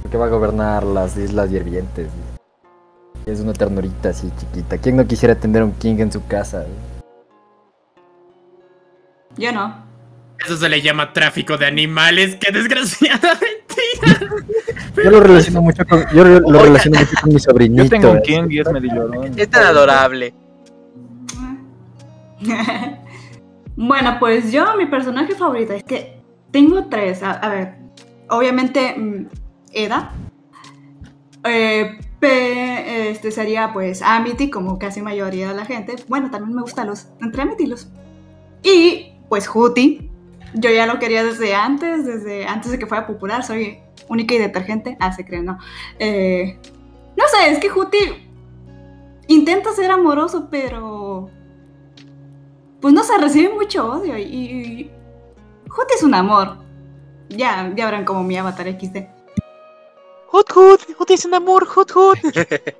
[0.00, 2.08] Porque va a gobernar las islas hirvientes.
[3.26, 4.78] Es una ternurita así chiquita.
[4.78, 6.64] ¿Quién no quisiera tener un King en su casa?
[9.36, 9.84] Yo no.
[10.42, 12.36] Eso se le llama tráfico de animales.
[12.36, 13.38] ¡Qué desgraciada
[14.96, 17.84] Yo lo relaciono mucho con, yo lo lo relaciono mucho con mi sobrinito.
[17.84, 18.22] Yo tengo un.
[18.22, 19.38] King y es medio llorón.
[19.38, 20.32] Es tan adorable.
[23.76, 26.20] bueno, pues yo, mi personaje favorito, es que
[26.50, 27.22] tengo tres.
[27.22, 27.74] A, ver,
[28.30, 29.26] obviamente, mm,
[29.72, 30.12] Eda.
[31.44, 35.94] Eh, pe- este sería pues Amity, como casi mayoría de la gente.
[36.08, 37.88] Bueno, también me gustan los, entre Amity y los.
[38.62, 40.10] Y pues Huti.
[40.54, 43.44] Yo ya lo quería desde antes, desde antes de que fuera popular.
[43.44, 43.78] Soy
[44.08, 44.96] única y detergente.
[45.00, 45.58] Ah, se creen, no.
[45.98, 46.58] Eh,
[47.16, 47.98] no sé, es que Huti
[49.28, 51.28] intenta ser amoroso, pero
[52.86, 54.90] pues no se recibe mucho odio y, y
[55.64, 56.58] Hut es un amor.
[57.28, 58.98] Ya, ya verán como mi avatar XD.
[60.30, 62.16] Hut Hut, Hut es un amor, Hut Hut.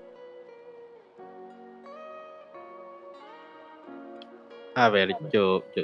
[4.76, 5.64] A ver, yo.
[5.74, 5.82] yo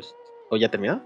[0.51, 1.03] ¿O ya terminó?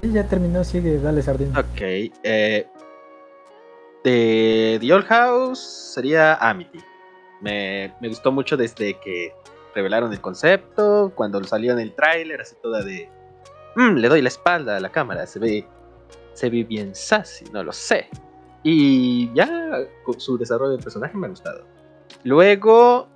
[0.00, 1.60] Sí, ya terminó, sigue, dale sardina.
[1.60, 1.82] Ok.
[1.82, 2.66] Eh,
[4.02, 6.78] de The Old House sería Amity.
[7.42, 9.34] Me, me gustó mucho desde que
[9.74, 13.08] revelaron el concepto, cuando salió en el tráiler, así toda de...
[13.76, 15.66] "Mm, le doy la espalda a la cámara, se ve,
[16.34, 18.08] se ve bien sassy, no lo sé.
[18.62, 19.48] Y ya
[20.18, 21.64] su desarrollo de personaje me ha gustado.
[22.24, 23.08] Luego,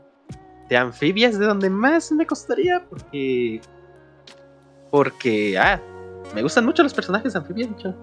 [0.68, 3.60] de Anfibia es de donde más me costaría, porque...
[4.90, 5.80] Porque, ah,
[6.34, 7.94] me gustan mucho los personajes de Anfibia, de hecho.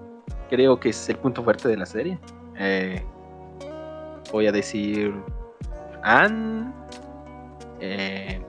[0.48, 2.18] Creo que es el punto fuerte de la serie.
[2.56, 3.04] Eh,
[4.32, 5.12] voy a decir
[6.02, 6.72] Anne,
[7.80, 8.40] eh,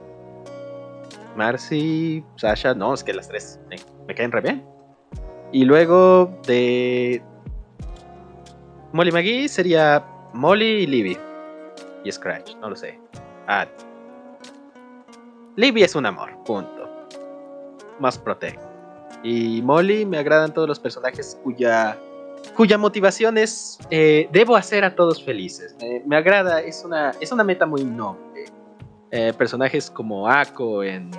[1.36, 4.64] Marcy, Sasha, no, es que las tres me, caen re bien.
[5.52, 7.22] Y luego de
[8.92, 11.18] Molly McGee sería Molly y Libby.
[12.04, 12.98] Y Scratch, no lo sé.
[13.46, 13.66] Ah.
[15.56, 16.88] Libby es un amor, punto.
[17.98, 18.60] Más protect.
[19.22, 21.98] Y Molly me agradan todos los personajes cuya
[22.54, 25.76] cuya motivación es eh, debo hacer a todos felices.
[26.06, 28.25] Me agrada, es una, es una meta muy noble.
[29.10, 31.10] Eh, personajes como Ako en,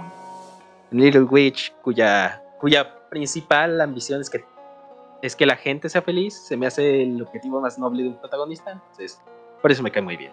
[0.91, 4.43] en Little Witch, cuya, cuya principal ambición es que,
[5.21, 8.19] es que la gente sea feliz, se me hace el objetivo más noble de un
[8.19, 8.71] protagonista.
[8.71, 9.21] Entonces,
[9.61, 10.31] por eso me cae muy bien.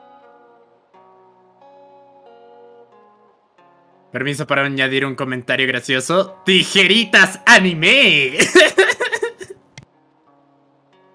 [4.10, 6.36] Permiso para añadir un comentario gracioso.
[6.44, 8.38] ¡Tijeritas anime!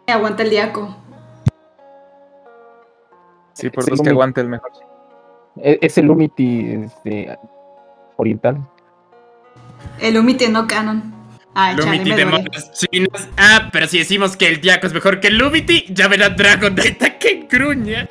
[0.07, 0.97] Aguanta el diaco.
[3.53, 4.88] Sí, por Sí, dos que aguante el mejor.
[5.63, 7.37] E- Es el Lumity este,
[8.17, 8.57] oriental.
[9.99, 11.13] El Umiti no canon.
[11.55, 12.31] Ay, chale, Lumity de duele.
[12.49, 13.27] modas chinas.
[13.37, 16.73] Ah, pero si decimos que el Diaco es mejor que el Lumity, ya verá Dragon
[16.75, 18.07] Data que gruña.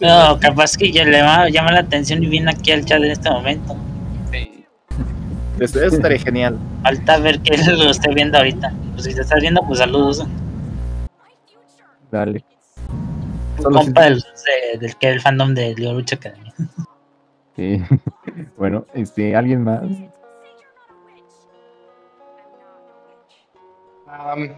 [0.00, 3.10] No, capaz que ya le va- llama la atención y viene aquí al chat en
[3.10, 3.76] este momento.
[5.60, 6.58] Eso eso estaría genial.
[6.82, 8.72] Falta ver que él lo esté viendo ahorita.
[8.94, 10.26] Pues si te estás viendo, pues saludos.
[12.10, 12.44] Dale.
[13.70, 16.52] Si- compa del, de- del que el fandom de Leo Lucha Academia.
[17.56, 17.82] Sí.
[18.56, 19.82] Bueno, este, ¿alguien más?
[24.06, 24.50] Am,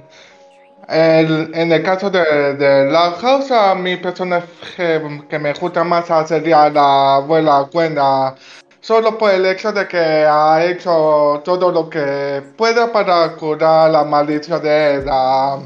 [0.88, 6.06] el- en el caso de, de la House, a mi personaje que me gusta más
[6.28, 8.34] sería la abuela Gwenda,
[8.80, 14.04] solo por el hecho de que ha hecho todo lo que puede para curar la
[14.04, 15.56] maldición de ella.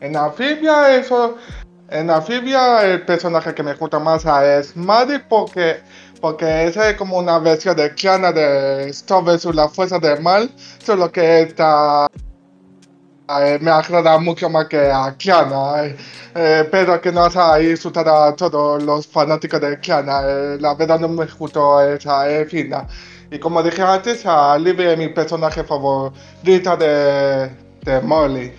[0.00, 1.36] En Anfibia, eso,
[1.90, 5.80] en Anfibia, el personaje que me gusta más es Maddie porque,
[6.20, 10.50] porque es como una versión de Kiana de Storm vs la fuerza del mal,
[10.84, 12.06] solo que está
[13.28, 15.84] eh, me agrada mucho más que a Kiana.
[15.84, 15.96] eh,
[16.34, 20.22] eh, pero que no se insultar a todos los fanáticos de Kiana.
[20.26, 22.86] eh, la verdad no me gustó esa eh, fina.
[23.30, 27.50] Y como dije antes, a Libby es mi personaje favorito de,
[27.82, 28.52] de Molly.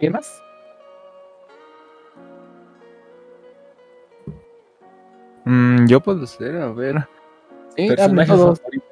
[0.00, 0.42] ¿Alguien más?
[5.44, 7.06] Mm, yo puedo ser, a ver.
[7.76, 8.60] Sí, personaje hablen todos.
[8.60, 8.86] favorito.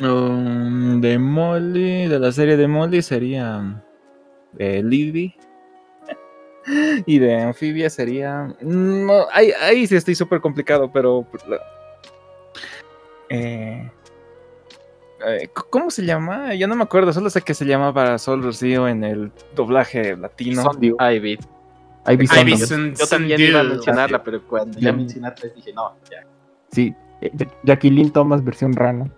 [0.00, 3.82] Um, de Molly, de la serie de Molly sería.
[4.52, 5.34] de Libby.
[7.06, 8.54] Y de anfibia sería.
[8.60, 11.26] No, ahí, ahí sí estoy súper complicado, pero.
[11.50, 11.50] Eh,
[13.30, 13.90] eh,
[15.70, 16.54] ¿Cómo se llama?
[16.54, 20.16] Ya no me acuerdo, solo sé que se llama para Sol Rocío en el doblaje
[20.16, 20.62] latino.
[20.80, 21.38] Ivy.
[22.06, 22.26] Ivy
[22.98, 26.26] Yo también iba a mencionarla, pero cuando ya mencionaste dije, no, ya.
[26.72, 27.30] Sí, eh,
[27.62, 29.10] Jacqueline Thomas versión rana.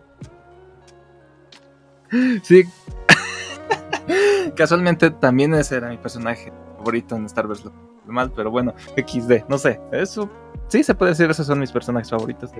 [2.42, 2.64] Sí.
[4.54, 7.64] Casualmente también ese era mi personaje favorito en Star Wars
[8.06, 9.80] mal, pero bueno, XD, no sé.
[9.92, 10.28] Eso
[10.68, 12.50] sí se puede decir, esos son mis personajes favoritos.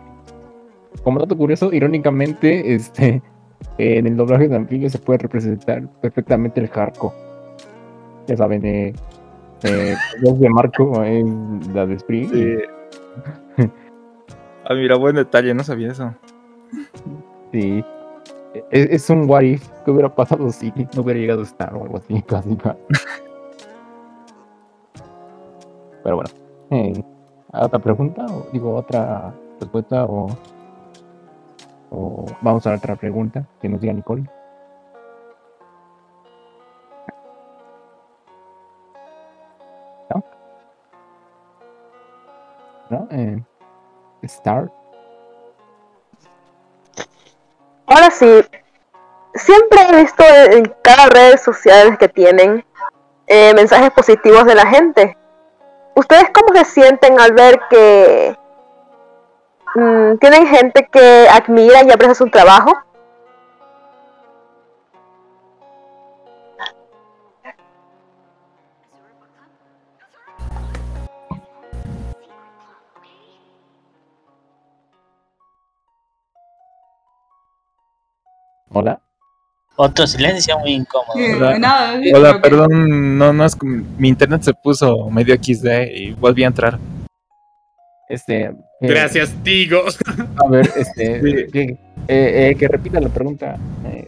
[1.03, 3.23] Como dato curioso, irónicamente, este,
[3.79, 7.13] en el doblaje de anfibia se puede representar perfectamente el Jarco.
[8.27, 8.95] Ya saben, eh,
[9.65, 11.25] eh, de Marco es
[11.75, 12.31] la de Spring.
[12.31, 12.57] Sí.
[14.65, 16.15] Ah, mira, buen detalle, no sabía eso.
[17.51, 17.85] Sí.
[18.71, 21.83] Es, es un what if que hubiera pasado si no hubiera llegado a estar o
[21.83, 22.55] algo así, casi.
[22.57, 22.79] casi.
[26.05, 26.31] Pero bueno.
[26.71, 27.05] eh,
[27.53, 28.25] ¿Otra pregunta?
[28.27, 30.29] O, digo, otra respuesta o,
[31.93, 34.25] o vamos a otra pregunta que nos diga Nicole.
[43.11, 43.43] Eh.
[47.87, 48.45] Ahora sí,
[49.35, 52.65] siempre he visto en cada red social que tienen
[53.27, 55.17] eh, mensajes positivos de la gente.
[55.95, 58.37] ¿Ustedes cómo se sienten al ver que
[59.75, 62.73] mm, tienen gente que admira y aprecia su trabajo?
[78.75, 79.01] Hola.
[79.77, 81.15] Otro silencio muy incómodo.
[81.15, 86.45] Hola, Hola, perdón, no, no es que mi internet se puso medio XD y volví
[86.45, 86.79] a entrar.
[88.13, 88.43] Este.
[88.45, 89.85] eh, Gracias, digo.
[90.45, 91.47] A ver, este.
[91.53, 91.79] que, eh,
[92.09, 93.57] eh, que repita la pregunta.
[93.87, 94.07] Eh.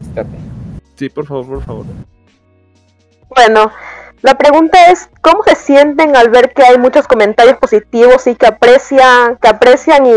[0.94, 1.86] Sí, por favor, por favor.
[3.34, 3.72] Bueno,
[4.20, 8.46] la pregunta es ¿cómo se sienten al ver que hay muchos comentarios positivos y que
[8.46, 10.12] aprecian, que aprecian y,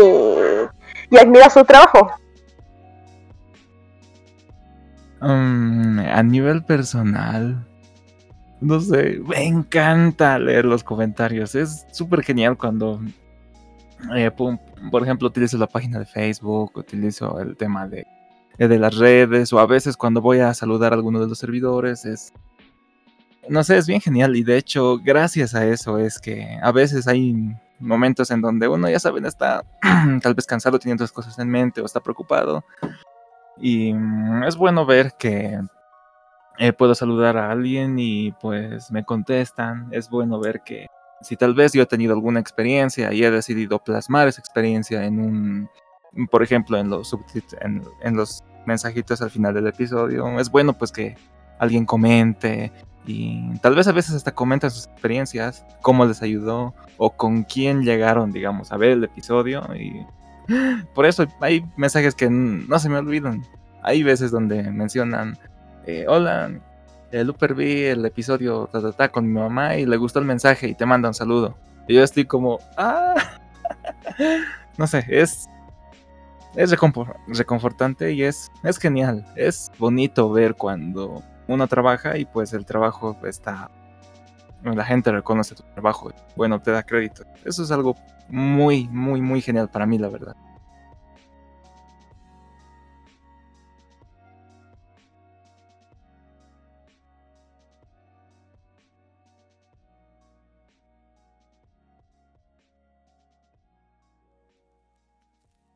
[1.10, 2.10] y admiran su trabajo?
[5.22, 7.66] Mm, a nivel personal,
[8.60, 11.54] no sé, me encanta leer los comentarios.
[11.54, 13.00] Es súper genial cuando,
[14.14, 18.06] eh, por ejemplo, utilizo la página de Facebook, utilizo el tema de,
[18.58, 21.38] eh, de las redes, o a veces cuando voy a saludar a alguno de los
[21.38, 22.32] servidores, es,
[23.48, 24.36] no sé, es bien genial.
[24.36, 28.88] Y de hecho, gracias a eso es que a veces hay momentos en donde uno,
[28.88, 29.64] ya saben, está
[30.22, 32.64] tal vez cansado, teniendo otras cosas en mente o está preocupado.
[33.60, 35.60] Y mm, es bueno ver que
[36.58, 39.88] eh, puedo saludar a alguien y pues me contestan.
[39.92, 40.86] Es bueno ver que
[41.20, 45.20] si tal vez yo he tenido alguna experiencia y he decidido plasmar esa experiencia en
[45.20, 45.68] un,
[46.30, 47.16] por ejemplo, en los,
[47.60, 51.16] en, en los mensajitos al final del episodio, es bueno pues que
[51.58, 52.72] alguien comente
[53.06, 57.82] y tal vez a veces hasta comentan sus experiencias, cómo les ayudó o con quién
[57.82, 60.04] llegaron, digamos, a ver el episodio y
[60.94, 63.42] por eso hay mensajes que no se me olvidan.
[63.82, 65.38] Hay veces donde mencionan,
[65.86, 66.50] eh, hola,
[67.12, 70.24] el Luper vi el episodio ta, ta, ta, con mi mamá y le gustó el
[70.24, 71.56] mensaje y te manda un saludo.
[71.86, 73.14] Y yo estoy como, ah,
[74.76, 75.48] no sé, es,
[76.54, 79.24] es reconfor- reconfortante y es, es genial.
[79.36, 83.70] Es bonito ver cuando uno trabaja y pues el trabajo está,
[84.62, 87.24] la gente reconoce tu trabajo y bueno, te da crédito.
[87.44, 87.94] Eso es algo
[88.28, 90.36] muy, muy, muy genial para mí, la verdad.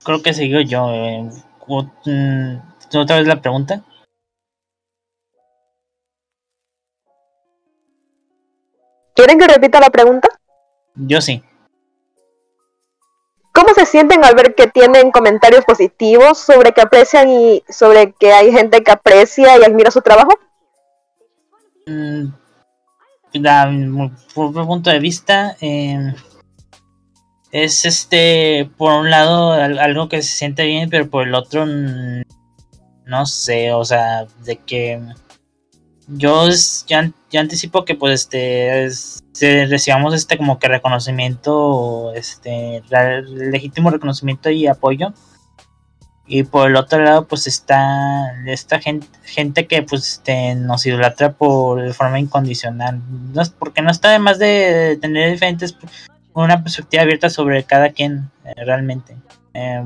[0.04, 0.90] Creo que sigo yo.
[0.92, 1.28] eh.
[2.06, 2.56] Mm,
[2.98, 3.82] ¿Otra vez la pregunta?
[9.14, 10.28] ¿Quieren que repita la pregunta?
[10.94, 11.42] Yo sí.
[13.54, 18.32] ¿Cómo se sienten al ver que tienen comentarios positivos sobre que aprecian y sobre que
[18.32, 20.30] hay gente que aprecia y admira su trabajo?
[21.86, 22.28] Mm,
[23.34, 26.14] da- mm, por mi punto de vista, eh,
[27.52, 31.64] es este, por un lado, al- algo que se siente bien, pero por el otro,
[31.66, 35.00] no sé, o sea, de que
[36.08, 36.48] yo
[36.86, 42.82] ya, ya anticipo que pues este recibamos este como que reconocimiento, este,
[43.26, 45.12] legítimo reconocimiento y apoyo.
[46.26, 51.32] Y por el otro lado, pues está esta gente, gente que pues este, nos idolatra
[51.32, 53.00] por de forma incondicional.
[53.34, 55.76] No, porque no está de más de tener diferentes,
[56.34, 59.16] una perspectiva abierta sobre cada quien eh, realmente.
[59.54, 59.84] Eh,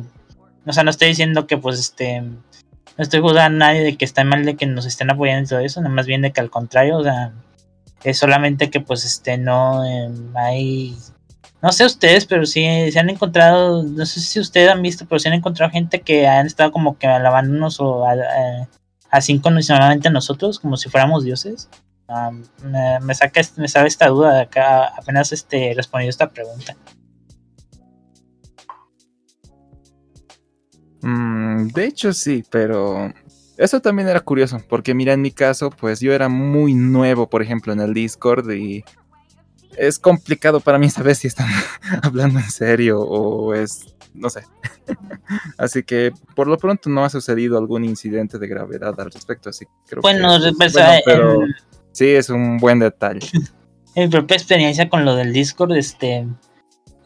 [0.67, 2.39] o sea, no estoy diciendo que pues este, no
[2.99, 5.59] estoy juzgando a nadie de que está mal de que nos estén apoyando y todo
[5.61, 7.33] eso, nada más bien de que al contrario, o sea,
[8.05, 10.97] es solamente que pues este, no eh, hay
[11.63, 15.19] no sé ustedes, pero sí se han encontrado, no sé si ustedes han visto, pero
[15.19, 18.69] se han encontrado gente que han estado como que alabándonos o a- a-
[19.11, 21.69] así incondicionalmente a nosotros, como si fuéramos dioses.
[22.09, 22.31] Ah,
[22.63, 26.77] me, me saca, est- me sabe esta duda de acá, apenas este respondió esta pregunta.
[31.03, 33.13] Mm, de hecho sí, pero
[33.57, 37.43] eso también era curioso, porque mira, en mi caso, pues yo era muy nuevo, por
[37.43, 38.85] ejemplo, en el Discord y
[39.77, 41.49] es complicado para mí saber si están
[42.03, 44.45] hablando en serio o es, no sé.
[45.59, 49.65] así que por lo pronto no ha sucedido algún incidente de gravedad al respecto, así
[49.67, 50.53] que creo Bueno, que...
[50.57, 51.55] pues, bueno, eh, pero en-
[51.97, 53.21] sí, es un buen detalle.
[53.95, 56.27] En mi propia experiencia con lo del Discord, este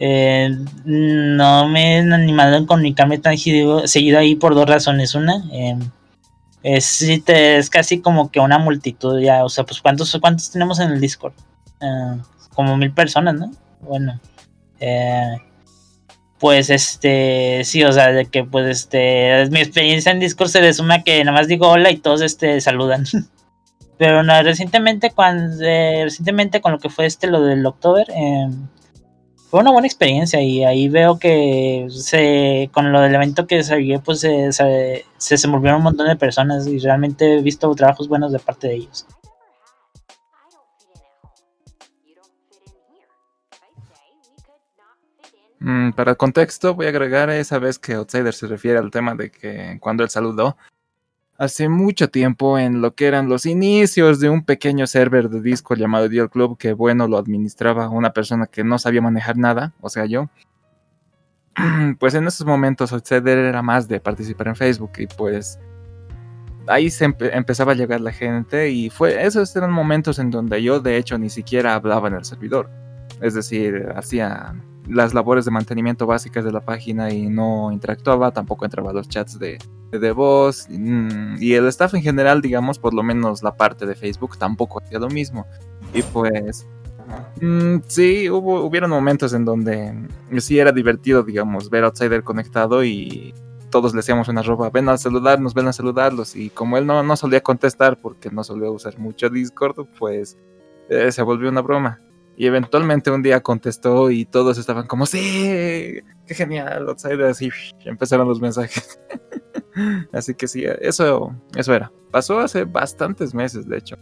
[0.01, 0.49] eh,
[0.85, 5.15] no me he animado a comunicarme tan seguido, ahí por dos razones.
[5.15, 5.79] Una, eh,
[6.65, 10.91] es, es casi como que una multitud ya, o sea, pues ¿cuántos, cuántos tenemos en
[10.91, 11.35] el Discord?
[11.81, 12.17] Eh,
[12.55, 13.53] como mil personas, ¿no?
[13.83, 14.21] Bueno,
[14.81, 15.37] eh,
[16.39, 20.95] pues este, sí, o sea, de que pues este, mi experiencia en Discord se resume
[20.95, 23.05] a que nada más digo hola y todos este saludan.
[24.01, 28.49] Pero no, recientemente, cuando, eh, recientemente con lo que fue este, lo del October, eh,
[29.51, 34.01] fue una buena experiencia y ahí veo que se, con lo del evento que salió,
[34.01, 38.33] pues se, se, se desenvolvieron un montón de personas y realmente he visto trabajos buenos
[38.33, 39.07] de parte de ellos.
[45.59, 49.31] Mm, para contexto, voy a agregar esa vez que Outsider se refiere al tema de
[49.31, 50.57] que cuando él saludó,
[51.41, 55.75] hace mucho tiempo en lo que eran los inicios de un pequeño server de disco
[55.75, 59.89] llamado Dial Club, que bueno, lo administraba una persona que no sabía manejar nada, o
[59.89, 60.29] sea, yo.
[61.99, 65.59] Pues en esos momentos Outsider era más de participar en Facebook y pues
[66.67, 70.63] ahí se empe- empezaba a llegar la gente y fue esos eran momentos en donde
[70.63, 72.69] yo de hecho ni siquiera hablaba en el servidor.
[73.21, 74.55] Es decir, hacía
[74.89, 79.09] las labores de mantenimiento básicas de la página y no interactuaba, tampoco entraba a los
[79.09, 79.59] chats de,
[79.91, 80.67] de, voz.
[80.69, 84.81] mm, Y el staff en general, digamos, por lo menos la parte de Facebook, tampoco
[84.83, 85.47] hacía lo mismo.
[85.95, 86.67] Y pues,
[87.41, 89.95] mm, sí, hubo, hubieron momentos en donde
[90.39, 93.35] sí era divertido, digamos, ver a Outsider conectado y
[93.71, 96.35] todos le hacíamos una ropa, ven a saludarnos, ven a saludarlos.
[96.37, 100.37] Y como él no, no solía contestar porque no solía usar mucho Discord, pues
[100.89, 102.01] eh, se volvió una broma.
[102.37, 107.51] Y eventualmente un día contestó y todos estaban como, sí, qué genial, Outsider, así
[107.85, 108.99] empezaron los mensajes.
[110.13, 111.93] así que sí, eso, eso era.
[112.11, 113.97] Pasó hace bastantes meses, de hecho.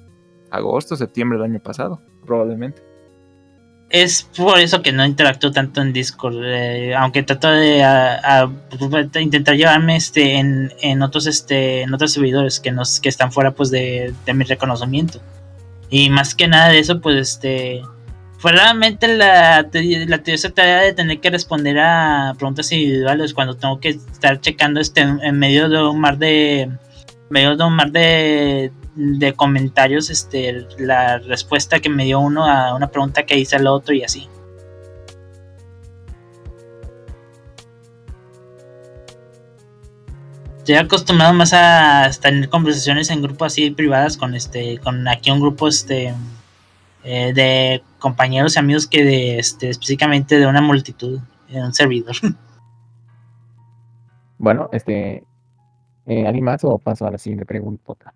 [0.50, 2.82] Agosto, septiembre del año pasado, probablemente.
[3.90, 7.82] Es por eso que no interactúo tanto en Discord, eh, aunque trato de
[9.18, 13.54] intentar llevarme este en, en otros este en otros servidores que nos que están fuera
[13.54, 15.20] pues de, de mi reconocimiento.
[15.88, 17.82] Y más que nada de eso, pues este
[18.38, 23.80] fue realmente la, la tediosa tarea de tener que responder a preguntas individuales cuando tengo
[23.80, 26.70] que estar checando este en, medio de un mar de
[27.30, 32.76] medio de un mar de, de comentarios este la respuesta que me dio uno a
[32.76, 34.28] una pregunta que hice al otro y así.
[40.58, 45.40] Estoy acostumbrado más a tener conversaciones en grupos así privadas con este con aquí un
[45.40, 46.14] grupo este
[47.02, 52.16] eh, de compañeros y amigos que de este específicamente de una multitud en un servidor.
[54.40, 55.24] Bueno, este.
[56.06, 58.14] eh, ¿Alguien más o paso a la siguiente pregunta?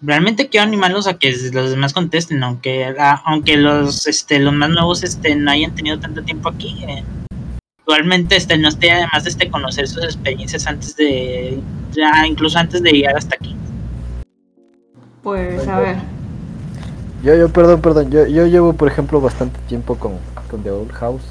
[0.00, 4.70] Realmente quiero animarlos a que los demás contesten, aunque a- aunque los este los más
[4.70, 6.82] nuevos este no hayan tenido tanto tiempo aquí.
[6.88, 7.04] eh,
[7.86, 11.60] igualmente este no esté además de este conocer sus experiencias antes de
[11.92, 13.54] ya incluso antes de llegar hasta aquí.
[15.22, 15.96] Pues a ver.
[17.22, 18.10] Yo, yo, perdón, perdón.
[18.10, 20.14] Yo, yo llevo, por ejemplo, bastante tiempo con,
[20.50, 21.22] con The Old House.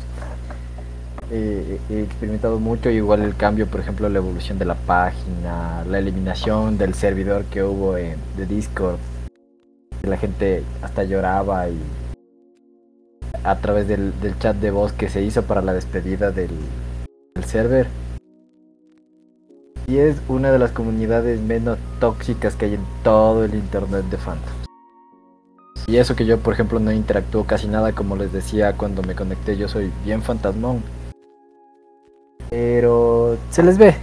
[1.29, 5.99] Eh, he experimentado mucho, igual el cambio, por ejemplo, la evolución de la página, la
[5.99, 8.97] eliminación del servidor que hubo en, de Discord.
[10.03, 11.77] La gente hasta lloraba y
[13.43, 16.51] a través del, del chat de voz que se hizo para la despedida del,
[17.35, 17.87] del server.
[19.87, 24.17] Y es una de las comunidades menos tóxicas que hay en todo el internet de
[24.17, 24.61] fandom.
[25.87, 29.15] Y eso que yo, por ejemplo, no interactúo casi nada, como les decía cuando me
[29.15, 30.83] conecté, yo soy bien fantasmón.
[32.49, 33.95] Pero se les ve,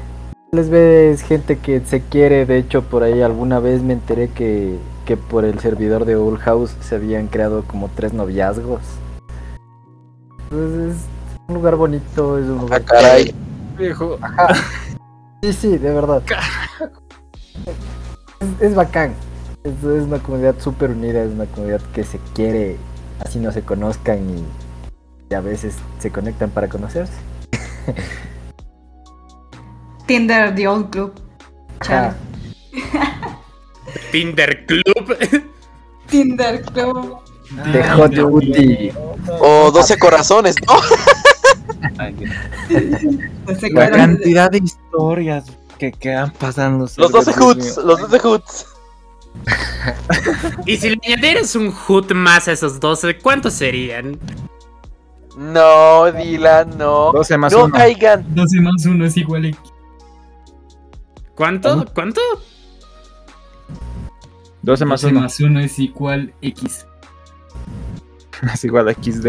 [0.51, 3.93] se les ve es gente que se quiere, de hecho por ahí alguna vez me
[3.93, 8.81] enteré que, que por el servidor de Old House se habían creado como tres noviazgos.
[10.45, 12.85] Entonces es un lugar bonito, es un lugar...
[12.85, 13.35] caray.
[13.77, 14.19] Viejo.
[14.21, 14.49] Ajá.
[15.43, 16.23] Sí, sí, de verdad.
[18.41, 19.15] Es, es bacán.
[19.65, 22.77] Es, es una comunidad súper unida, es una comunidad que se quiere,
[23.21, 24.45] así no se conozcan y,
[25.31, 27.13] y a veces se conectan para conocerse.
[30.07, 31.13] Tinder, The Old Club.
[31.81, 32.17] Ajá.
[34.11, 35.17] Tinder Club.
[36.07, 37.19] Tinder Club.
[37.73, 38.93] De Hot Booty.
[39.41, 40.75] O 12 corazones, ¿no?
[43.73, 45.45] La cantidad de historias
[45.79, 46.89] que quedan pasando.
[46.97, 48.67] Los 12 hoods, los 12 hoods.
[50.67, 54.19] y si le añadieras un hood más a esos 12, ¿cuántos serían?
[55.37, 57.13] No, Dylan, no.
[57.13, 57.75] 12 más no uno.
[57.75, 58.27] caigan.
[58.35, 59.61] 12 más 1 es igual a X.
[61.37, 61.87] ¿Cuánto?
[61.95, 62.21] ¿Cuánto?
[64.63, 66.87] 12 más 12 1 más 1 es igual X.
[68.53, 69.29] es igual a XD.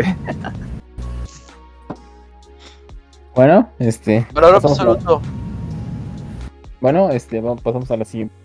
[3.39, 4.27] Bueno, este.
[4.33, 5.21] Valor absoluto.
[6.81, 8.35] Bueno, este, vamos, pasamos a la siguiente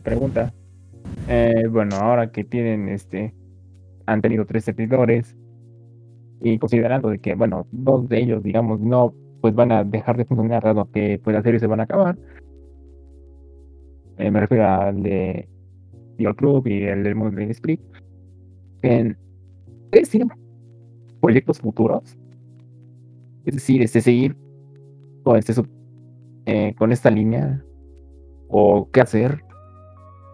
[0.00, 0.54] pregunta.
[1.26, 3.34] Eh, bueno, ahora que tienen, este,
[4.06, 5.36] han tenido tres servidores
[6.40, 10.24] y considerando de que, bueno, dos de ellos, digamos, no, pues van a dejar de
[10.24, 12.16] funcionar dado que pues las series se van a acabar.
[14.18, 15.48] Eh, me refiero al de
[16.16, 17.80] Dior Club y el del mundo de Split.
[18.82, 19.18] En,
[19.86, 20.30] ¿Ustedes tienen
[21.20, 22.16] proyectos futuros?
[23.48, 24.36] Es decir, este, seguir
[25.24, 25.54] con, este,
[26.46, 27.62] eh, con esta línea
[28.48, 29.42] o qué hacer.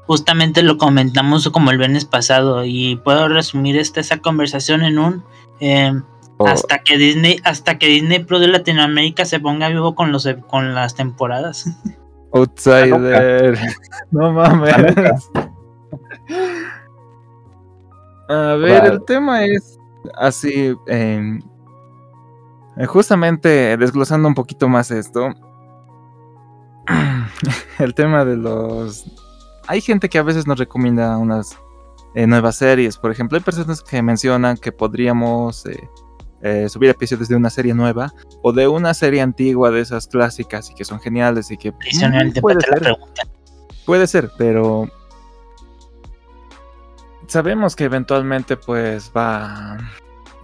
[0.07, 5.25] Justamente lo comentamos como el viernes pasado y puedo resumir esta esa conversación en un
[5.61, 5.93] eh,
[6.39, 6.49] Oh.
[6.49, 10.75] hasta que Disney hasta que Disney Pro de Latinoamérica se ponga vivo con los con
[10.75, 11.67] las temporadas.
[12.33, 13.57] Outsider.
[14.11, 14.75] No mames.
[18.29, 19.79] A ver, el tema es
[20.17, 20.75] así.
[20.89, 21.39] eh,
[22.89, 25.29] justamente desglosando un poquito más esto.
[27.79, 29.05] El tema de los.
[29.67, 31.59] Hay gente que a veces nos recomienda unas
[32.15, 32.97] eh, nuevas series.
[32.97, 35.89] Por ejemplo, hay personas que mencionan que podríamos eh,
[36.43, 40.71] eh, subir episodios de una serie nueva o de una serie antigua de esas clásicas
[40.71, 42.79] y que son geniales y que Prisionero, mm, te puede la ser.
[42.81, 43.23] pregunta.
[43.87, 44.89] Puede ser, pero
[47.27, 49.79] sabemos que eventualmente pues va...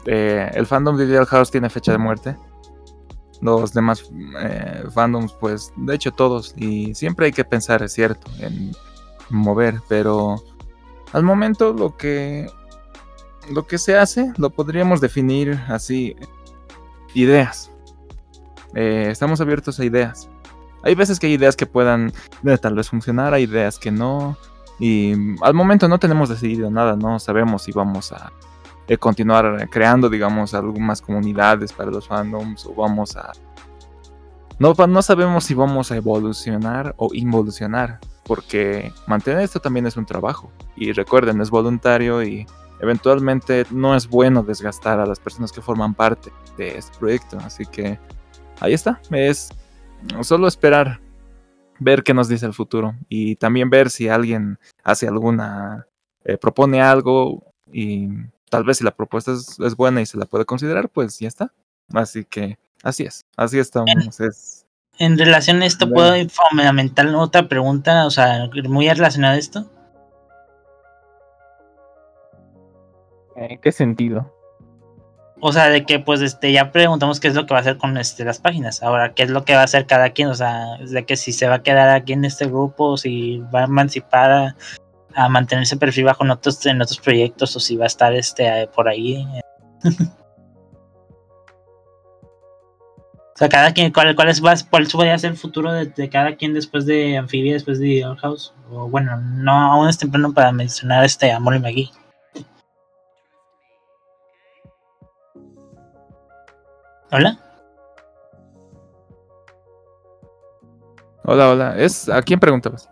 [0.06, 2.36] eh, el fandom de Ideal House tiene fecha de muerte.
[3.40, 4.10] Los demás
[4.40, 6.54] eh, fandoms pues de hecho todos.
[6.56, 8.72] Y siempre hay que pensar, es cierto, en
[9.30, 9.80] mover.
[9.88, 10.42] Pero
[11.12, 12.46] al momento lo que...
[13.50, 16.14] Lo que se hace lo podríamos definir así.
[17.14, 17.70] Ideas.
[18.74, 20.28] Eh, estamos abiertos a ideas.
[20.82, 22.12] Hay veces que hay ideas que puedan
[22.60, 24.36] tal vez funcionar, hay ideas que no.
[24.78, 25.12] Y
[25.42, 28.32] al momento no tenemos decidido nada, no sabemos si vamos a
[28.98, 33.32] continuar creando, digamos, algunas comunidades para los fandoms o vamos a...
[34.58, 40.06] No, no sabemos si vamos a evolucionar o involucionar, porque mantener esto también es un
[40.06, 40.50] trabajo.
[40.76, 42.46] Y recuerden, es voluntario y
[42.80, 47.38] eventualmente no es bueno desgastar a las personas que forman parte de este proyecto.
[47.38, 47.98] Así que
[48.60, 49.50] ahí está, es
[50.22, 51.00] solo esperar
[51.78, 55.86] ver qué nos dice el futuro y también ver si alguien hace alguna,
[56.24, 57.42] eh, propone algo
[57.72, 58.08] y
[58.50, 61.28] tal vez si la propuesta es, es buena y se la puede considerar, pues ya
[61.28, 61.52] está.
[61.94, 64.20] Así que así es, así estamos.
[64.20, 64.66] Es,
[64.98, 66.12] En relación a esto, Bueno.
[66.12, 68.04] ¿puedo fundamentar otra pregunta?
[68.06, 69.70] O sea, muy relacionada a esto.
[73.36, 74.34] ¿En qué sentido?
[75.42, 77.78] O sea, de que pues este ya preguntamos qué es lo que va a hacer
[77.78, 78.82] con este las páginas.
[78.82, 81.32] Ahora, qué es lo que va a hacer cada quien, o sea, de que si
[81.32, 84.56] se va a quedar aquí en este grupo, si va a emancipar a,
[85.14, 88.14] a mantener ese perfil bajo en otros, en otros proyectos, o si va a estar
[88.14, 89.26] este eh, por ahí.
[89.84, 89.88] o
[93.36, 96.36] sea, cada quien, ¿cuál, cuál es cuál va a ser el futuro de, de cada
[96.36, 98.54] quien después de Amphibia, después de Your House?
[98.70, 101.90] O bueno, no, aún es temprano para mencionar este a Molly McGee.
[107.12, 107.36] Hola.
[111.30, 112.88] hola, hola, es ¿a quién preguntabas?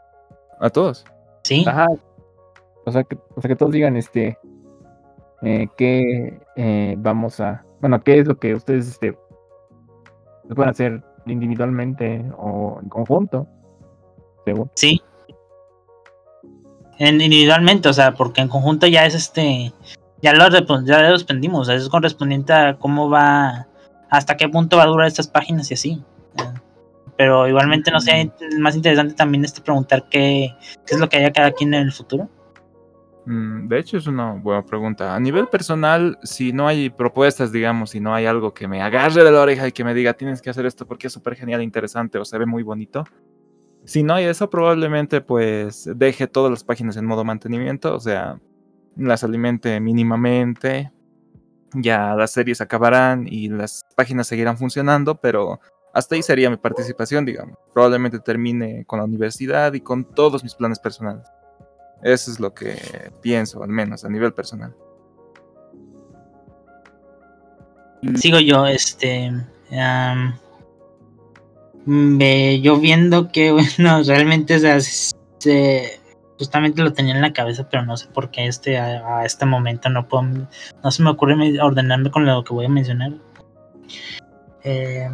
[0.60, 1.04] A todos.
[1.42, 1.64] Sí.
[1.66, 1.86] Ajá.
[2.88, 4.38] O sea, que, o sea, que todos digan, este,
[5.42, 9.16] eh, qué eh, vamos a, bueno, qué es lo que ustedes, este,
[10.54, 13.46] pueden hacer individualmente o en conjunto.
[14.44, 14.70] Según.
[14.74, 15.02] Sí.
[16.98, 19.72] en- individualmente, o sea, porque en conjunto ya es este,
[20.22, 20.48] ya lo,
[20.84, 23.68] ya lo respondimos, es correspondiente a cómo va,
[24.10, 26.02] hasta qué punto va a durar estas páginas y así.
[27.16, 30.54] Pero igualmente, no sé, más interesante también este preguntar qué,
[30.86, 32.28] qué es lo que haya cada quien en el futuro.
[33.28, 35.14] Mm, De hecho, es una buena pregunta.
[35.14, 39.22] A nivel personal, si no hay propuestas, digamos, si no hay algo que me agarre
[39.22, 41.62] de la oreja y que me diga tienes que hacer esto porque es súper genial,
[41.62, 43.04] interesante o se ve muy bonito.
[43.84, 48.40] Si no hay eso, probablemente pues deje todas las páginas en modo mantenimiento, o sea,
[48.96, 50.92] las alimente mínimamente.
[51.74, 55.60] Ya las series acabarán y las páginas seguirán funcionando, pero
[55.94, 57.58] hasta ahí sería mi participación, digamos.
[57.74, 61.26] Probablemente termine con la universidad y con todos mis planes personales.
[62.02, 64.74] Eso es lo que pienso, al menos a nivel personal.
[68.16, 69.32] Sigo yo, este.
[72.60, 76.00] yo viendo que, bueno, realmente, se-
[76.38, 79.88] justamente lo tenía en la cabeza, pero no sé por qué este, a, este momento
[79.88, 80.22] no puedo.
[80.84, 83.12] No se me ocurre me- ordenarme con lo que voy a mencionar.
[84.62, 85.10] Eh,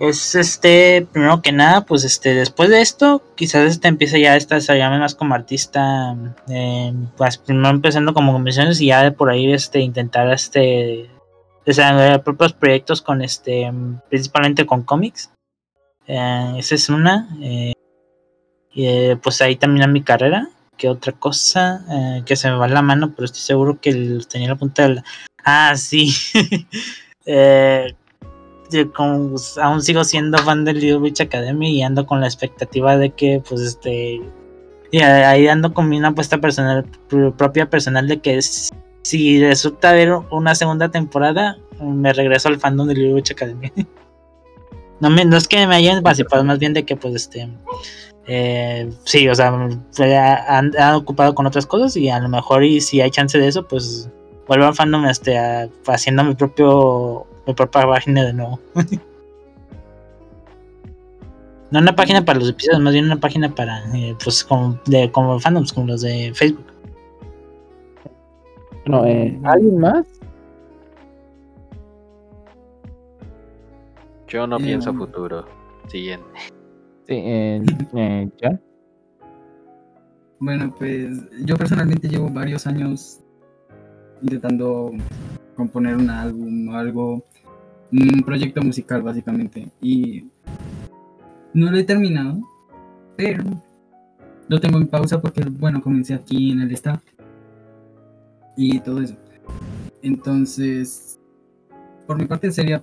[0.00, 4.38] es este, primero que nada, pues este, después de esto, quizás este empiece ya a
[4.38, 6.16] desarrollarme más como artista,
[6.48, 11.10] eh, pues primero empezando como comisiones y ya de por ahí este, intentar este,
[11.66, 13.70] desarrollar propios proyectos con este,
[14.08, 15.30] principalmente con cómics.
[16.06, 17.28] Eh, esa es una.
[17.42, 17.74] eh,
[18.72, 20.48] y eh, pues ahí termina mi carrera.
[20.78, 21.84] ¿Qué otra cosa?
[22.24, 25.04] Que se me va la mano, pero estoy seguro que tenía la punta de la...
[25.44, 26.14] Ah, sí.
[27.26, 27.94] Eh,
[28.94, 33.10] como aún sigo siendo fan del Little Witch Academy y ando con la expectativa de
[33.10, 34.20] que, pues, este.
[34.92, 38.40] Y ahí ando con mi apuesta personal, pr- propia personal de que
[39.02, 43.70] si resulta haber una segunda temporada, me regreso al fandom de Little Witch Academy.
[45.00, 47.48] no, me, no es que me hayan participado, más bien de que, pues, este.
[48.26, 49.54] eh, sí, o sea,
[50.48, 53.66] han, ocupado con otras cosas y a lo mejor, y si hay chance de eso,
[53.66, 54.08] pues
[54.48, 55.38] vuelvo al fandom este,
[55.86, 58.60] haciendo mi propio propia página de nuevo.
[61.70, 65.10] no una página para los episodios, más bien una página para, eh, pues, como, de,
[65.12, 66.66] como fandoms, como los de Facebook.
[68.86, 70.06] Bueno, eh, ¿alguien más?
[74.30, 75.44] Yo no Eh, pienso futuro.
[75.88, 76.24] Siguiente.
[77.06, 77.62] Sí, eh,
[77.94, 78.60] eh, ¿ya?
[80.38, 81.10] Bueno, pues
[81.44, 83.20] yo personalmente llevo varios años
[84.22, 84.92] intentando
[85.56, 87.24] componer un álbum o algo,
[87.92, 89.70] un proyecto musical básicamente.
[89.80, 90.30] Y
[91.54, 92.40] no lo he terminado,
[93.16, 93.44] pero
[94.48, 97.02] lo tengo en pausa porque, bueno, comencé aquí en el staff
[98.56, 99.16] y todo eso.
[100.02, 101.18] Entonces,
[102.06, 102.82] por mi parte sería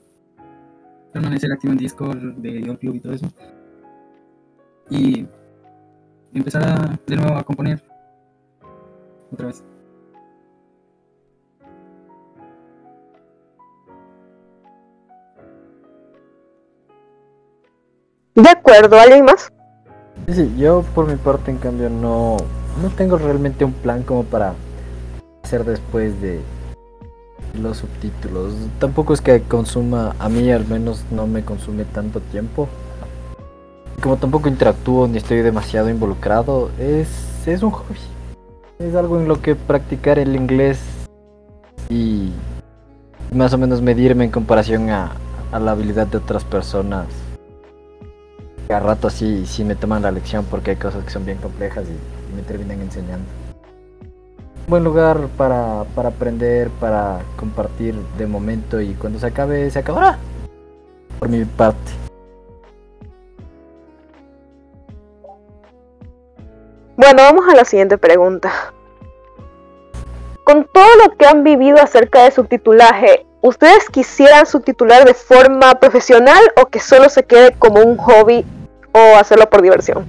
[1.11, 3.31] permanecer activo en Discord de York Club y todo eso.
[4.89, 5.25] Y
[6.33, 7.83] empezar de nuevo a componer
[9.31, 9.63] otra vez.
[18.37, 19.51] De acuerdo, ¿alguien más?
[20.27, 22.37] Sí, sí, yo por mi parte en cambio no,
[22.83, 24.53] no tengo realmente un plan como para
[25.43, 26.39] hacer después de
[27.59, 28.53] los subtítulos.
[28.77, 32.69] Tampoco es que consuma, a mí al menos no me consume tanto tiempo.
[34.03, 37.09] Como tampoco interactúo ni estoy demasiado involucrado, es,
[37.47, 37.97] es un hobby.
[38.77, 40.79] Es algo en lo que practicar el inglés
[41.89, 42.33] y
[43.33, 45.13] más o menos medirme en comparación a,
[45.51, 47.07] a la habilidad de otras personas
[48.73, 51.85] a rato sí, sí me toman la lección porque hay cosas que son bien complejas
[51.85, 53.25] y me terminan enseñando.
[54.67, 60.17] Buen lugar para, para aprender, para compartir de momento y cuando se acabe, se acabará.
[61.19, 61.91] Por mi parte.
[66.97, 68.73] Bueno, vamos a la siguiente pregunta.
[70.43, 76.41] Con todo lo que han vivido acerca de subtitulaje, ¿ustedes quisieran subtitular de forma profesional
[76.61, 78.45] o que solo se quede como un hobby
[78.97, 80.05] o hacerlo por diversión?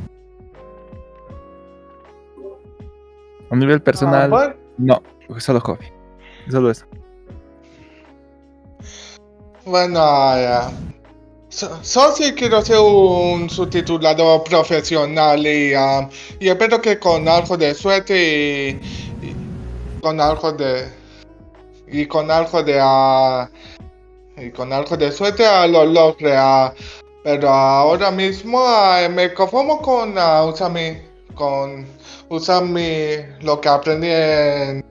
[3.51, 4.55] A nivel personal, bueno.
[4.77, 5.03] no,
[5.39, 5.87] solo hobby.
[6.51, 6.85] Solo eso.
[9.65, 10.71] Bueno, ya.
[11.51, 16.09] So, so sí quiero ser un subtitulador profesional y, ah,
[16.39, 20.89] y espero que con algo de suerte y, y con algo de
[21.87, 23.49] y con algo de ah,
[24.37, 26.35] y con algo de suerte ah, lo logre.
[26.37, 26.73] ah.
[27.29, 30.97] Pero ahora mismo ah, me conformo con ah, usar mi
[31.35, 31.85] con
[32.31, 34.83] usar mi lo que aprendí en,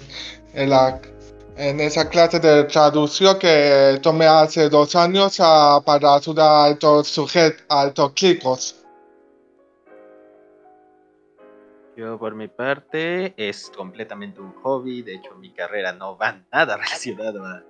[0.69, 1.01] la
[1.55, 7.07] en esa clase de traducción que tomé hace dos años ah, para ayudar a estos
[7.07, 8.85] sujetos, a estos chicos.
[11.95, 16.77] Yo por mi parte es completamente un hobby, de hecho mi carrera no va nada
[16.83, 17.63] relacionado a...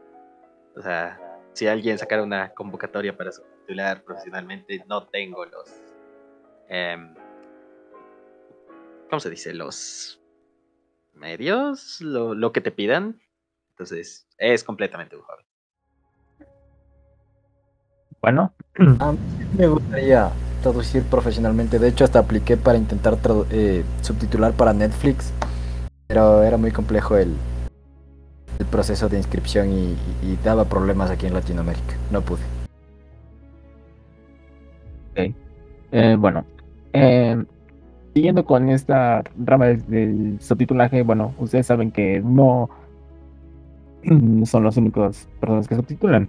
[0.76, 1.27] O sea,
[1.58, 5.68] si alguien sacara una convocatoria para subtitular profesionalmente, no tengo los...
[6.70, 7.16] em,
[9.10, 9.56] ¿Cómo se dice?
[9.56, 10.22] Los
[11.16, 13.20] medios, lo, lo que te pidan.
[13.72, 15.44] Entonces, es completamente un hobby.
[18.22, 18.54] Bueno,
[19.00, 19.18] A mí
[19.58, 20.30] me gustaría
[20.62, 21.80] traducir profesionalmente.
[21.80, 23.18] De hecho, hasta apliqué para intentar
[23.50, 25.34] eh, subtitular para Netflix.
[26.06, 27.36] Pero era muy complejo el,
[28.60, 29.96] el proceso de inscripción y,
[30.44, 31.96] daba problemas aquí en Latinoamérica.
[32.12, 32.42] No pude.
[35.12, 35.34] Ok.
[35.92, 36.44] Eh, bueno,
[36.94, 37.44] eh,
[38.14, 42.70] siguiendo con esta rama del, subtitulaje, bueno, ustedes saben que no
[44.46, 46.28] son los únicos personas que subtitulan.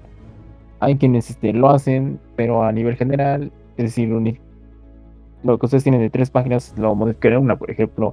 [0.81, 4.39] Hay quienes este, lo hacen, pero a nivel general, es decir, uni-
[5.43, 8.13] lo que ustedes tienen de tres páginas lo modificaré una, por ejemplo,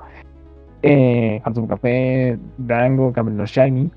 [0.82, 3.92] eh, Handsome Café, Dango, Camelo Shiny.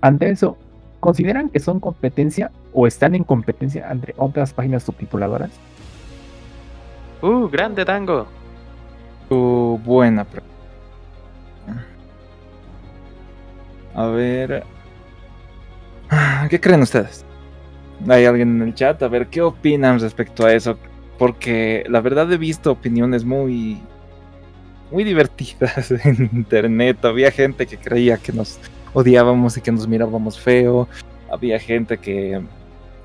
[0.00, 0.56] Ante eso,
[1.00, 5.50] ¿consideran que son competencia o están en competencia entre otras páginas subtituladoras?
[7.22, 8.26] ¡Uh, grande Dango!
[9.30, 10.48] Uh, buena pregunta.
[13.94, 14.62] A ver.
[16.48, 17.24] ¿Qué creen ustedes?
[18.08, 19.02] ¿Hay alguien en el chat?
[19.02, 20.78] A ver, ¿qué opinan respecto a eso?
[21.18, 23.80] Porque la verdad he visto opiniones muy.
[24.92, 27.04] muy divertidas en internet.
[27.04, 28.60] Había gente que creía que nos
[28.92, 30.88] odiábamos y que nos mirábamos feo.
[31.30, 32.40] Había gente que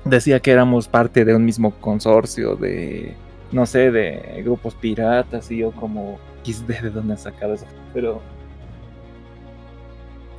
[0.04, 3.14] decía que éramos parte de un mismo consorcio de.
[3.52, 6.18] no sé, de grupos piratas y yo como.
[6.44, 7.66] XD de dónde sacado eso.
[7.92, 8.20] Pero.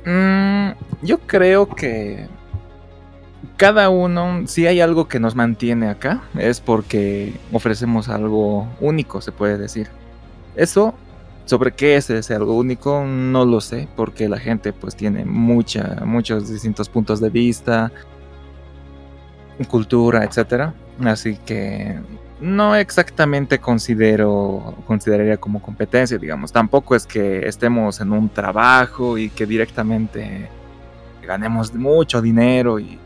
[0.04, 0.70] Mm,
[1.02, 2.28] yo creo que
[3.56, 9.32] cada uno, si hay algo que nos mantiene acá, es porque ofrecemos algo único, se
[9.32, 9.88] puede decir.
[10.54, 10.94] Eso,
[11.46, 16.02] sobre qué es ese algo único, no lo sé, porque la gente pues tiene mucha,
[16.04, 17.90] muchos distintos puntos de vista,
[19.68, 20.74] cultura, etcétera.
[21.04, 21.98] Así que
[22.40, 26.52] no exactamente considero consideraría como competencia, digamos.
[26.52, 30.48] Tampoco es que estemos en un trabajo y que directamente
[31.22, 32.98] ganemos mucho dinero y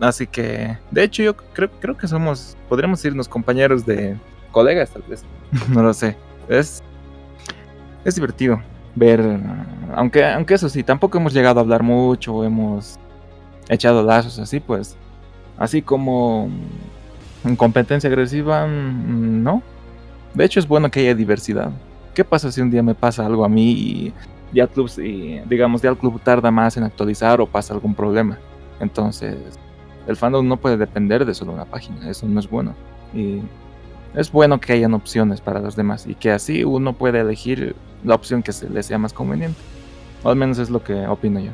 [0.00, 4.16] así que de hecho yo creo creo que somos podríamos irnos compañeros de
[4.52, 5.24] colegas tal vez.
[5.68, 6.16] no lo sé.
[6.48, 6.82] Es
[8.04, 8.60] es divertido
[8.94, 9.40] ver
[9.94, 12.98] aunque aunque eso sí, tampoco hemos llegado a hablar mucho, hemos
[13.68, 14.96] echado lazos así, pues
[15.58, 16.48] así como
[17.44, 19.62] en competencia agresiva, mm, no.
[20.34, 21.70] De hecho, es bueno que haya diversidad.
[22.14, 24.12] ¿Qué pasa si un día me pasa algo a mí y
[24.74, 24.90] Club,
[25.48, 28.38] digamos, ya el club tarda más en actualizar o pasa algún problema?
[28.80, 29.36] Entonces,
[30.06, 32.08] el fandom no puede depender de solo una página.
[32.08, 32.74] Eso no es bueno.
[33.14, 33.40] Y
[34.14, 37.74] es bueno que hayan opciones para los demás y que así uno puede elegir
[38.04, 39.60] la opción que se le sea más conveniente.
[40.24, 41.50] Al menos es lo que opino yo.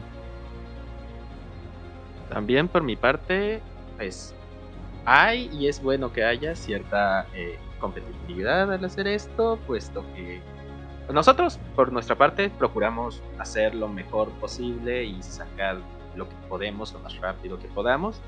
[2.31, 3.61] También por mi parte,
[3.97, 4.35] pues
[5.05, 10.41] hay y es bueno que haya cierta eh, competitividad al hacer esto, puesto que
[11.13, 15.79] nosotros, por nuestra parte, procuramos hacer lo mejor posible y sacar
[16.17, 18.21] lo que podemos lo más rápido que podamos.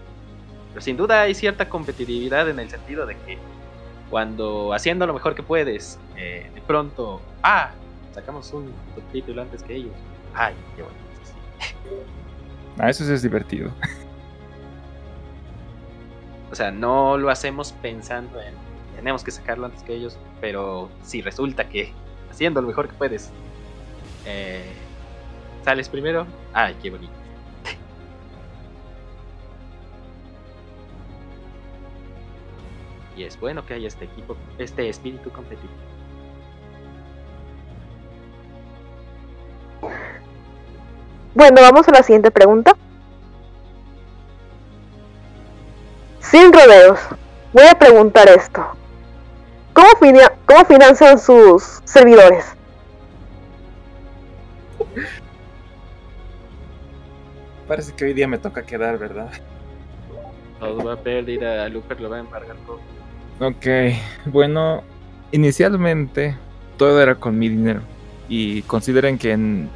[0.71, 3.39] Pero sin duda hay cierta competitividad en el sentido de que
[4.11, 7.71] cuando haciendo lo mejor que puedes, eh, de pronto, ah,
[8.13, 9.93] sacamos un subtítulo antes que ellos.
[10.35, 10.99] Ay, qué bueno.
[11.23, 11.33] sí.
[12.79, 13.71] A eso sí es divertido.
[16.51, 18.55] O sea, no lo hacemos pensando en
[19.01, 21.93] tenemos que sacarlo antes que ellos, pero si resulta que
[22.31, 23.31] haciendo lo mejor que puedes,
[24.27, 24.75] eh,
[25.65, 27.20] sales primero, ay, qué bonito.
[33.21, 35.75] Y es bueno que haya este equipo, este espíritu competitivo.
[41.35, 42.75] Bueno, vamos a la siguiente pregunta.
[46.21, 46.99] Sin rodeos,
[47.53, 48.65] voy a preguntar esto.
[49.75, 52.47] ¿Cómo, finia- cómo financian sus servidores?
[57.69, 59.31] Parece que hoy día me toca quedar, ¿verdad?
[60.59, 62.81] Todo va a perder, a Looper lo va a embargar todo.
[63.41, 63.67] Ok,
[64.27, 64.83] bueno,
[65.33, 66.37] inicialmente
[66.77, 67.81] todo era con mi dinero.
[68.29, 69.69] Y consideren que em,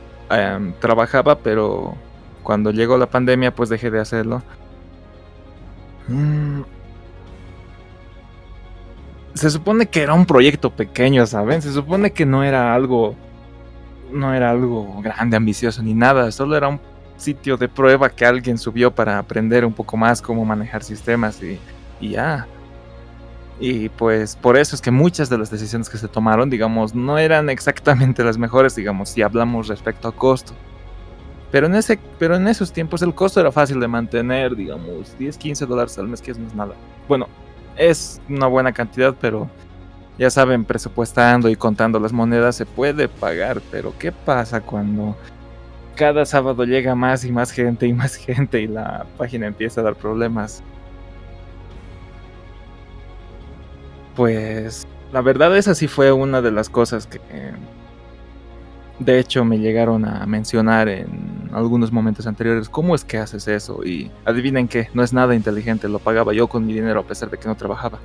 [0.81, 1.95] trabajaba, pero
[2.43, 4.43] cuando llegó la pandemia, pues dejé de hacerlo.
[6.09, 6.61] Mm.
[9.33, 11.63] Se supone que era un proyecto pequeño, ¿saben?
[11.63, 13.17] Se supone que no era algo.
[14.13, 16.31] No era algo grande, ambicioso ni nada.
[16.31, 16.81] Solo era un
[17.17, 21.59] sitio de prueba que alguien subió para aprender un poco más cómo manejar sistemas y,
[22.01, 22.47] y ya.
[23.61, 27.19] Y pues por eso es que muchas de las decisiones que se tomaron, digamos, no
[27.19, 30.53] eran exactamente las mejores, digamos, si hablamos respecto a costo.
[31.53, 35.39] Pero en, ese, pero en esos tiempos el costo era fácil de mantener, digamos, 10,
[35.39, 36.75] 15 dólares al mes, que es nada.
[37.07, 37.29] Bueno,
[37.77, 39.49] es una buena cantidad, pero
[40.19, 43.61] ya saben, presupuestando y contando las monedas se puede pagar.
[43.71, 45.17] Pero ¿qué pasa cuando
[45.95, 49.85] cada sábado llega más y más gente y más gente y la página empieza a
[49.85, 50.63] dar problemas?
[54.17, 57.21] Pues la verdad esa sí fue una de las cosas que
[58.99, 63.85] de hecho me llegaron a mencionar en algunos momentos anteriores, ¿cómo es que haces eso?
[63.85, 67.31] Y adivinen qué, no es nada inteligente, lo pagaba yo con mi dinero a pesar
[67.31, 67.99] de que no trabajaba.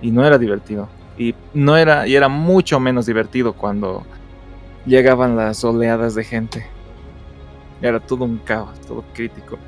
[0.00, 0.88] Y no era divertido.
[1.16, 4.06] Y no era y era mucho menos divertido cuando
[4.86, 6.66] llegaban las oleadas de gente.
[7.82, 9.58] Era todo un caos, todo crítico.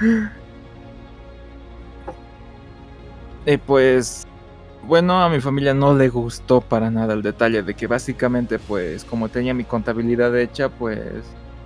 [3.46, 4.26] y pues
[4.86, 9.04] bueno, a mi familia no le gustó para nada el detalle de que básicamente, pues,
[9.04, 11.24] como tenía mi contabilidad hecha, pues,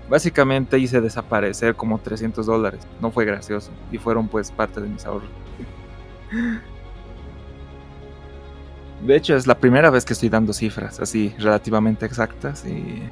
[0.09, 2.87] básicamente hice desaparecer como 300 dólares.
[3.01, 5.31] No fue gracioso y fueron, pues, parte de mis ahorros.
[9.05, 13.03] De hecho, es la primera vez que estoy dando cifras así relativamente exactas y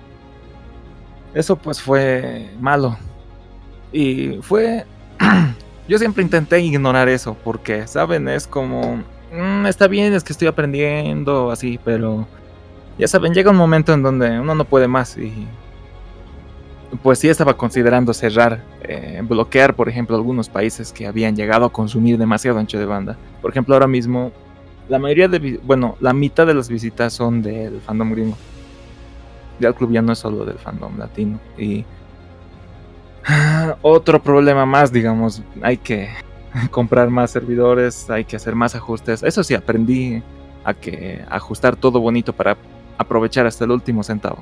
[1.34, 2.96] eso pues fue malo.
[3.92, 4.86] Y fue...
[5.88, 8.26] Yo siempre intenté ignorar eso porque, ¿saben?
[8.28, 9.02] Es como
[9.34, 12.24] Mm, está bien, es que estoy aprendiendo, así, pero
[12.98, 15.48] ya saben, llega un momento en donde uno no puede más y
[17.02, 21.72] pues sí estaba considerando cerrar, eh, bloquear, por ejemplo, algunos países que habían llegado a
[21.72, 23.16] consumir demasiado ancho de banda.
[23.42, 24.30] Por ejemplo, ahora mismo,
[24.88, 28.36] la mayoría de, bueno, la mitad de las visitas son del fandom gringo.
[29.58, 31.40] Ya el club ya no es solo del fandom latino.
[31.58, 31.84] Y
[33.82, 36.10] otro problema más, digamos, hay que
[36.70, 39.22] comprar más servidores, hay que hacer más ajustes.
[39.22, 40.22] Eso sí, aprendí
[40.64, 42.56] a que ajustar todo bonito para
[42.96, 44.38] aprovechar hasta el último centavo.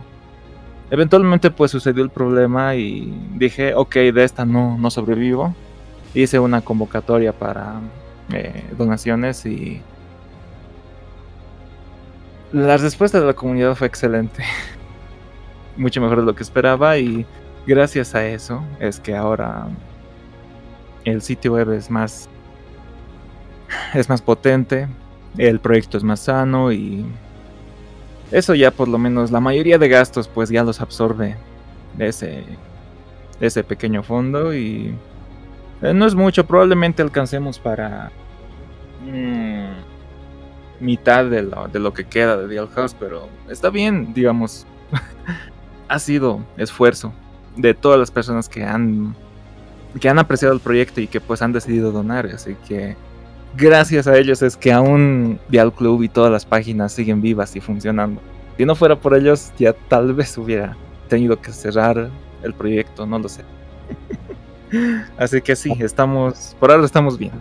[0.91, 5.55] Eventualmente pues sucedió el problema y dije, ok, de esta no, no sobrevivo.
[6.15, 7.81] Hice una convocatoria para
[8.31, 9.81] eh, donaciones y
[12.53, 14.45] la respuesta de la comunidad fue excelente.
[15.79, 17.25] Mucho mejor de lo que esperaba y
[17.67, 19.69] gracias a eso es que ahora
[21.05, 22.29] el sitio web es más
[23.95, 24.89] es más potente,
[25.39, 27.05] el proyecto es más sano y
[28.31, 31.37] eso ya por lo menos la mayoría de gastos pues ya los absorbe
[31.97, 32.45] de ese
[33.41, 34.95] ese pequeño fondo y
[35.83, 38.13] eh, no es mucho, probablemente alcancemos para
[39.05, 44.67] mm, mitad de lo, de lo que queda de Dial House, pero está bien, digamos.
[45.89, 47.13] ha sido esfuerzo
[47.57, 49.15] de todas las personas que han
[50.01, 52.27] que han apreciado el proyecto y que pues han decidido donar.
[52.27, 52.97] Así que
[53.57, 57.61] gracias a ellos es que aún Dial Club y todas las páginas siguen vivas y
[57.61, 58.21] funcionando.
[58.57, 60.77] Si no fuera por ellos, ya tal vez hubiera
[61.09, 62.11] tenido que cerrar
[62.43, 63.43] el proyecto, no lo sé.
[65.19, 67.33] Así que sí, estamos, por ahora estamos bien.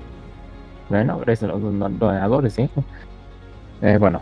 [0.90, 2.70] Bueno, gracias a los donadores, ¿sí?
[3.82, 4.22] Eh, bueno,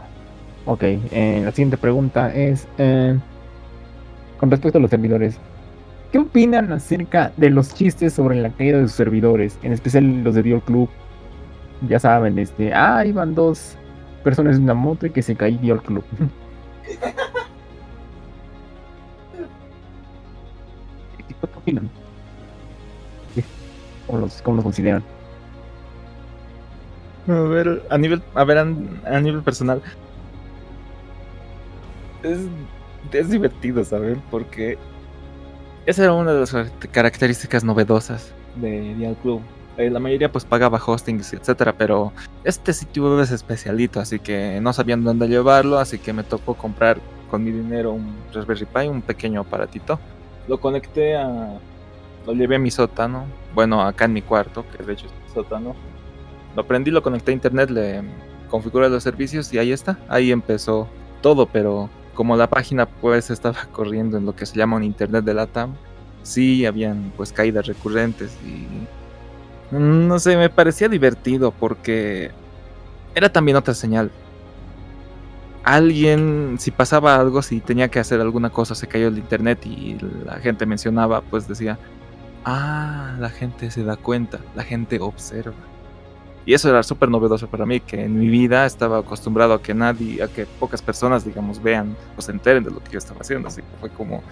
[0.65, 0.83] ok.
[0.83, 3.17] Eh, la siguiente pregunta es, eh,
[4.39, 5.37] con respecto a los servidores,
[6.11, 9.59] ¿Qué opinan acerca de los chistes sobre la caída de sus servidores?
[9.61, 10.89] En especial los de Dior Club.
[11.87, 13.77] Ya saben, este, ah, iban dos
[14.23, 16.03] personas en una moto y que se cayó Dior Club.
[21.27, 21.89] ¿Qué opinan?
[24.07, 25.03] ¿Cómo los, consideran?
[27.27, 28.65] A ver, a nivel, a ver, a,
[29.19, 29.83] nivel personal.
[32.23, 32.39] Es,
[33.11, 34.79] es divertido, saber, porque
[35.89, 36.55] esa era una de las
[36.91, 39.41] características novedosas de Dial Club.
[39.75, 42.13] Eh, la mayoría pues pagaba hostings, etcétera, pero
[42.43, 46.99] este sitio es especialito, así que no sabían dónde llevarlo, así que me tocó comprar
[47.31, 49.99] con mi dinero un Raspberry Pi, un pequeño aparatito.
[50.47, 51.57] Lo conecté a.
[52.27, 53.25] Lo llevé a mi sótano,
[53.55, 55.75] bueno, acá en mi cuarto, que de hecho es mi sótano.
[56.55, 58.03] Lo prendí, lo conecté a internet, le
[58.47, 59.97] configuré los servicios y ahí está.
[60.07, 60.87] Ahí empezó
[61.21, 61.89] todo, pero
[62.19, 65.47] como la página pues estaba corriendo en lo que se llama un internet de la
[65.47, 65.73] TAM,
[66.21, 68.67] sí habían pues caídas recurrentes y
[69.73, 72.31] no sé, me parecía divertido porque
[73.15, 74.11] era también otra señal.
[75.63, 79.97] Alguien, si pasaba algo, si tenía que hacer alguna cosa, se cayó el internet y
[80.25, 81.79] la gente mencionaba, pues decía,
[82.43, 85.53] ah, la gente se da cuenta, la gente observa.
[86.49, 89.75] Y eso era súper novedoso para mí, que en mi vida estaba acostumbrado a que
[89.75, 93.19] nadie, a que pocas personas, digamos, vean o se enteren de lo que yo estaba
[93.21, 93.49] haciendo.
[93.49, 94.23] Así que fue como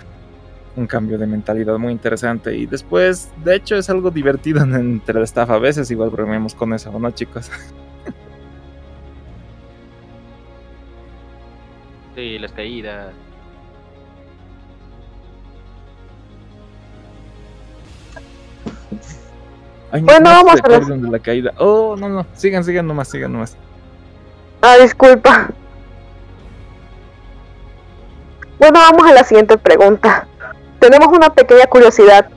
[0.76, 2.58] un cambio de mentalidad muy interesante.
[2.58, 6.74] Y después, de hecho, es algo divertido entre el staff a veces, igual bromeamos con
[6.74, 7.52] eso, ¿no, chicos?
[12.16, 13.14] Sí, las caídas.
[19.92, 20.86] Ay, Bueno, no vamos a ver.
[20.86, 21.54] de la caída.
[21.58, 22.26] Oh, no, no.
[22.34, 23.56] Sigan, sigan nomás, sigan nomás.
[24.62, 25.50] Ah, disculpa.
[28.60, 30.28] Bueno, vamos a la siguiente pregunta.
[30.80, 32.28] Tenemos una pequeña curiosidad.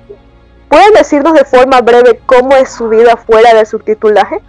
[0.69, 4.41] ¿Pueden decirnos de forma breve cómo es su vida fuera del subtitulaje?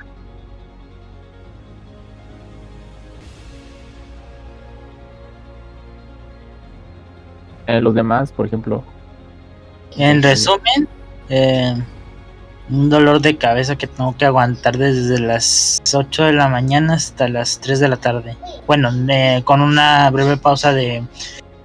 [7.67, 8.83] Eh, los demás, por ejemplo.
[9.97, 10.87] En resumen,
[11.29, 11.75] eh,
[12.71, 17.27] un dolor de cabeza que tengo que aguantar desde las 8 de la mañana hasta
[17.27, 18.37] las 3 de la tarde.
[18.65, 21.03] Bueno, eh, con una breve pausa de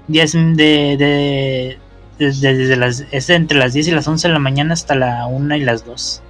[0.09, 1.78] 10 de,
[2.19, 5.57] de, las, es entre las 10 y las 11 de la mañana hasta la 1
[5.57, 6.23] y las 2.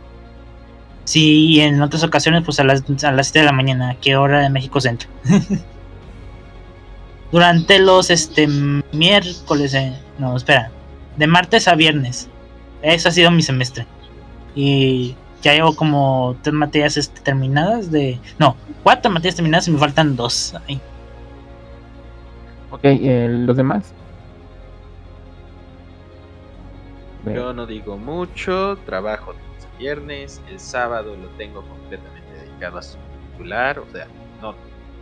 [1.05, 3.95] Sí, y en otras ocasiones pues a las, a las 7 de la mañana, ¿a
[3.95, 5.09] qué hora de México Centro?
[7.33, 8.47] Durante los este
[8.93, 10.71] miércoles, eh, no, espera,
[11.17, 12.29] de martes a viernes.
[12.83, 13.87] Eso ha sido mi semestre.
[14.57, 18.19] Y ya llevo como tres materias este, terminadas de...
[18.39, 20.55] No, cuatro materias terminadas y me faltan dos.
[20.67, 20.81] Ay,
[22.71, 23.95] Ok, eh, los demás.
[27.25, 33.79] Yo no digo mucho, trabajo a viernes, el sábado lo tengo completamente dedicado a subtitular,
[33.79, 34.07] o sea,
[34.41, 34.55] no,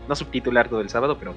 [0.09, 1.35] no subtitular todo el sábado, pero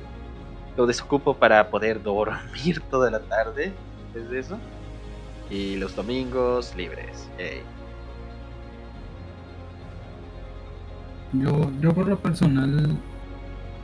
[0.75, 3.73] lo desocupo para poder dormir toda la tarde
[4.13, 4.57] después de eso.
[5.49, 7.29] Y los domingos libres.
[7.37, 7.61] yay.
[11.33, 12.97] Yo, yo por lo personal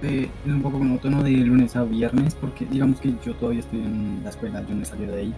[0.01, 3.79] eh, es un poco monótono de lunes a viernes porque digamos que yo todavía estoy
[3.79, 5.33] en la escuela, yo no salido de ahí.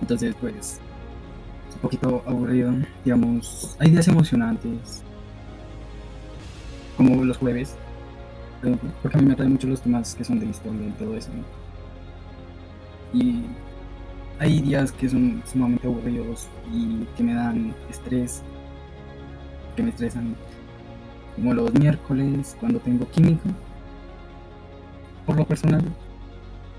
[0.00, 0.80] Entonces pues
[1.68, 2.72] es un poquito aburrido,
[3.04, 5.02] digamos, hay días emocionantes
[6.96, 7.76] como los jueves,
[9.02, 11.30] porque a mí me atraen mucho los temas que son de historia y todo eso.
[13.14, 13.42] Y
[14.38, 18.42] hay días que son sumamente aburridos y que me dan estrés
[19.76, 20.36] que me estresan,
[21.36, 23.50] como los miércoles cuando tengo química.
[25.26, 25.82] Por lo personal,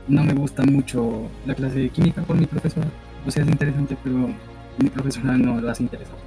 [0.08, 2.88] no me gusta mucho la clase de química por mi profesora.
[3.26, 4.30] O sea, es interesante, pero
[4.78, 6.24] mi profesora no lo hace interesante.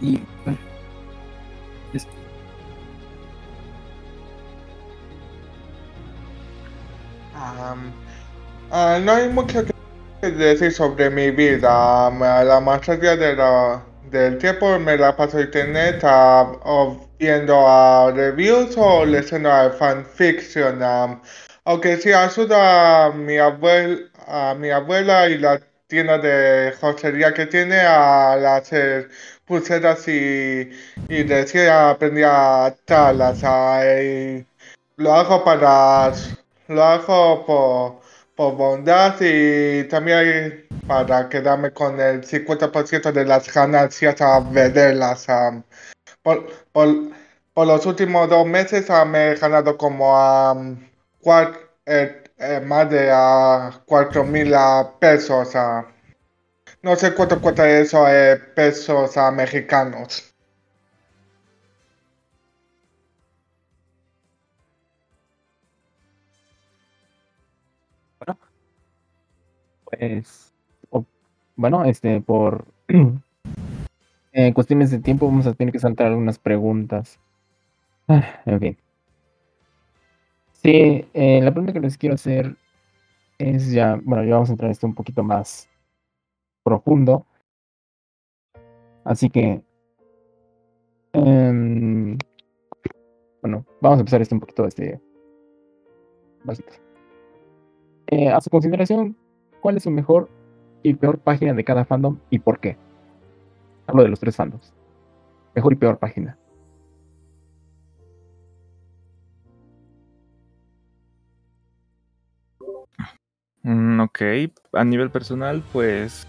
[0.00, 0.58] Y bueno,
[1.94, 2.08] eso.
[7.34, 7.92] Am,
[8.70, 9.72] ah, no hay mucho que
[10.30, 12.06] decir sobre mi vida.
[12.08, 16.02] A la mayoría de la- del tiempo me la paso en internet
[17.18, 20.82] viendo ah, reviews o leyendo ah, fanfiction.
[20.82, 21.20] am.
[21.64, 27.46] aunque sí ayuda a mi abuel, a mi abuela y la tienda de joyería que
[27.46, 29.08] tiene a hacer
[29.44, 30.70] pulseras y,
[31.08, 33.42] y recién aprendí a atarlas.
[33.42, 34.46] y
[34.96, 36.12] lo hago para
[36.68, 38.00] lo hago por,
[38.36, 45.28] por bondad y también para quedarme con el 50% de las ganancias a venderlas.
[45.28, 45.62] am.
[46.22, 47.10] por, por-
[47.54, 50.14] por los últimos dos meses ah, me he ganado como
[51.22, 52.22] cuat- eh,
[52.64, 53.10] más de
[53.86, 54.54] cuatro mil
[55.00, 55.56] pesos.
[55.56, 55.86] ah.
[56.82, 60.34] no sé cuánto cuesta eso eh, pesos ah, mexicanos.
[69.86, 70.52] Pues,
[71.56, 72.66] bueno, este, por
[74.32, 77.18] eh, cuestiones de tiempo vamos a tener que saltar algunas preguntas.
[78.08, 78.78] Ah, en fin.
[80.52, 82.56] Sí, eh, la pregunta que les quiero hacer
[83.38, 85.68] es ya, bueno, ya vamos a entrar en esto un poquito más
[86.62, 87.26] profundo.
[89.04, 89.62] Así que,
[91.12, 92.18] em,
[93.40, 95.00] bueno, vamos a empezar esto un poquito este.
[98.08, 99.16] Eh, a su consideración,
[99.66, 100.30] ¿cuál es su mejor
[100.84, 102.76] y peor página de cada fandom y por qué?
[103.88, 104.72] Hablo de los tres fandoms.
[105.56, 106.38] Mejor y peor página.
[113.64, 114.22] Mm, ok,
[114.72, 116.28] a nivel personal, pues...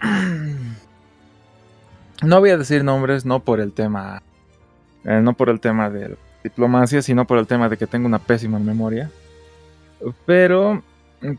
[2.24, 4.22] No voy a decir nombres, no por el tema...
[5.04, 8.18] eh, no por el tema de diplomacia, sino por el tema de que tengo una
[8.18, 9.08] pésima memoria.
[10.26, 10.82] Pero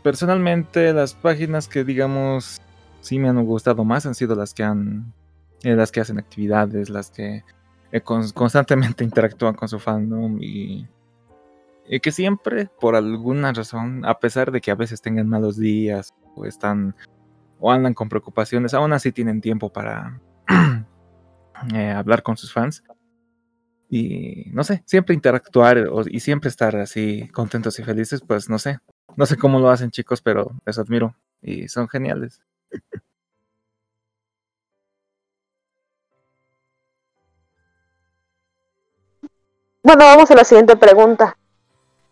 [0.02, 2.60] personalmente las páginas que digamos
[3.00, 5.12] sí me han gustado más han sido las que han...
[5.64, 7.44] eh, las que hacen actividades, las que
[7.92, 10.88] eh, cons- constantemente interactúan con su fandom y...
[12.00, 16.46] Que siempre, por alguna razón, a pesar de que a veces tengan malos días o
[16.46, 16.94] están
[17.58, 20.20] o andan con preocupaciones, aún así tienen tiempo para
[21.74, 22.82] eh, hablar con sus fans.
[23.90, 28.78] y no sé, siempre interactuar y siempre estar así contentos y felices, pues no sé.
[29.16, 32.40] No sé cómo lo hacen chicos, pero les admiro y son geniales.
[39.82, 41.36] Bueno, vamos a la siguiente pregunta.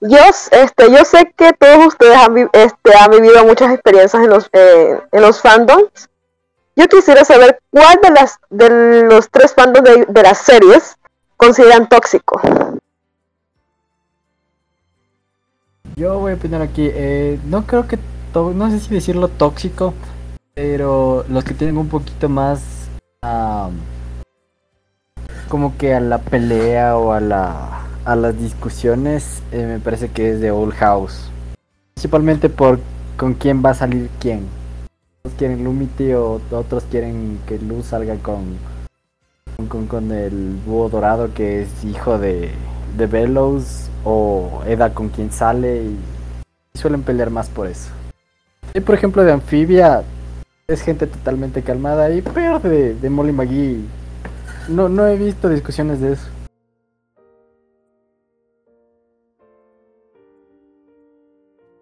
[0.00, 0.18] Yo,
[0.50, 5.22] este, yo sé que todos ustedes han, este, vivido muchas experiencias en los, eh, en
[5.22, 6.08] los fandoms.
[6.74, 10.96] Yo quisiera saber cuál de las de los tres fandoms de las series
[11.36, 12.40] consideran tóxico.
[15.96, 16.88] Yo voy a opinar aquí.
[16.92, 17.98] eh, no creo que.
[18.34, 19.94] No sé si decirlo tóxico.
[20.54, 22.88] Pero los que tienen un poquito más.
[23.22, 23.72] am,
[25.48, 27.86] como que a la pelea o a la.
[28.04, 29.42] A las discusiones.
[29.52, 31.30] eh, me parece que es de Old House.
[31.94, 32.80] Principalmente por
[33.16, 34.46] con quién va a salir quién.
[35.24, 38.16] Unos quieren Lumity o otros quieren que Luz salga.
[38.16, 38.56] Con,
[39.68, 42.50] con- con el búho dorado que es hijo de.
[42.96, 43.88] De Bellows.
[44.04, 45.98] O Eda con quien sale y
[46.78, 47.90] suelen pelear más por eso.
[48.72, 50.02] Y por ejemplo de Anfibia
[50.66, 53.84] es gente totalmente calmada y peor de, de Molly McGee.
[54.68, 56.28] No, no he visto discusiones de eso.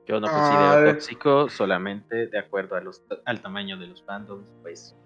[0.06, 0.94] Yo no Ah, considero eh.
[0.94, 4.96] tóxico solamente de acuerdo a los, al tamaño de los fandoms, pues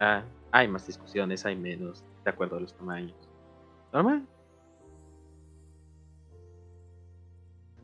[0.00, 3.14] ah, hay más discusiones, hay menos de acuerdo a los tamaños.
[3.92, 4.26] Normal.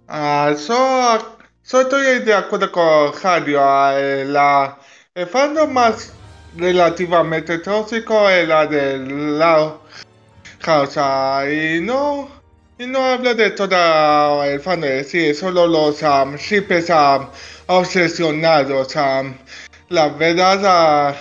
[0.08, 1.18] Ah, so,
[1.64, 3.58] so estoy de acuerdo con Jario.
[3.60, 4.78] ah, eh, la,
[5.14, 6.12] el fandom más
[6.56, 9.82] relativamente tóxico es la del lado
[10.60, 10.94] House.
[10.96, 12.28] ah, y no,
[12.78, 17.26] y no hablo de todo el fandom, en sí, solo los um, shippers um,
[17.66, 18.94] obsesionados.
[18.94, 19.34] um,
[19.88, 21.14] la verdad, ah,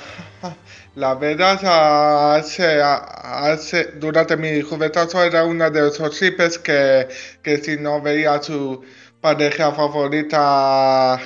[0.95, 7.07] la verdad, ah, hace, durante mi juventud era uno de esos shippers que,
[7.43, 8.81] que si no veía a su
[9.21, 11.19] pareja favorita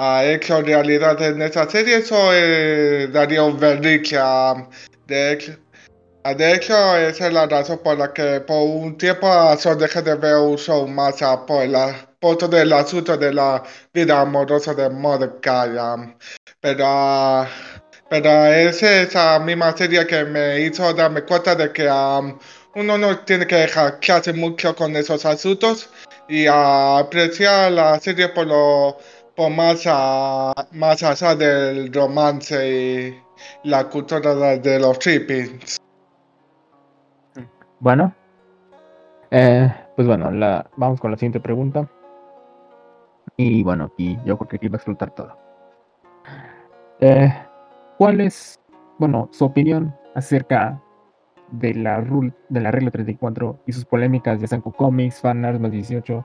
[0.00, 4.14] ha hecho realidad en esta serie, eso eh, daría un verdict.
[4.16, 4.68] ah,
[5.06, 5.52] de hecho,
[6.24, 9.26] ah, de hecho, esa es la razón por la que por un tiempo
[9.58, 11.16] solo dejé de ver un show más
[11.46, 13.62] por, la, por todo el asunto de la
[13.92, 15.70] vida amorosa de Mordecai.
[16.60, 17.48] Pero, ah,
[18.08, 22.38] pero es esa misma serie que me hizo darme cuenta de que am,
[22.74, 25.90] uno no tiene que dejar que hace mucho con esos asuntos
[26.28, 28.98] y ah, apreciar la serie por lo
[29.38, 33.22] por más, ah, más allá del romance y
[33.62, 35.76] la cultura de, los shippings.
[37.78, 38.12] Bueno.
[39.30, 41.88] Eh, pues bueno, la, vamos con la siguiente pregunta.
[43.36, 45.38] Y bueno, aquí yo creo que aquí va a explotar todo.
[46.98, 47.32] Eh,
[47.98, 48.60] ¿Cuál es,
[49.00, 50.80] bueno, su opinión acerca
[51.50, 55.58] de la, rule, de la regla 34 y sus polémicas, ya sean con cómics, fanarts
[55.58, 56.24] más 18,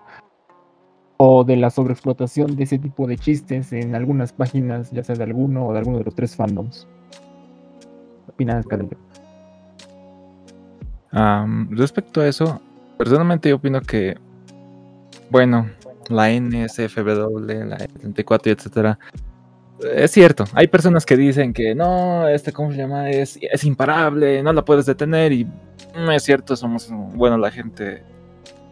[1.18, 5.24] o de la sobreexplotación de ese tipo de chistes en algunas páginas, ya sea de
[5.24, 6.88] alguno o de alguno de los tres fandoms?
[8.26, 8.98] ¿Qué opinas, Cadillo?
[11.10, 12.62] Am, respecto a eso,
[13.00, 14.16] personalmente yo opino que,
[15.32, 15.68] bueno,
[16.10, 19.00] la NSFW, la 34 y etcétera,
[19.84, 23.10] es cierto, hay personas que dicen que no, este, ¿cómo se llama?
[23.10, 25.48] Es, es imparable, no la puedes detener y
[25.96, 28.04] no es cierto, somos, bueno, la gente,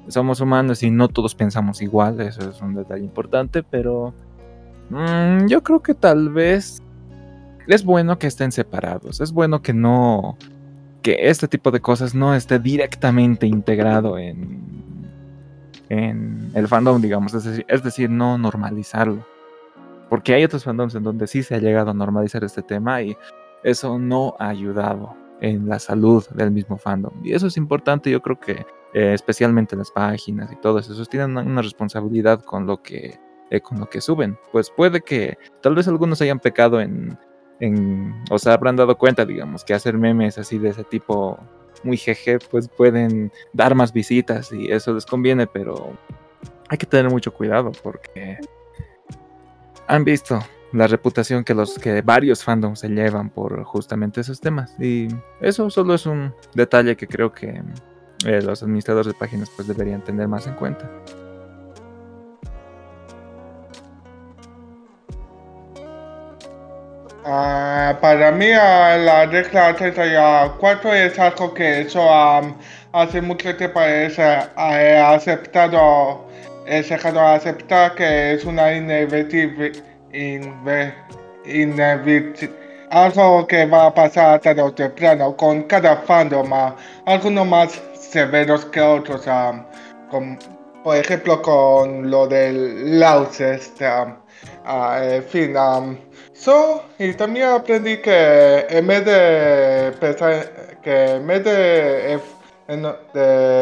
[0.08, 4.14] somos humanos y no todos pensamos igual, eso es un detalle importante, pero
[4.90, 6.82] mm, yo creo que tal vez
[7.68, 10.38] es bueno que estén separados, es bueno que no,
[11.02, 15.10] que este tipo de cosas no esté directamente integrado en,
[15.90, 19.26] en el fandom, digamos, es decir, es decir, no normalizarlo.
[20.12, 23.16] Porque hay otros fandoms en donde sí se ha llegado a normalizar este tema y
[23.64, 27.14] eso no ha ayudado en la salud del mismo fandom.
[27.24, 31.08] Y eso es importante, yo creo que eh, especialmente las páginas y todo eso, esos
[31.08, 33.18] tienen una, responsabilidad con lo que
[33.52, 34.38] eh, con lo que suben.
[34.52, 37.18] Pues puede que tal vez algunos hayan pecado en,
[37.62, 41.40] en, o sea, habrán dado cuenta, digamos, que hacer memes así de ese tipo
[41.86, 45.94] muy jeje, pues pueden dar más visitas y eso les conviene, pero
[46.68, 48.40] hay que tener mucho cuidado porque
[49.92, 50.40] han visto
[50.72, 55.10] la reputación que los que varios fandoms se llevan por justamente esos temas y
[55.42, 57.62] eso solo es un detalle que creo que
[58.26, 60.90] eh, los administradores de páginas pues deberían tener más en cuenta.
[67.26, 72.56] Ah, para mí ah, la regla 34 es algo que eso am,
[72.94, 76.31] hace mucho tiempo es, he aceptado,
[76.72, 79.74] he dejado de aceptar que es una inevitable,
[80.14, 80.94] inve-
[82.90, 86.50] algo que va a pasar tarde o temprano con cada fandom,
[87.06, 89.26] algunos más severos que otros,
[90.10, 90.40] con-
[90.84, 94.18] por ejemplo con lo del Lausest, ah,
[94.66, 95.94] ah, en fin, ah,
[96.34, 102.20] so, y también aprendí que en vez de pensar, que en vez de, eh,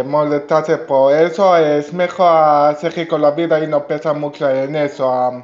[0.06, 5.44] molestarse por eso, es mejor seguir con la vida y no pensar mucho en eso.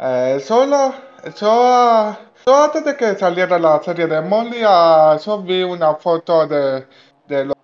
[0.00, 0.94] Eh, solo,
[2.46, 6.86] antes de que saliera la serie de Molly, ah, yo vi una foto de,
[7.28, 7.56] de los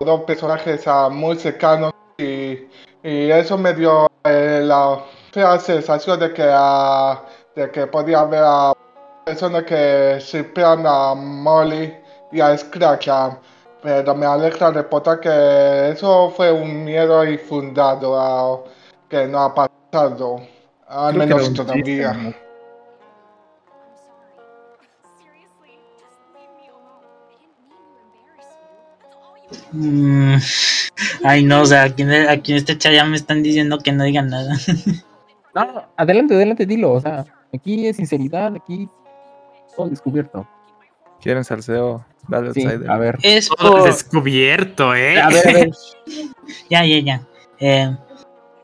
[0.00, 2.68] dos personajes ah, muy cercanos y,
[3.02, 5.04] eso me dio eh, la
[5.58, 7.22] sensación de que, ah,
[7.54, 8.44] de que podía haber
[9.24, 11.94] personas que shipean a Molly
[12.32, 13.08] y a Scratch.
[13.84, 18.58] Pero me alegra reportar que eso fue un miedo infundado ah,
[19.10, 20.40] que no ha pasado.
[20.88, 22.14] Al Creo menos todavía.
[22.14, 22.34] ¿no?
[29.72, 30.36] Mm,
[31.24, 33.92] ay, no, o sea, aquí, en- aquí en este chat ya me están diciendo que
[33.92, 34.56] no digan nada.
[35.54, 36.94] No, adelante, adelante, dilo.
[36.94, 37.24] O sea,
[37.54, 38.88] aquí es sinceridad, aquí
[39.76, 40.44] todo descubierto.
[41.20, 42.04] ¿Quieren salseo?
[42.28, 42.90] Dale Sí, outsider.
[42.90, 43.18] a ver.
[43.22, 43.48] Es
[43.84, 45.20] descubierto, ¿eh?
[45.20, 45.70] A ver, a ver.
[46.70, 47.22] Ya, ya, ya.
[47.58, 47.96] Eh,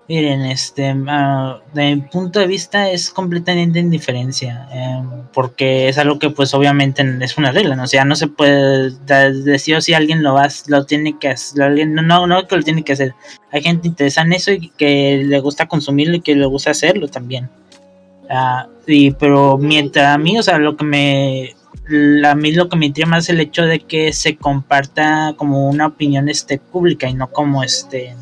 [0.09, 6.19] miren, este, ah, de mi punto de vista es completamente indiferencia, eh, porque es algo
[6.19, 7.85] que pues obviamente es una regla, ¿no?
[7.85, 8.91] O sea, no se puede
[9.45, 12.63] decir si alguien lo va, lo tiene que hacer, alguien- no, no, no que lo
[12.63, 13.15] tiene que hacer.
[13.53, 17.09] Hay gente interesada en eso y que le gusta consumirlo y que le gusta hacerlo
[17.09, 17.49] también.
[18.29, 21.55] Ah, y, pero mientras a mí, o sea, lo que me,
[22.25, 25.69] a mí lo que me intriga más es el hecho de que se comparta como
[25.69, 28.15] una opinión este pública y no como este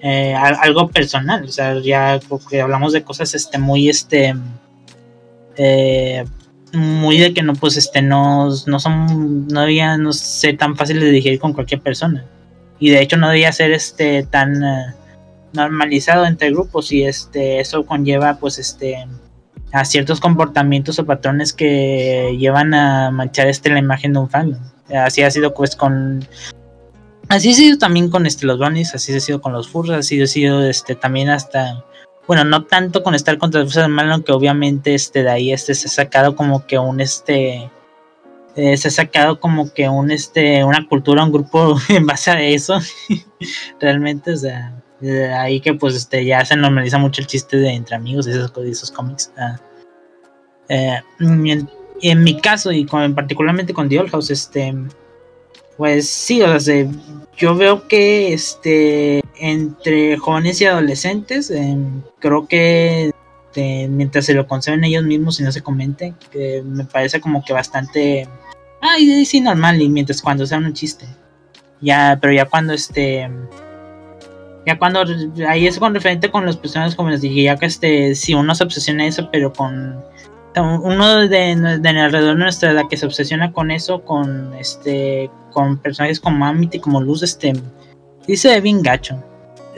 [0.00, 4.34] eh, al- algo personal, o sea, ya porque hablamos de cosas este muy este
[5.56, 6.24] eh,
[6.72, 10.10] muy de que no pues este no, no son no debía no
[10.58, 12.24] tan fáciles de digerir con cualquier persona.
[12.78, 14.94] Y de hecho no debía ser este tan eh,
[15.54, 19.06] normalizado entre grupos y este eso conlleva pues este
[19.72, 24.60] a ciertos comportamientos o patrones que llevan a manchar este la imagen de un fandom
[24.94, 26.26] así ha sido pues con
[27.28, 30.20] así ha sido también con este los brownies así ha sido con los furs así
[30.22, 31.84] ha sido este también hasta
[32.26, 35.52] bueno no tanto con estar contra las fuerzas del mal aunque obviamente este de ahí
[35.52, 37.70] este se ha sacado como que un este
[38.56, 42.40] eh, se ha sacado como que un este una cultura un grupo en base a
[42.40, 42.78] eso.
[43.80, 47.70] Realmente o sea de ahí que pues este ya se normaliza mucho el chiste de
[47.70, 49.56] entre amigos y esos, de esos cómics ah.
[50.68, 51.00] Eh,
[52.00, 54.74] y en, mi caso y particularmente con The Old House este
[55.76, 56.88] pues sí o sea se-
[57.36, 63.12] yo veo que este entre jóvenes y adolescentes em, creo que
[63.56, 67.44] este, mientras se lo conceben ellos mismos y no se comenten que me parece como
[67.44, 68.26] que bastante
[68.80, 71.06] ay sí normal y mientras cuando sea un chiste
[71.80, 73.30] ya pero ya cuando este
[74.66, 75.04] ya cuando
[75.48, 78.64] ahí es con referente con las personas jóvenes dije ya que este si uno se
[78.64, 80.02] obsesiona eso pero con
[80.56, 85.78] uno de, de alrededor de nuestra edad que se obsesiona con eso con este con
[85.78, 87.52] personajes como Amity como Luz este
[88.26, 89.22] dice bien gacho.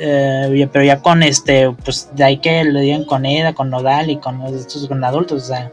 [0.00, 4.08] Eh, pero ya con este pues de ahí que lo digan con Eda con Nodal
[4.10, 5.72] y con estos con adultos o sea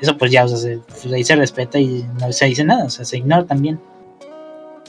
[0.00, 2.84] eso pues ya o sea se- pues, ahí se respeta y no se dice nada
[2.84, 3.80] o sea se ignora también.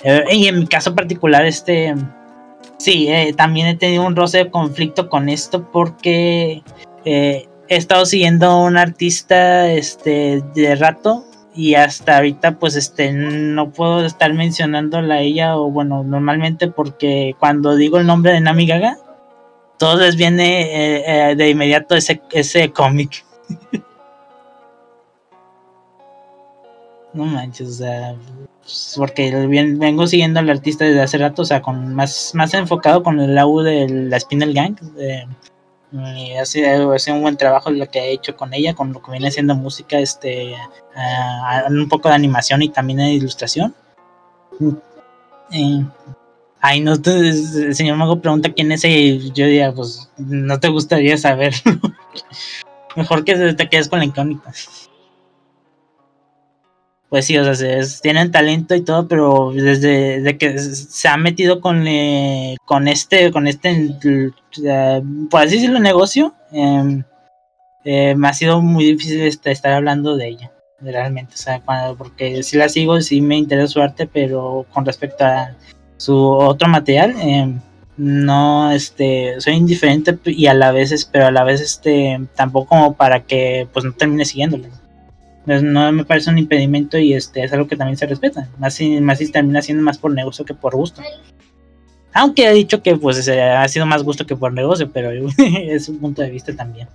[0.03, 1.95] Eh, y en mi caso particular este
[2.77, 6.63] Sí, eh, también he tenido un roce de conflicto con esto porque
[7.05, 11.25] eh, he estado siguiendo a un artista este de rato
[11.55, 17.35] y hasta ahorita pues este no puedo estar mencionándola a ella o bueno normalmente porque
[17.39, 18.97] cuando digo el nombre de Nami Gaga
[19.77, 23.23] todo viene eh, de inmediato ese, ese cómic.
[27.13, 28.15] No manches o sea
[28.95, 33.03] porque bien- vengo siguiendo al artista desde hace rato, o sea, con más, más enfocado
[33.03, 34.75] con el AU de la Spinel Gang.
[35.91, 39.11] y hace, hace un buen trabajo lo que ha hecho con ella, con lo que
[39.11, 40.55] viene haciendo música, este,
[40.95, 43.73] ah, un poco de animación y también de ilustración.
[46.59, 51.17] Ay, no, el señor Mago pregunta quién es y yo diría, pues, no te gustaría
[51.17, 51.53] saber.
[52.95, 54.51] Mejor que te quedes con la incógnita
[57.15, 61.61] pues sí, o sea, tienen talento y todo, pero desde de que se ha metido
[61.61, 63.95] con, eh, con este, con este,
[65.31, 67.03] por así decirlo, negocio, eh,
[67.85, 70.51] eh, me ha sido muy difícil este, estar hablando de ella,
[70.81, 74.85] realmente, o sea, cuando- porque sí la sigo, sí me interesa su arte, pero con
[74.85, 75.55] respecto a
[75.95, 77.49] su otro material, eh,
[77.95, 83.21] no, este, soy indiferente y a la vez, pero a la vez, este, tampoco para
[83.23, 84.67] que, pues, no termine siguiéndole
[85.45, 88.49] pues, no me parece un impedimento y este es algo que también se respeta.
[88.57, 91.01] Más si, más si termina siendo más por negocio que por gusto.
[92.13, 95.99] Aunque ha dicho que pues ha sido más gusto que por negocio, pero es un
[95.99, 96.87] punto de vista también.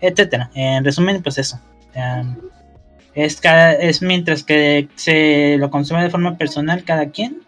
[0.00, 0.50] Etcétera.
[0.54, 1.60] En resumen, pues eso.
[3.14, 7.42] Es, cada, es mientras que se lo consume de forma personal cada quien.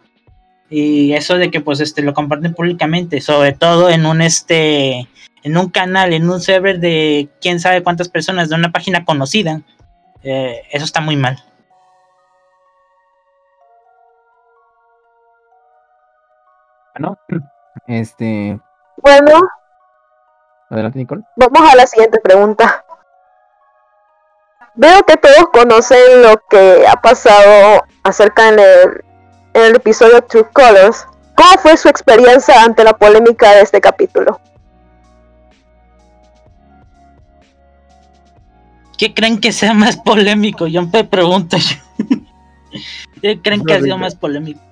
[0.68, 5.06] Y eso de que pues este lo comparten públicamente, sobre todo en un este
[5.44, 9.60] en un canal, en un server de quién sabe cuántas personas de una página conocida.
[10.24, 11.36] Eh, eso está muy mal.
[16.94, 17.18] Bueno,
[17.86, 18.58] este.
[18.96, 19.40] Bueno,
[20.70, 21.22] Adelante, Nicole.
[21.36, 22.84] vamos a la siguiente pregunta.
[24.74, 29.04] Veo que todos conocen lo que ha pasado acerca en el,
[29.52, 31.06] en el episodio True Colors.
[31.36, 34.40] ¿Cómo fue su experiencia ante la polémica de este capítulo?
[39.04, 40.66] ¿Qué creen que sea más polémico?
[40.66, 41.76] Yo me pregunto yo.
[43.20, 44.62] ¿Qué creen que ha sido más polémico?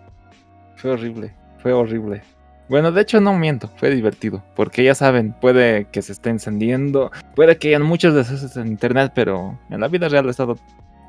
[0.77, 2.23] Fue horrible, fue horrible.
[2.71, 7.11] Bueno, de hecho no miento, fue divertido, porque ya saben, puede que se esté encendiendo,
[7.37, 10.57] puede que hayan muchos desastres en internet, pero en la vida real he estado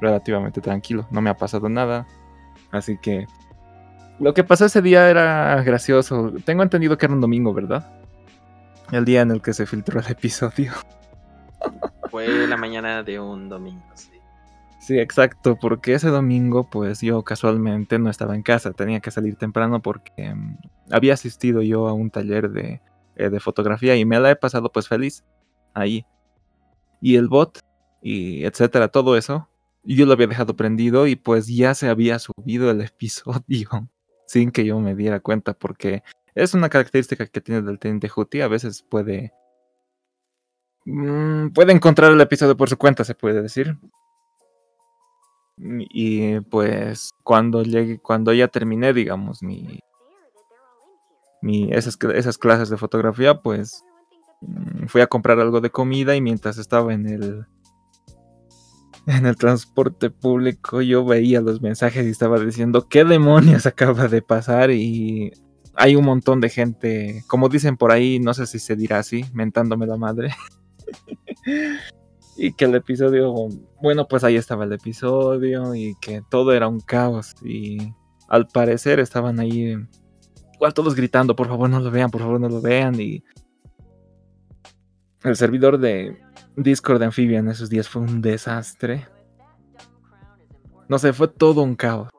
[0.02, 2.06] relativamente tranquilo, no me ha pasado nada,
[2.74, 3.26] así que
[4.20, 6.34] lo que pasó ese día era gracioso.
[6.44, 7.90] Tengo entendido que era un domingo, ¿verdad?
[8.92, 10.74] El día en el que se filtró el episodio.
[12.14, 14.12] Fue la mañana de un domingo, sí.
[14.80, 19.36] Sí, exacto, porque ese domingo pues yo casualmente no estaba en casa, tenía que salir
[19.36, 20.58] temprano porque mm,
[20.92, 22.84] había asistido yo a un taller de,
[23.16, 25.24] eh, de fotografía y me la he pasado pues feliz
[25.74, 26.06] ahí.
[27.02, 27.58] Y el bot
[28.00, 29.50] y etcétera, todo eso,
[29.84, 33.90] yo lo había dejado prendido y pues ya se había subido el episodio
[34.28, 36.04] sin que yo me diera cuenta porque
[36.36, 39.34] es una característica que tiene del Teniente Juti, a veces puede...
[40.86, 43.78] mm, puede encontrar el episodio por su cuenta, se puede decir.
[45.58, 49.80] Y pues cuando llegue, cuando ya terminé, digamos, mi,
[51.72, 53.84] esas, esas clases de fotografía, pues
[54.42, 57.46] mm, fui a comprar algo de comida y mientras estaba en el
[59.06, 64.22] en el transporte público yo veía los mensajes y estaba diciendo qué demonios acaba de
[64.22, 65.34] pasar y
[65.76, 69.26] hay un montón de gente, como dicen por ahí, no sé si se dirá así,
[69.34, 70.30] mentándome la madre.
[72.38, 73.34] y que el episodio,
[73.82, 77.78] bueno, pues ahí estaba el episodio y que todo era un caos y
[78.28, 79.76] al parecer estaban ahí
[80.56, 83.24] igual todos gritando, por favor no lo vean, por favor no lo vean y
[85.24, 86.20] el servidor de
[86.56, 89.08] Discord de Amphibia en esos días fue un desastre.
[90.90, 92.10] No sé, fue todo un caos.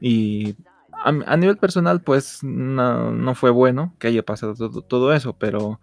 [0.00, 0.56] Y
[0.92, 5.36] a, a nivel personal, pues no, no fue bueno que haya pasado todo, todo eso,
[5.36, 5.80] pero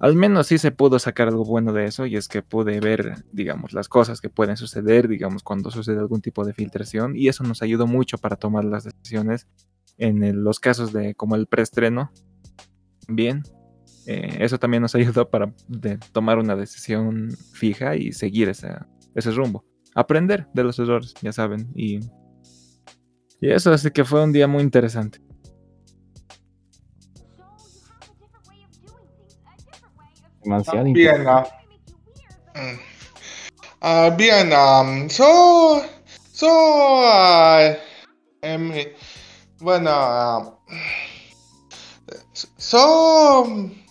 [0.00, 3.24] al menos sí se pudo sacar algo bueno de eso y es que pude ver,
[3.32, 7.44] digamos, las cosas que pueden suceder, digamos, cuando sucede algún tipo de filtración y eso
[7.44, 9.46] nos ayudó mucho para tomar las decisiones
[9.96, 12.10] en los casos de como el preestreno.
[13.08, 13.42] Bien,
[14.06, 15.54] eh, eso también nos ayudó para
[16.12, 19.64] tomar una decisión fija y seguir ese rumbo.
[19.94, 22.00] Aprender de los errores, ya saben, y,
[23.40, 25.23] y eso, así que fue un día muy interesante.
[30.44, 32.78] Demasiado Bien, mm.
[33.80, 35.82] Ah, bien, um, so,
[36.32, 36.48] so,
[37.04, 37.76] ah,
[38.42, 38.72] em,
[39.60, 40.58] bueno, ah,
[42.56, 43.44] so,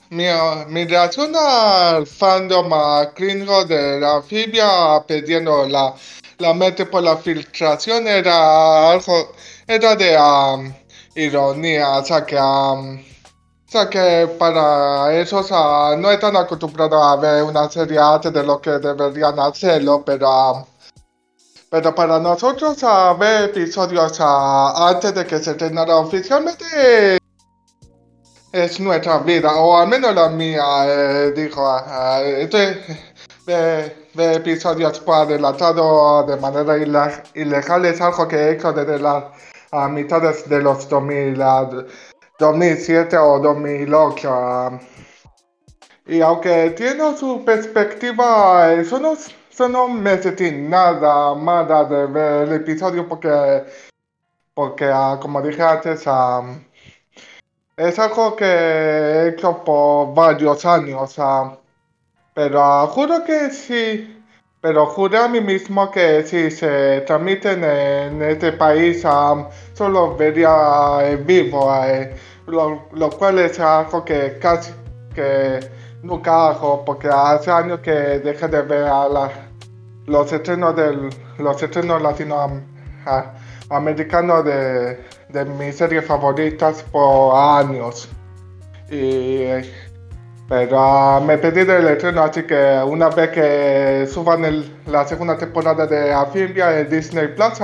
[0.09, 0.25] mi,
[0.69, 2.71] mi reacción al fandom
[3.15, 5.93] gringo de la anfibia pidiendo la,
[6.39, 9.31] la mente por la filtración era algo,
[9.67, 10.73] era de um,
[11.15, 13.12] ironía, o sea que, um,
[13.73, 18.61] sea que para esos ah, no están acostumbrados a ver una serie antes de lo
[18.61, 20.67] que deberían hacerlo, pero,
[21.71, 27.17] pero para nosotros a ver episodios antes de que se estrenara oficialmente
[28.51, 32.79] es nuestra vida, o al menos la mía, eh, dijo, ah, este,
[33.47, 36.77] ver episodios por adelantado de manera
[37.33, 39.23] ilegal es algo que he hecho desde las
[39.71, 41.67] a mitades de los 2000, ah,
[42.39, 44.29] 2007 o 2008.
[44.31, 44.79] ah.
[46.05, 52.53] Y aunque tiene su perspectiva, eso no, eso no me sentí nada de ver el
[52.53, 53.63] episodio porque,
[54.53, 56.43] porque ah, como dije antes, ah,
[57.77, 61.15] es algo que he hecho por varios años.
[62.33, 64.22] Pero juro que sí.
[64.63, 70.99] Pero juré a mí mismo que si se transmiten en este país, ah, solo vería
[71.01, 71.69] en vivo.
[71.85, 72.15] eh,
[72.47, 74.71] lo, lo cual es algo que casi
[75.13, 75.59] que
[76.01, 79.29] nunca hago porque hace años que dejé de ver a la
[80.05, 81.09] los estrenos del
[81.39, 88.07] los estrenos latinoamericanos de, de mis series favoritas por años.
[88.89, 89.43] Y
[90.47, 95.37] pero ah, me pedí del estreno, así que una vez que suban el- la segunda
[95.37, 97.59] temporada de Amphibia en Disney Plus,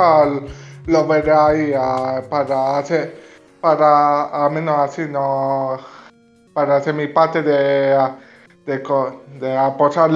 [0.88, 3.16] lo veré ahí ah, para hacer,
[3.59, 5.77] para a menos así no,
[6.53, 8.17] para hacer mi parte de, ah,
[8.66, 10.11] de, co- de apoyar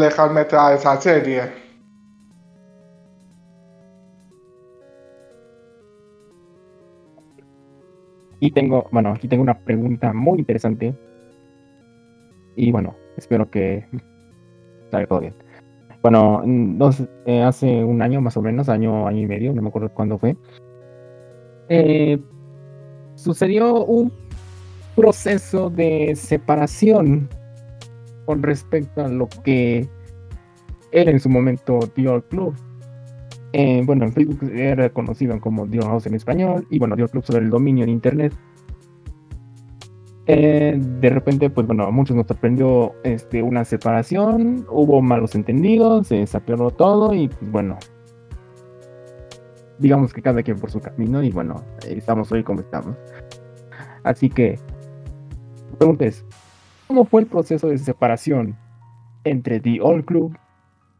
[0.53, 1.51] a esa serie.
[8.39, 10.95] Y tengo, bueno, aquí tengo una pregunta muy interesante.
[12.55, 13.85] Y bueno, espero que
[14.91, 15.33] salga todo bien.
[16.01, 16.43] Bueno,
[17.25, 20.17] eh, hace un año más o menos, año, año y medio, no me acuerdo cuándo
[20.17, 20.35] fue.
[21.69, 22.19] eh,
[23.15, 24.11] sucedió un
[24.95, 27.29] proceso de separación
[28.25, 29.87] con respecto a lo que
[30.91, 32.53] era en su momento Dior Club.
[33.53, 37.23] Eh, bueno, en Facebook era conocido como Dior House en español y bueno, Dior Club
[37.23, 38.33] sobre el dominio de Internet.
[40.25, 46.07] Eh, de repente, pues bueno, a muchos nos sorprendió este, una separación, hubo malos entendidos,
[46.07, 47.77] se sapeó todo y pues bueno,
[49.79, 52.95] digamos que cada quien por su camino y bueno, estamos hoy como estamos.
[54.03, 54.59] Así que,
[55.71, 56.25] la pregunta es,
[56.87, 58.55] ¿cómo fue el proceso de separación
[59.25, 60.37] entre The Old Club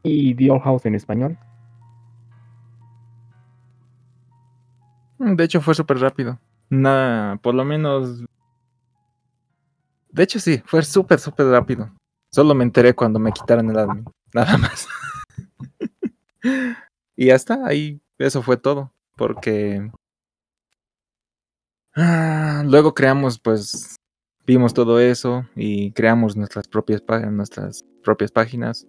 [0.03, 1.37] y The Old House en español?
[5.17, 6.37] De hecho, fue súper rápido.
[6.69, 8.25] Nada, por lo menos.
[10.14, 11.92] De hecho, sí, fue súper, súper rápido.
[12.32, 14.06] Solo me enteré cuando me quitaron el admin.
[14.33, 14.88] Nada más.
[17.16, 18.92] y ya está, ahí eso fue todo.
[19.17, 19.90] Porque.
[21.95, 23.95] Ah, luego creamos, pues.
[24.45, 27.01] Vimos todo eso y creamos nuestras propias,
[27.32, 28.85] nuestras propias páginas.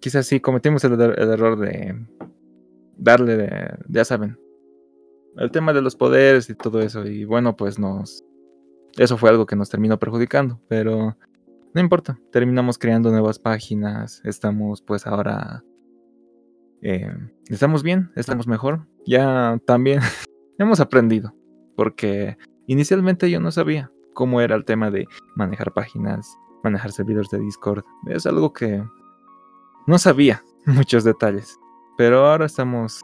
[0.00, 1.94] Quizás sí cometimos el, el error de
[2.96, 4.36] darle, de- ya saben,
[5.36, 7.06] el tema de los poderes y todo eso.
[7.06, 8.24] Y bueno, pues nos.
[8.96, 10.60] Eso fue algo que nos terminó perjudicando.
[10.68, 11.16] Pero
[11.72, 12.18] no importa.
[12.32, 14.20] Terminamos creando nuevas páginas.
[14.24, 15.64] Estamos pues ahora.
[16.82, 17.12] eh,
[17.48, 18.86] estamos bien, estamos mejor.
[19.06, 20.00] Ya también
[20.58, 21.34] hemos aprendido.
[21.76, 27.40] Porque inicialmente yo no sabía cómo era el tema de manejar páginas, manejar servidores de
[27.40, 27.84] Discord.
[28.06, 28.84] Es algo que
[29.86, 31.58] no sabía muchos detalles.
[31.96, 33.02] Pero ahora estamos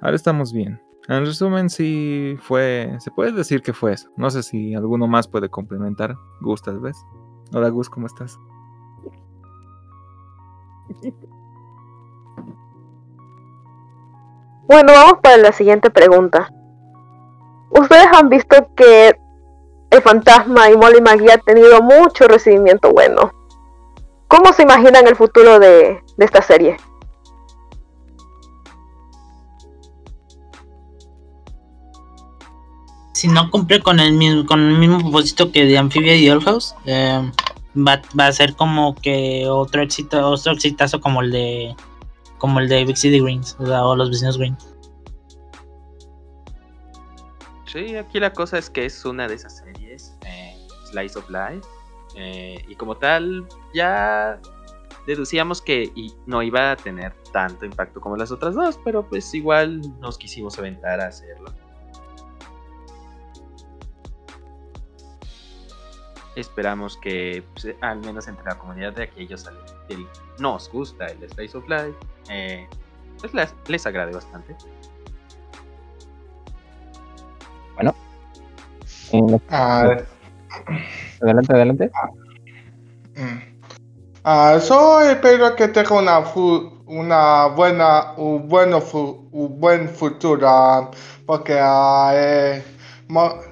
[0.00, 0.80] Ahora estamos bien.
[1.08, 2.94] En resumen, sí fue.
[3.00, 4.10] Se puede decir que fue eso.
[4.16, 6.14] No sé si alguno más puede complementar.
[6.42, 6.96] Gus, tal vez.
[7.54, 8.38] Hola, Gus, ¿cómo estás?
[14.66, 16.52] Bueno, vamos para la siguiente pregunta.
[17.70, 19.18] Ustedes han visto que
[19.90, 23.32] el fantasma y Molly McGee ha tenido mucho recibimiento bueno.
[24.28, 26.76] ¿Cómo se imaginan el futuro de esta serie?
[33.18, 36.44] Si no cumple con el mismo, con el mismo propósito que de Amphibia y Old
[36.44, 37.32] House, eh,
[37.76, 41.74] va, va a ser como que otro éxito, otro exitazo como el de
[42.38, 44.56] como el de Big City Greens, o, sea, o los vecinos Green.
[47.66, 50.56] Sí, aquí la cosa es que es una de esas series, eh,
[50.88, 51.66] Slice of Life,
[52.14, 54.40] eh, y como tal ya
[55.08, 59.34] deducíamos que y no iba a tener tanto impacto como las otras dos, pero pues
[59.34, 61.52] igual nos quisimos aventar a hacerlo.
[66.38, 70.06] Esperamos que pues, al menos entre la comunidad de aquellos a los que
[70.38, 71.94] nos gusta el Slice of Life,
[72.30, 72.64] eh,
[73.20, 74.54] pues les, les agrade bastante.
[77.74, 77.92] Bueno.
[79.10, 79.96] en la- Ah,
[81.20, 81.90] Adelante, adelante.
[84.22, 90.46] Ah, yo espero que tenga una, fu- una buena, un, bueno fu- un buen futuro,
[90.48, 90.90] ah,
[91.26, 92.62] porque ah, eh,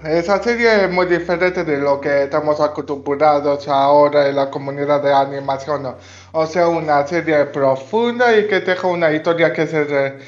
[0.04, 5.14] esa serie es muy diferente de lo que estamos acostumbrados ahora en la comunidad de
[5.14, 5.94] animación.
[6.32, 10.18] O sea, una serie profunda y que tenga una historia que se,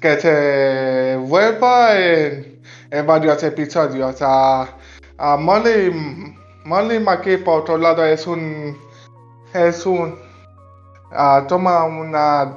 [0.00, 4.16] que se vuelva en, en varios episodios.
[4.20, 4.68] Ah,
[5.18, 5.92] ah, Molly,
[6.64, 8.76] Molly McKee, por otro lado, es un
[9.52, 10.18] es un
[11.12, 12.56] ah, toma una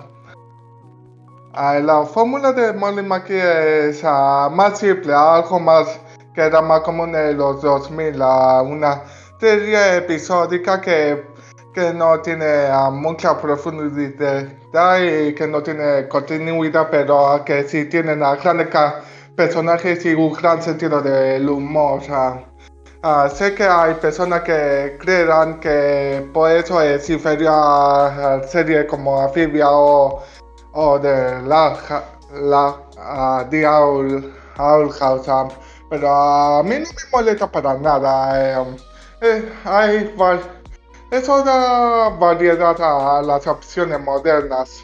[1.53, 5.99] ah, la fórmula de Molly McKee es ah, más simple, algo más
[6.37, 9.01] que era más común en los 2000, ah, una
[9.39, 11.25] serie episódica que,
[11.73, 17.85] que no tiene ah, mucha profundidad y que no tiene continuidad, pero ah, que sí
[17.85, 18.67] tiene ah, grandes
[19.35, 22.01] personajes y un gran sentido del humor.
[23.01, 23.27] ah.
[23.33, 29.19] sé que hay personas que creerán que por eso es inferior a, a serie como
[29.19, 30.21] Amphibia o,
[30.73, 31.75] o de la,
[32.31, 35.27] la ah, The Owl, House,
[35.89, 38.53] pero a mí no me molesta para nada.
[38.53, 38.75] eh, um,
[39.21, 40.39] eh, hay va-
[41.11, 44.83] eso da variedad a las opciones modernas.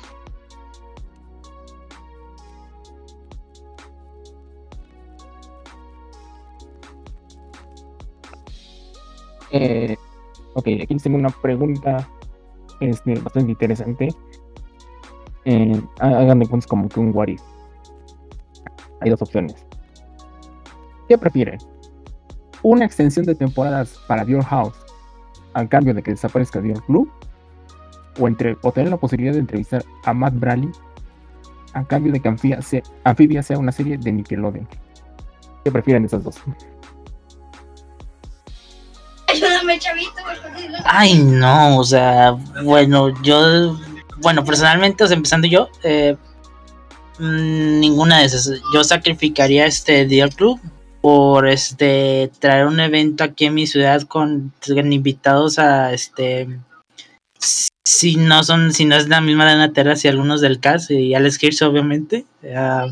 [9.52, 9.96] Eh,
[10.56, 12.10] ok, aquí tengo una pregunta
[12.80, 14.08] este, bastante interesante.
[15.46, 17.42] Eh, hagan como que un what if.
[19.02, 19.66] Hay dos opciones.
[21.14, 21.60] ¿Qué prefieren?
[22.64, 24.74] ¿Una extensión de temporadas para Dior House
[25.54, 27.08] al cambio de que desaparezca Dior Club?
[28.20, 30.72] ¿O, entre, o tener la posibilidad de entrevistar a Matt Bradley
[31.74, 34.68] a cambio de que Amphibia sea, Amphibia sea una serie de Nickelodeon?
[35.64, 36.38] ¿Qué prefieren esas dos?
[39.28, 40.14] Ayúdame, chavito.
[40.84, 42.32] Ay, no, o sea,
[42.64, 43.78] bueno, yo,
[44.18, 46.18] bueno, personalmente, o sea, empezando yo, eh,
[47.20, 48.50] mm, ninguna de esas.
[48.74, 50.60] Yo sacrificaría este Deal Club
[51.04, 56.48] por este traer un evento aquí en mi ciudad con, invitados a este
[57.86, 61.14] si no son, si no es la misma de Natera, si algunos del cast y
[61.14, 62.26] Alex Hirsch obviamente.
[62.56, 62.88] ah,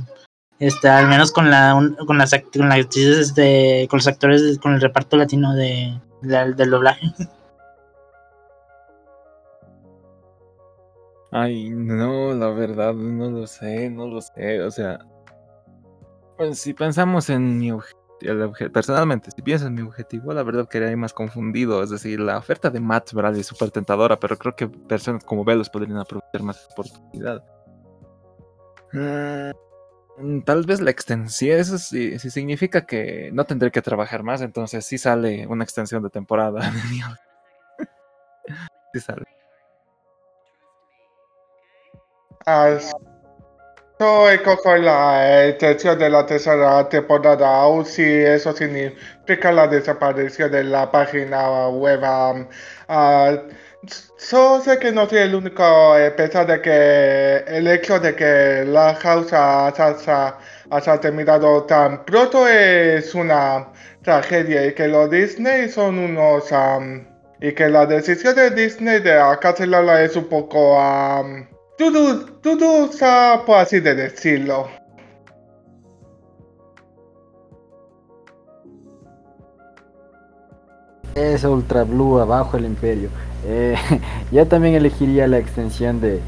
[0.60, 1.74] este, al menos con la
[2.06, 6.54] con las con las actrices este, con los actores con el reparto latino de, de-
[6.54, 7.14] del doblaje.
[11.32, 14.62] Ay, no, la verdad, no lo sé, no lo sé.
[14.64, 15.00] O sea,
[16.38, 17.96] pues si pensamos en obje-
[18.72, 21.84] personalmente, si pienso en mi objetivo, la verdad quedaría más confundido.
[21.84, 25.44] Es decir, la oferta de Matt Bradley es súper tentadora, pero creo que personas como
[25.44, 27.44] Velos podrían aprovechar más oportunidad.
[28.94, 34.86] Mm, Tal vez la extensión, eso sí, significa que no tendré que trabajar más, entonces
[34.86, 36.60] sí sale una extensión de temporada.
[38.94, 39.26] sí sale.
[42.46, 42.78] Ah,
[44.02, 50.64] Yo escojo la extensión de la tercera temporada, aun si eso significa la desaparición de
[50.64, 52.02] la página web.
[52.02, 52.48] um,
[52.88, 53.38] ah,
[54.18, 55.64] sé que no soy el único,
[55.94, 63.14] a pesar de que el hecho de que la house haya, terminado tan pronto es
[63.14, 63.68] una
[64.02, 66.52] tragedia y que los Disney son unos...
[66.52, 67.06] um,
[67.40, 70.76] y que la decisión de Disney de cancelarla es un poco...
[70.76, 71.46] um,
[73.46, 74.68] por así de decirlo.
[81.16, 83.10] Es Ultra Blue abajo el Imperio.
[83.46, 83.76] Eh,
[84.32, 86.22] yo también elegiría la extensión de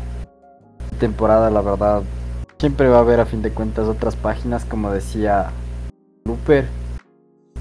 [1.00, 2.04] temporada, la verdad.
[2.60, 5.52] Siempre va a haber a fin de cuentas otras páginas, como decía
[6.26, 6.66] Looper.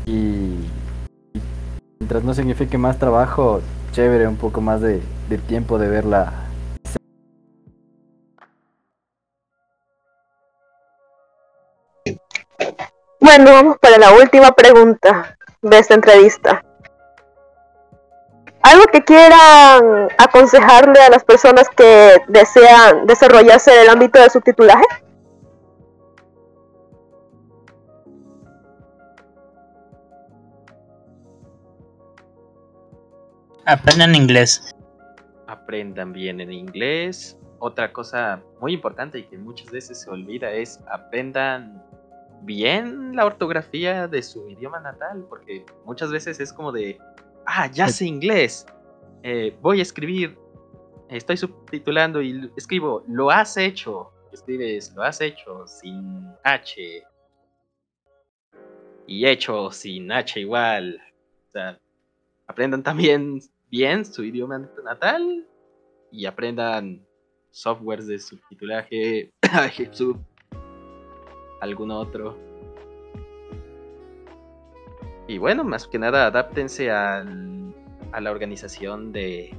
[0.06, 0.58] Y,
[2.00, 3.60] mientras no signifique más trabajo,
[3.92, 6.51] chévere, un poco más de, de tiempo de verla.
[13.22, 16.64] Bueno, vamos para la última pregunta de esta entrevista.
[18.60, 24.84] ¿Algo que quieran aconsejarle a las personas que desean desarrollarse en el ámbito del subtitulaje?
[33.64, 34.74] Aprendan inglés.
[35.46, 37.38] aprendan bien en inglés.
[37.60, 41.80] Otra cosa muy importante y que muchas veces se olvida es aprendan
[42.44, 46.98] bien la ortografía de su idioma natal, porque muchas veces es como de,
[47.46, 48.66] ah, ya sé inglés,
[49.22, 50.38] eh, voy a escribir,
[51.08, 57.02] estoy subtitulando y escribo, lo has hecho, escribes, lo has hecho sin H
[59.06, 61.00] y hecho sin H igual.
[61.48, 61.78] O sea,
[62.46, 63.40] aprendan también
[63.70, 65.46] bien su idioma natal
[66.10, 67.06] y aprendan
[67.50, 69.32] softwares de subtitulaje,
[71.62, 72.36] algún otro.
[75.28, 77.72] Y bueno, más que nada, adáptense al-
[78.12, 79.54] a la organización de,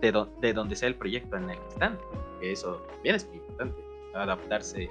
[0.00, 1.98] de, do- de donde sea el proyecto en el que están.
[2.40, 3.82] Eso también es muy importante,
[4.14, 4.90] adaptarse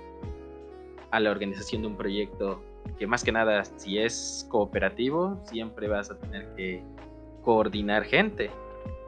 [1.12, 2.62] a la organización de un proyecto
[2.98, 6.84] que más que nada, si es cooperativo, siempre vas a tener que
[7.44, 8.50] coordinar gente.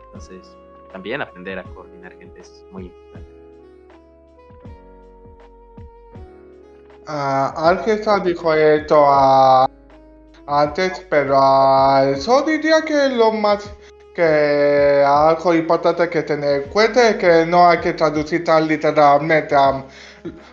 [0.06, 0.56] Entonces,
[0.92, 3.35] también aprender a coordinar gente es muy importante.
[7.08, 9.67] Ah, Ángel ya dijo esto ah,
[10.48, 13.69] antes, pero ah, yo diría que lo más
[14.16, 19.56] que algo importante que tener en cuenta es que no hay que traducir tan literalmente.
[19.56, 19.84] am,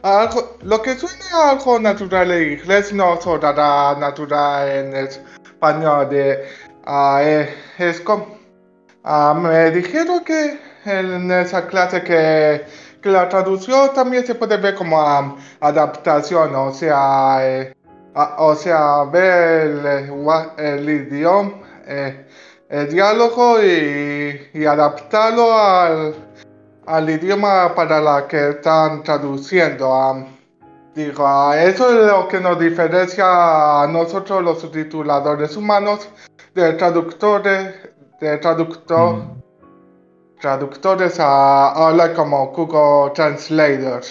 [0.03, 6.09] algo, lo que suena algo natural en inglés no sonará natural en español.
[6.11, 6.45] De,
[6.85, 7.49] ah, eh,
[7.79, 8.37] es como,
[9.05, 12.65] ah, me dijeron que en esa clase que,
[13.03, 17.75] que la traducción también se puede ver como adaptación, o sea, eh,
[18.15, 19.67] o sea, ver
[20.57, 21.55] el, eh, idioma,
[21.87, 22.27] eh,
[22.69, 26.15] el diálogo y, adaptarlo al,
[26.87, 30.27] al idioma para la que están traduciendo.
[30.95, 36.09] Digo, ah, eso es lo que nos diferencia a nosotros los subtituladores humanos
[36.55, 37.75] de traductores,
[38.21, 39.42] de traductor,
[40.43, 44.03] traductores a ahora como Google Translator.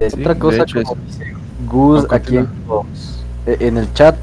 [0.00, 1.34] Otra cosa como dice
[1.66, 2.48] Gus No, aquí en,
[3.46, 4.16] eh, en el chat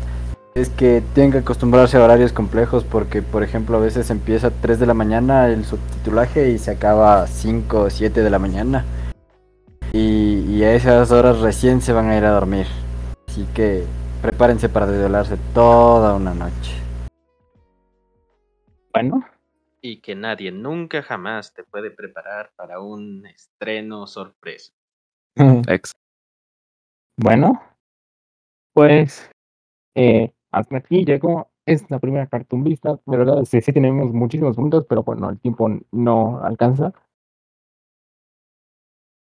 [0.56, 4.52] es que tienen que acostumbrarse a horarios complejos porque, por ejemplo, a veces empieza a
[4.52, 8.40] 3 de la mañana el subtitulaje y se acaba a 5 o 7 de la
[8.40, 8.86] mañana.
[9.94, 12.66] Y, y a esas horas recién se van a ir a dormir.
[13.28, 13.84] Así que
[14.22, 16.74] prepárense para desvelarse toda una noche.
[18.94, 19.26] Bueno,
[19.88, 24.74] Y que nadie nunca jamás te puede preparar para un estreno sorpresa.
[25.68, 25.92] Ex.
[27.18, 27.62] bueno,
[28.74, 29.30] pues
[29.94, 33.00] eh, hasta aquí llegó esta primera Cartoon Vista.
[33.06, 36.92] De verdad, sí, sí tenemos muchísimos puntos, pero bueno, el tiempo no alcanza.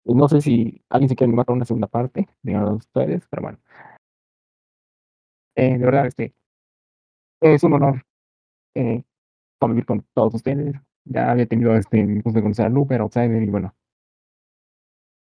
[0.07, 3.59] No sé si alguien se quiere animar para una segunda parte, díganos ustedes, pero bueno.
[5.55, 6.35] Eh, de verdad, este,
[7.43, 8.07] es un honor
[8.75, 9.05] eh,
[9.59, 10.77] convivir con todos ustedes.
[11.05, 13.75] Ya había tenido este gusto de conocer a Luper, a Outsider y bueno,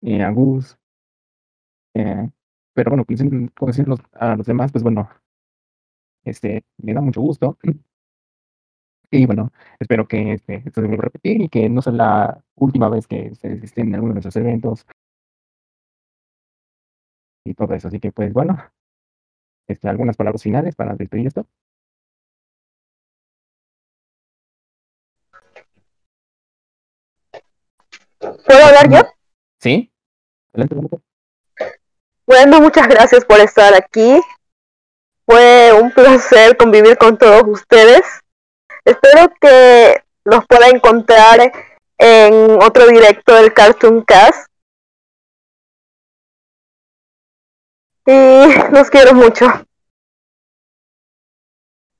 [0.01, 0.77] eh, a Gus.
[1.93, 2.29] eh,
[2.73, 5.09] pero bueno, conociendo- conocerlos a los demás, pues bueno,
[6.23, 7.57] este, me da mucho gusto.
[9.11, 12.43] Y bueno, espero que este, esto se vuelva a repetir y que no sea la
[12.55, 14.85] última vez que ustedes estén en alguno de nuestros eventos
[17.45, 17.87] y todo eso.
[17.87, 18.57] Así que pues bueno,
[19.67, 21.47] este, algunas palabras finales para despedir esto.
[28.45, 29.01] ¿Puedo hablar yo?
[29.59, 29.91] ¿Sí?
[32.25, 34.19] Bueno, muchas gracias por estar aquí.
[35.25, 38.01] Fue un placer convivir con todos ustedes.
[38.83, 41.51] Espero que los pueda encontrar
[41.97, 44.47] en otro directo del Cartoon Cast.
[48.05, 49.47] Y los quiero mucho.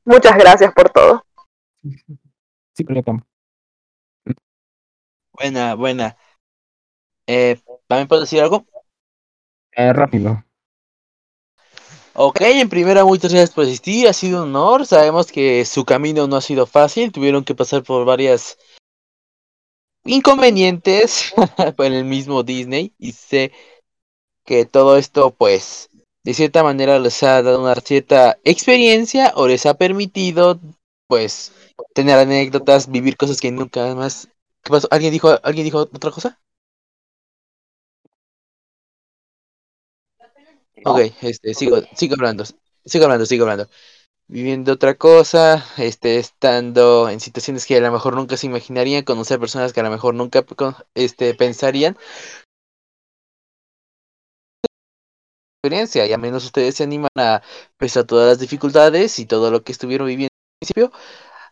[0.03, 1.25] Muchas gracias por todo.
[2.73, 3.21] Sí, Tom.
[5.37, 6.17] Buena, buena.
[7.27, 8.65] Eh, ¿También puedo decir algo?
[9.71, 10.43] Eh, rápido.
[12.13, 14.85] Ok, en primera, muchas gracias por asistir, ha sido un honor.
[14.85, 18.57] Sabemos que su camino no ha sido fácil, tuvieron que pasar por varias
[20.05, 21.33] inconvenientes
[21.77, 23.51] en el mismo Disney y sé
[24.45, 25.89] que todo esto, pues,
[26.23, 30.59] de cierta manera les ha dado una cierta experiencia o les ha permitido,
[31.07, 31.51] pues,
[31.93, 34.29] tener anécdotas, vivir cosas que nunca más.
[34.65, 34.89] ¿Qué pasó?
[34.91, 36.41] ¿Alguien dijo, ¿alguien dijo otra cosa?
[40.85, 42.43] Ok, este, sigo, sigo hablando,
[42.85, 43.69] sigo hablando, sigo hablando.
[44.27, 49.39] Viviendo otra cosa, este, estando en situaciones que a lo mejor nunca se imaginarían, conocer
[49.39, 50.45] personas que a lo mejor nunca
[50.95, 51.97] este, pensarían.
[55.63, 57.41] Experiencia, y al menos ustedes se animan a,
[57.77, 60.91] pese a todas las dificultades y todo lo que estuvieron viviendo al principio,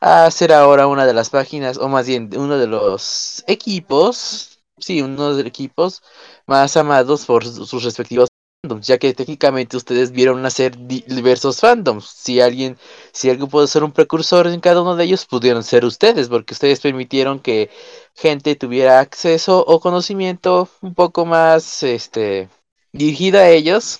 [0.03, 5.01] a ser ahora una de las páginas, o más bien uno de los equipos, sí,
[5.01, 6.01] uno de los equipos
[6.47, 8.29] más amados por su- sus respectivos
[8.61, 12.05] fandoms, ya que técnicamente ustedes vieron nacer di- diversos fandoms.
[12.05, 12.77] Si alguien,
[13.13, 16.53] si algo puede ser un precursor en cada uno de ellos, pudieron ser ustedes, porque
[16.53, 17.69] ustedes permitieron que
[18.15, 22.49] gente tuviera acceso o conocimiento un poco más, este,
[22.93, 23.99] dirigida a ellos.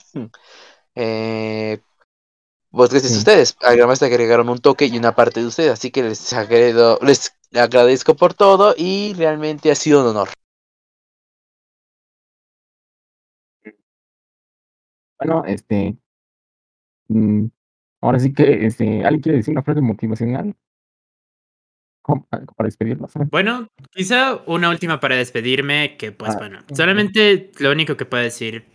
[0.96, 1.80] Eh,
[2.74, 5.92] pues gracias a ustedes, además te agregaron un toque y una parte de ustedes, así
[5.92, 10.30] que les agredo, les agradezco por todo y realmente ha sido un honor.
[15.20, 15.98] Bueno, este.
[17.08, 17.46] mm,
[18.02, 20.56] ahora sí que, este, ¿alguien quiere decir una frase motivacional?
[22.02, 23.12] ¿Cómo- Para despedirnos.
[23.32, 28.24] Bueno, quizá una última para despedirme, que pues Ah, bueno, solamente lo único que puedo
[28.24, 28.66] decir,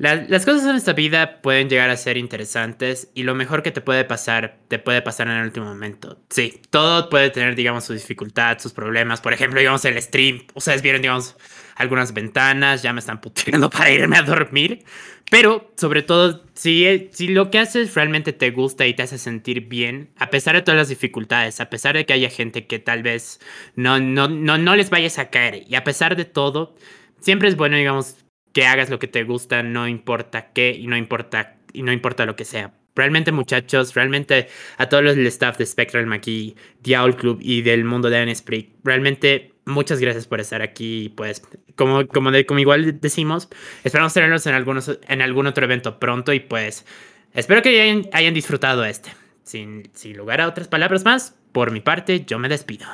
[0.00, 3.70] la- las cosas en esta vida pueden llegar a ser interesantes y lo mejor que
[3.70, 6.18] te puede pasar, te puede pasar en el último momento.
[6.30, 9.20] Sí, todo puede tener, digamos, su dificultad, sus problemas.
[9.20, 11.36] Por ejemplo, digamos, el stream, ustedes vieron, digamos,
[11.76, 14.84] algunas ventanas, ya me están puteando para irme a dormir.
[15.30, 19.68] Pero, sobre todo, si, si lo que haces realmente te gusta y te hace sentir
[19.68, 23.02] bien, a pesar de todas las dificultades, a pesar de que haya gente que tal
[23.02, 23.38] vez
[23.76, 26.74] no, no, no, no les vayas a caer, y a pesar de todo,
[27.20, 28.16] siempre es bueno, digamos,
[28.52, 32.26] que hagas lo que te gusta, no importa qué y no importa, y no importa
[32.26, 32.72] lo que sea.
[32.96, 38.10] realmente muchachos, realmente a todos los staff de Spectral Maquis, Diablo Club y del mundo
[38.10, 41.12] de Anesprit, realmente muchas gracias por estar aquí.
[41.16, 41.42] Pues,
[41.76, 43.48] como, como, igual decimos,
[43.84, 46.84] esperamos tenerlos en, algunos, en algún otro evento pronto y pues
[47.32, 49.10] espero que hayan, hayan disfrutado este.
[49.44, 52.86] Sin, sin lugar a otras palabras más, por mi parte, yo me despido.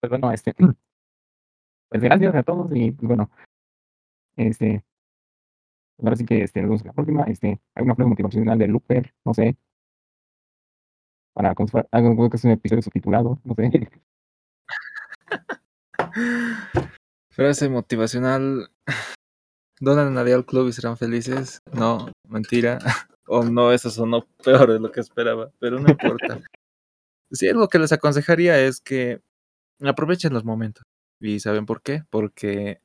[0.00, 0.52] Pues bueno, este.
[1.94, 3.30] Pues gracias a todos y pues bueno.
[4.36, 4.82] Este.
[5.96, 7.22] pues ahora sí que este, nos vemos en la próxima.
[7.28, 9.56] Este, alguna frase motivacional de Looper, no sé.
[11.34, 13.88] Para como que es un episodio subtitulado, no sé.
[17.30, 18.72] Frase motivacional.
[19.78, 21.60] Donan a Dial Club y serán felices.
[21.72, 22.80] No, mentira.
[23.26, 26.40] O no, eso sonó peor de lo que esperaba, pero no importa.
[27.30, 29.22] Sí, algo que les aconsejaría es que
[29.80, 30.84] aprovechen los momentos.
[31.24, 32.04] ¿Y saben por qué?
[32.10, 32.82] Porque,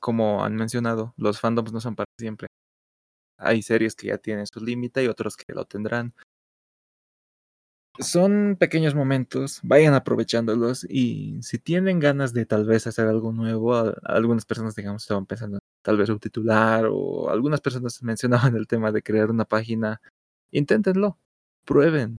[0.00, 2.48] como han mencionado, los fandoms no son para siempre.
[3.38, 6.14] Hay series que ya tienen su límite y otros que lo tendrán.
[7.98, 13.74] Son pequeños momentos, vayan aprovechándolos y si tienen ganas de tal vez hacer algo nuevo,
[14.04, 18.92] algunas personas digamos estaban pensando en tal vez subtitular o algunas personas mencionaban el tema
[18.92, 20.00] de crear una página,
[20.52, 21.18] inténtenlo,
[21.66, 22.16] prueben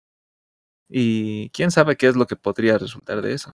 [0.90, 3.52] y quién sabe qué es lo que podría resultar de eso.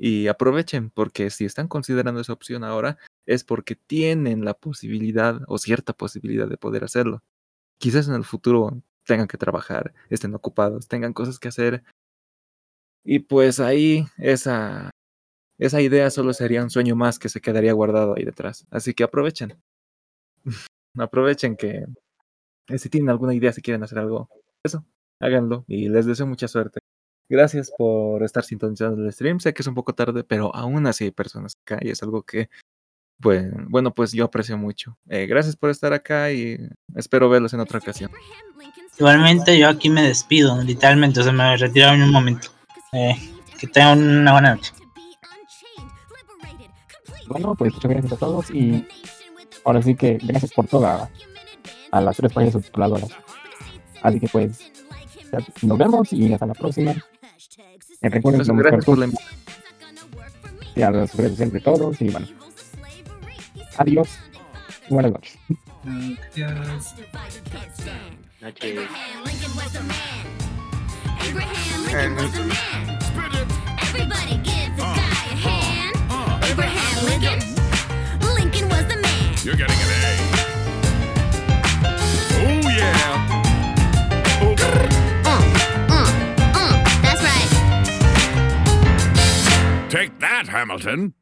[0.00, 5.58] Y aprovechen porque si están considerando esa opción ahora es porque tienen la posibilidad o
[5.58, 7.24] cierta posibilidad de poder hacerlo.
[7.78, 11.82] Quizás en el futuro tengan que trabajar, estén ocupados, tengan cosas que hacer.
[13.04, 14.90] Y pues ahí esa,
[15.58, 18.66] esa idea solo sería un sueño más que se quedaría guardado ahí detrás.
[18.70, 19.60] Así que aprovechen.
[20.96, 21.86] aprovechen que
[22.76, 24.28] si tienen alguna idea, si quieren hacer algo,
[24.62, 24.84] eso,
[25.20, 26.78] háganlo y les deseo mucha suerte.
[27.28, 29.38] Gracias por estar sintonizando el stream.
[29.40, 32.22] Sé que es un poco tarde, pero aún así hay personas acá y es algo
[32.22, 32.48] que,
[33.20, 34.96] pues, bueno, pues yo aprecio mucho.
[35.08, 36.58] Eh, gracias por estar acá y
[36.94, 38.10] espero verlos en otra ocasión.
[38.98, 42.48] Igualmente yo aquí me despido, literalmente, o sea, me retiro en un momento.
[42.92, 43.14] Eh,
[43.58, 44.72] que tengan una buena noche.
[47.28, 48.86] Bueno, pues muchas gracias a todos y
[49.64, 51.10] ahora sí que gracias por toda
[51.90, 53.10] a las tres páginas subtituladoras.
[54.02, 54.72] Así que pues
[55.62, 56.94] nos vemos y hasta la próxima.
[58.00, 59.08] Eh, recuerden que gracias por la
[60.76, 62.28] y a las redes sociales de todos y bueno.
[63.78, 64.08] Adiós.
[64.88, 65.36] Buenas noches.
[65.84, 66.94] Adiós.
[73.80, 75.96] Everybody give this guy a hand.
[76.44, 77.38] Abraham Lincoln.
[78.36, 79.34] Lincoln was the man.
[79.42, 80.06] You're getting an A.
[82.40, 83.27] Oh, yeah.
[89.88, 91.14] Take that, Hamilton.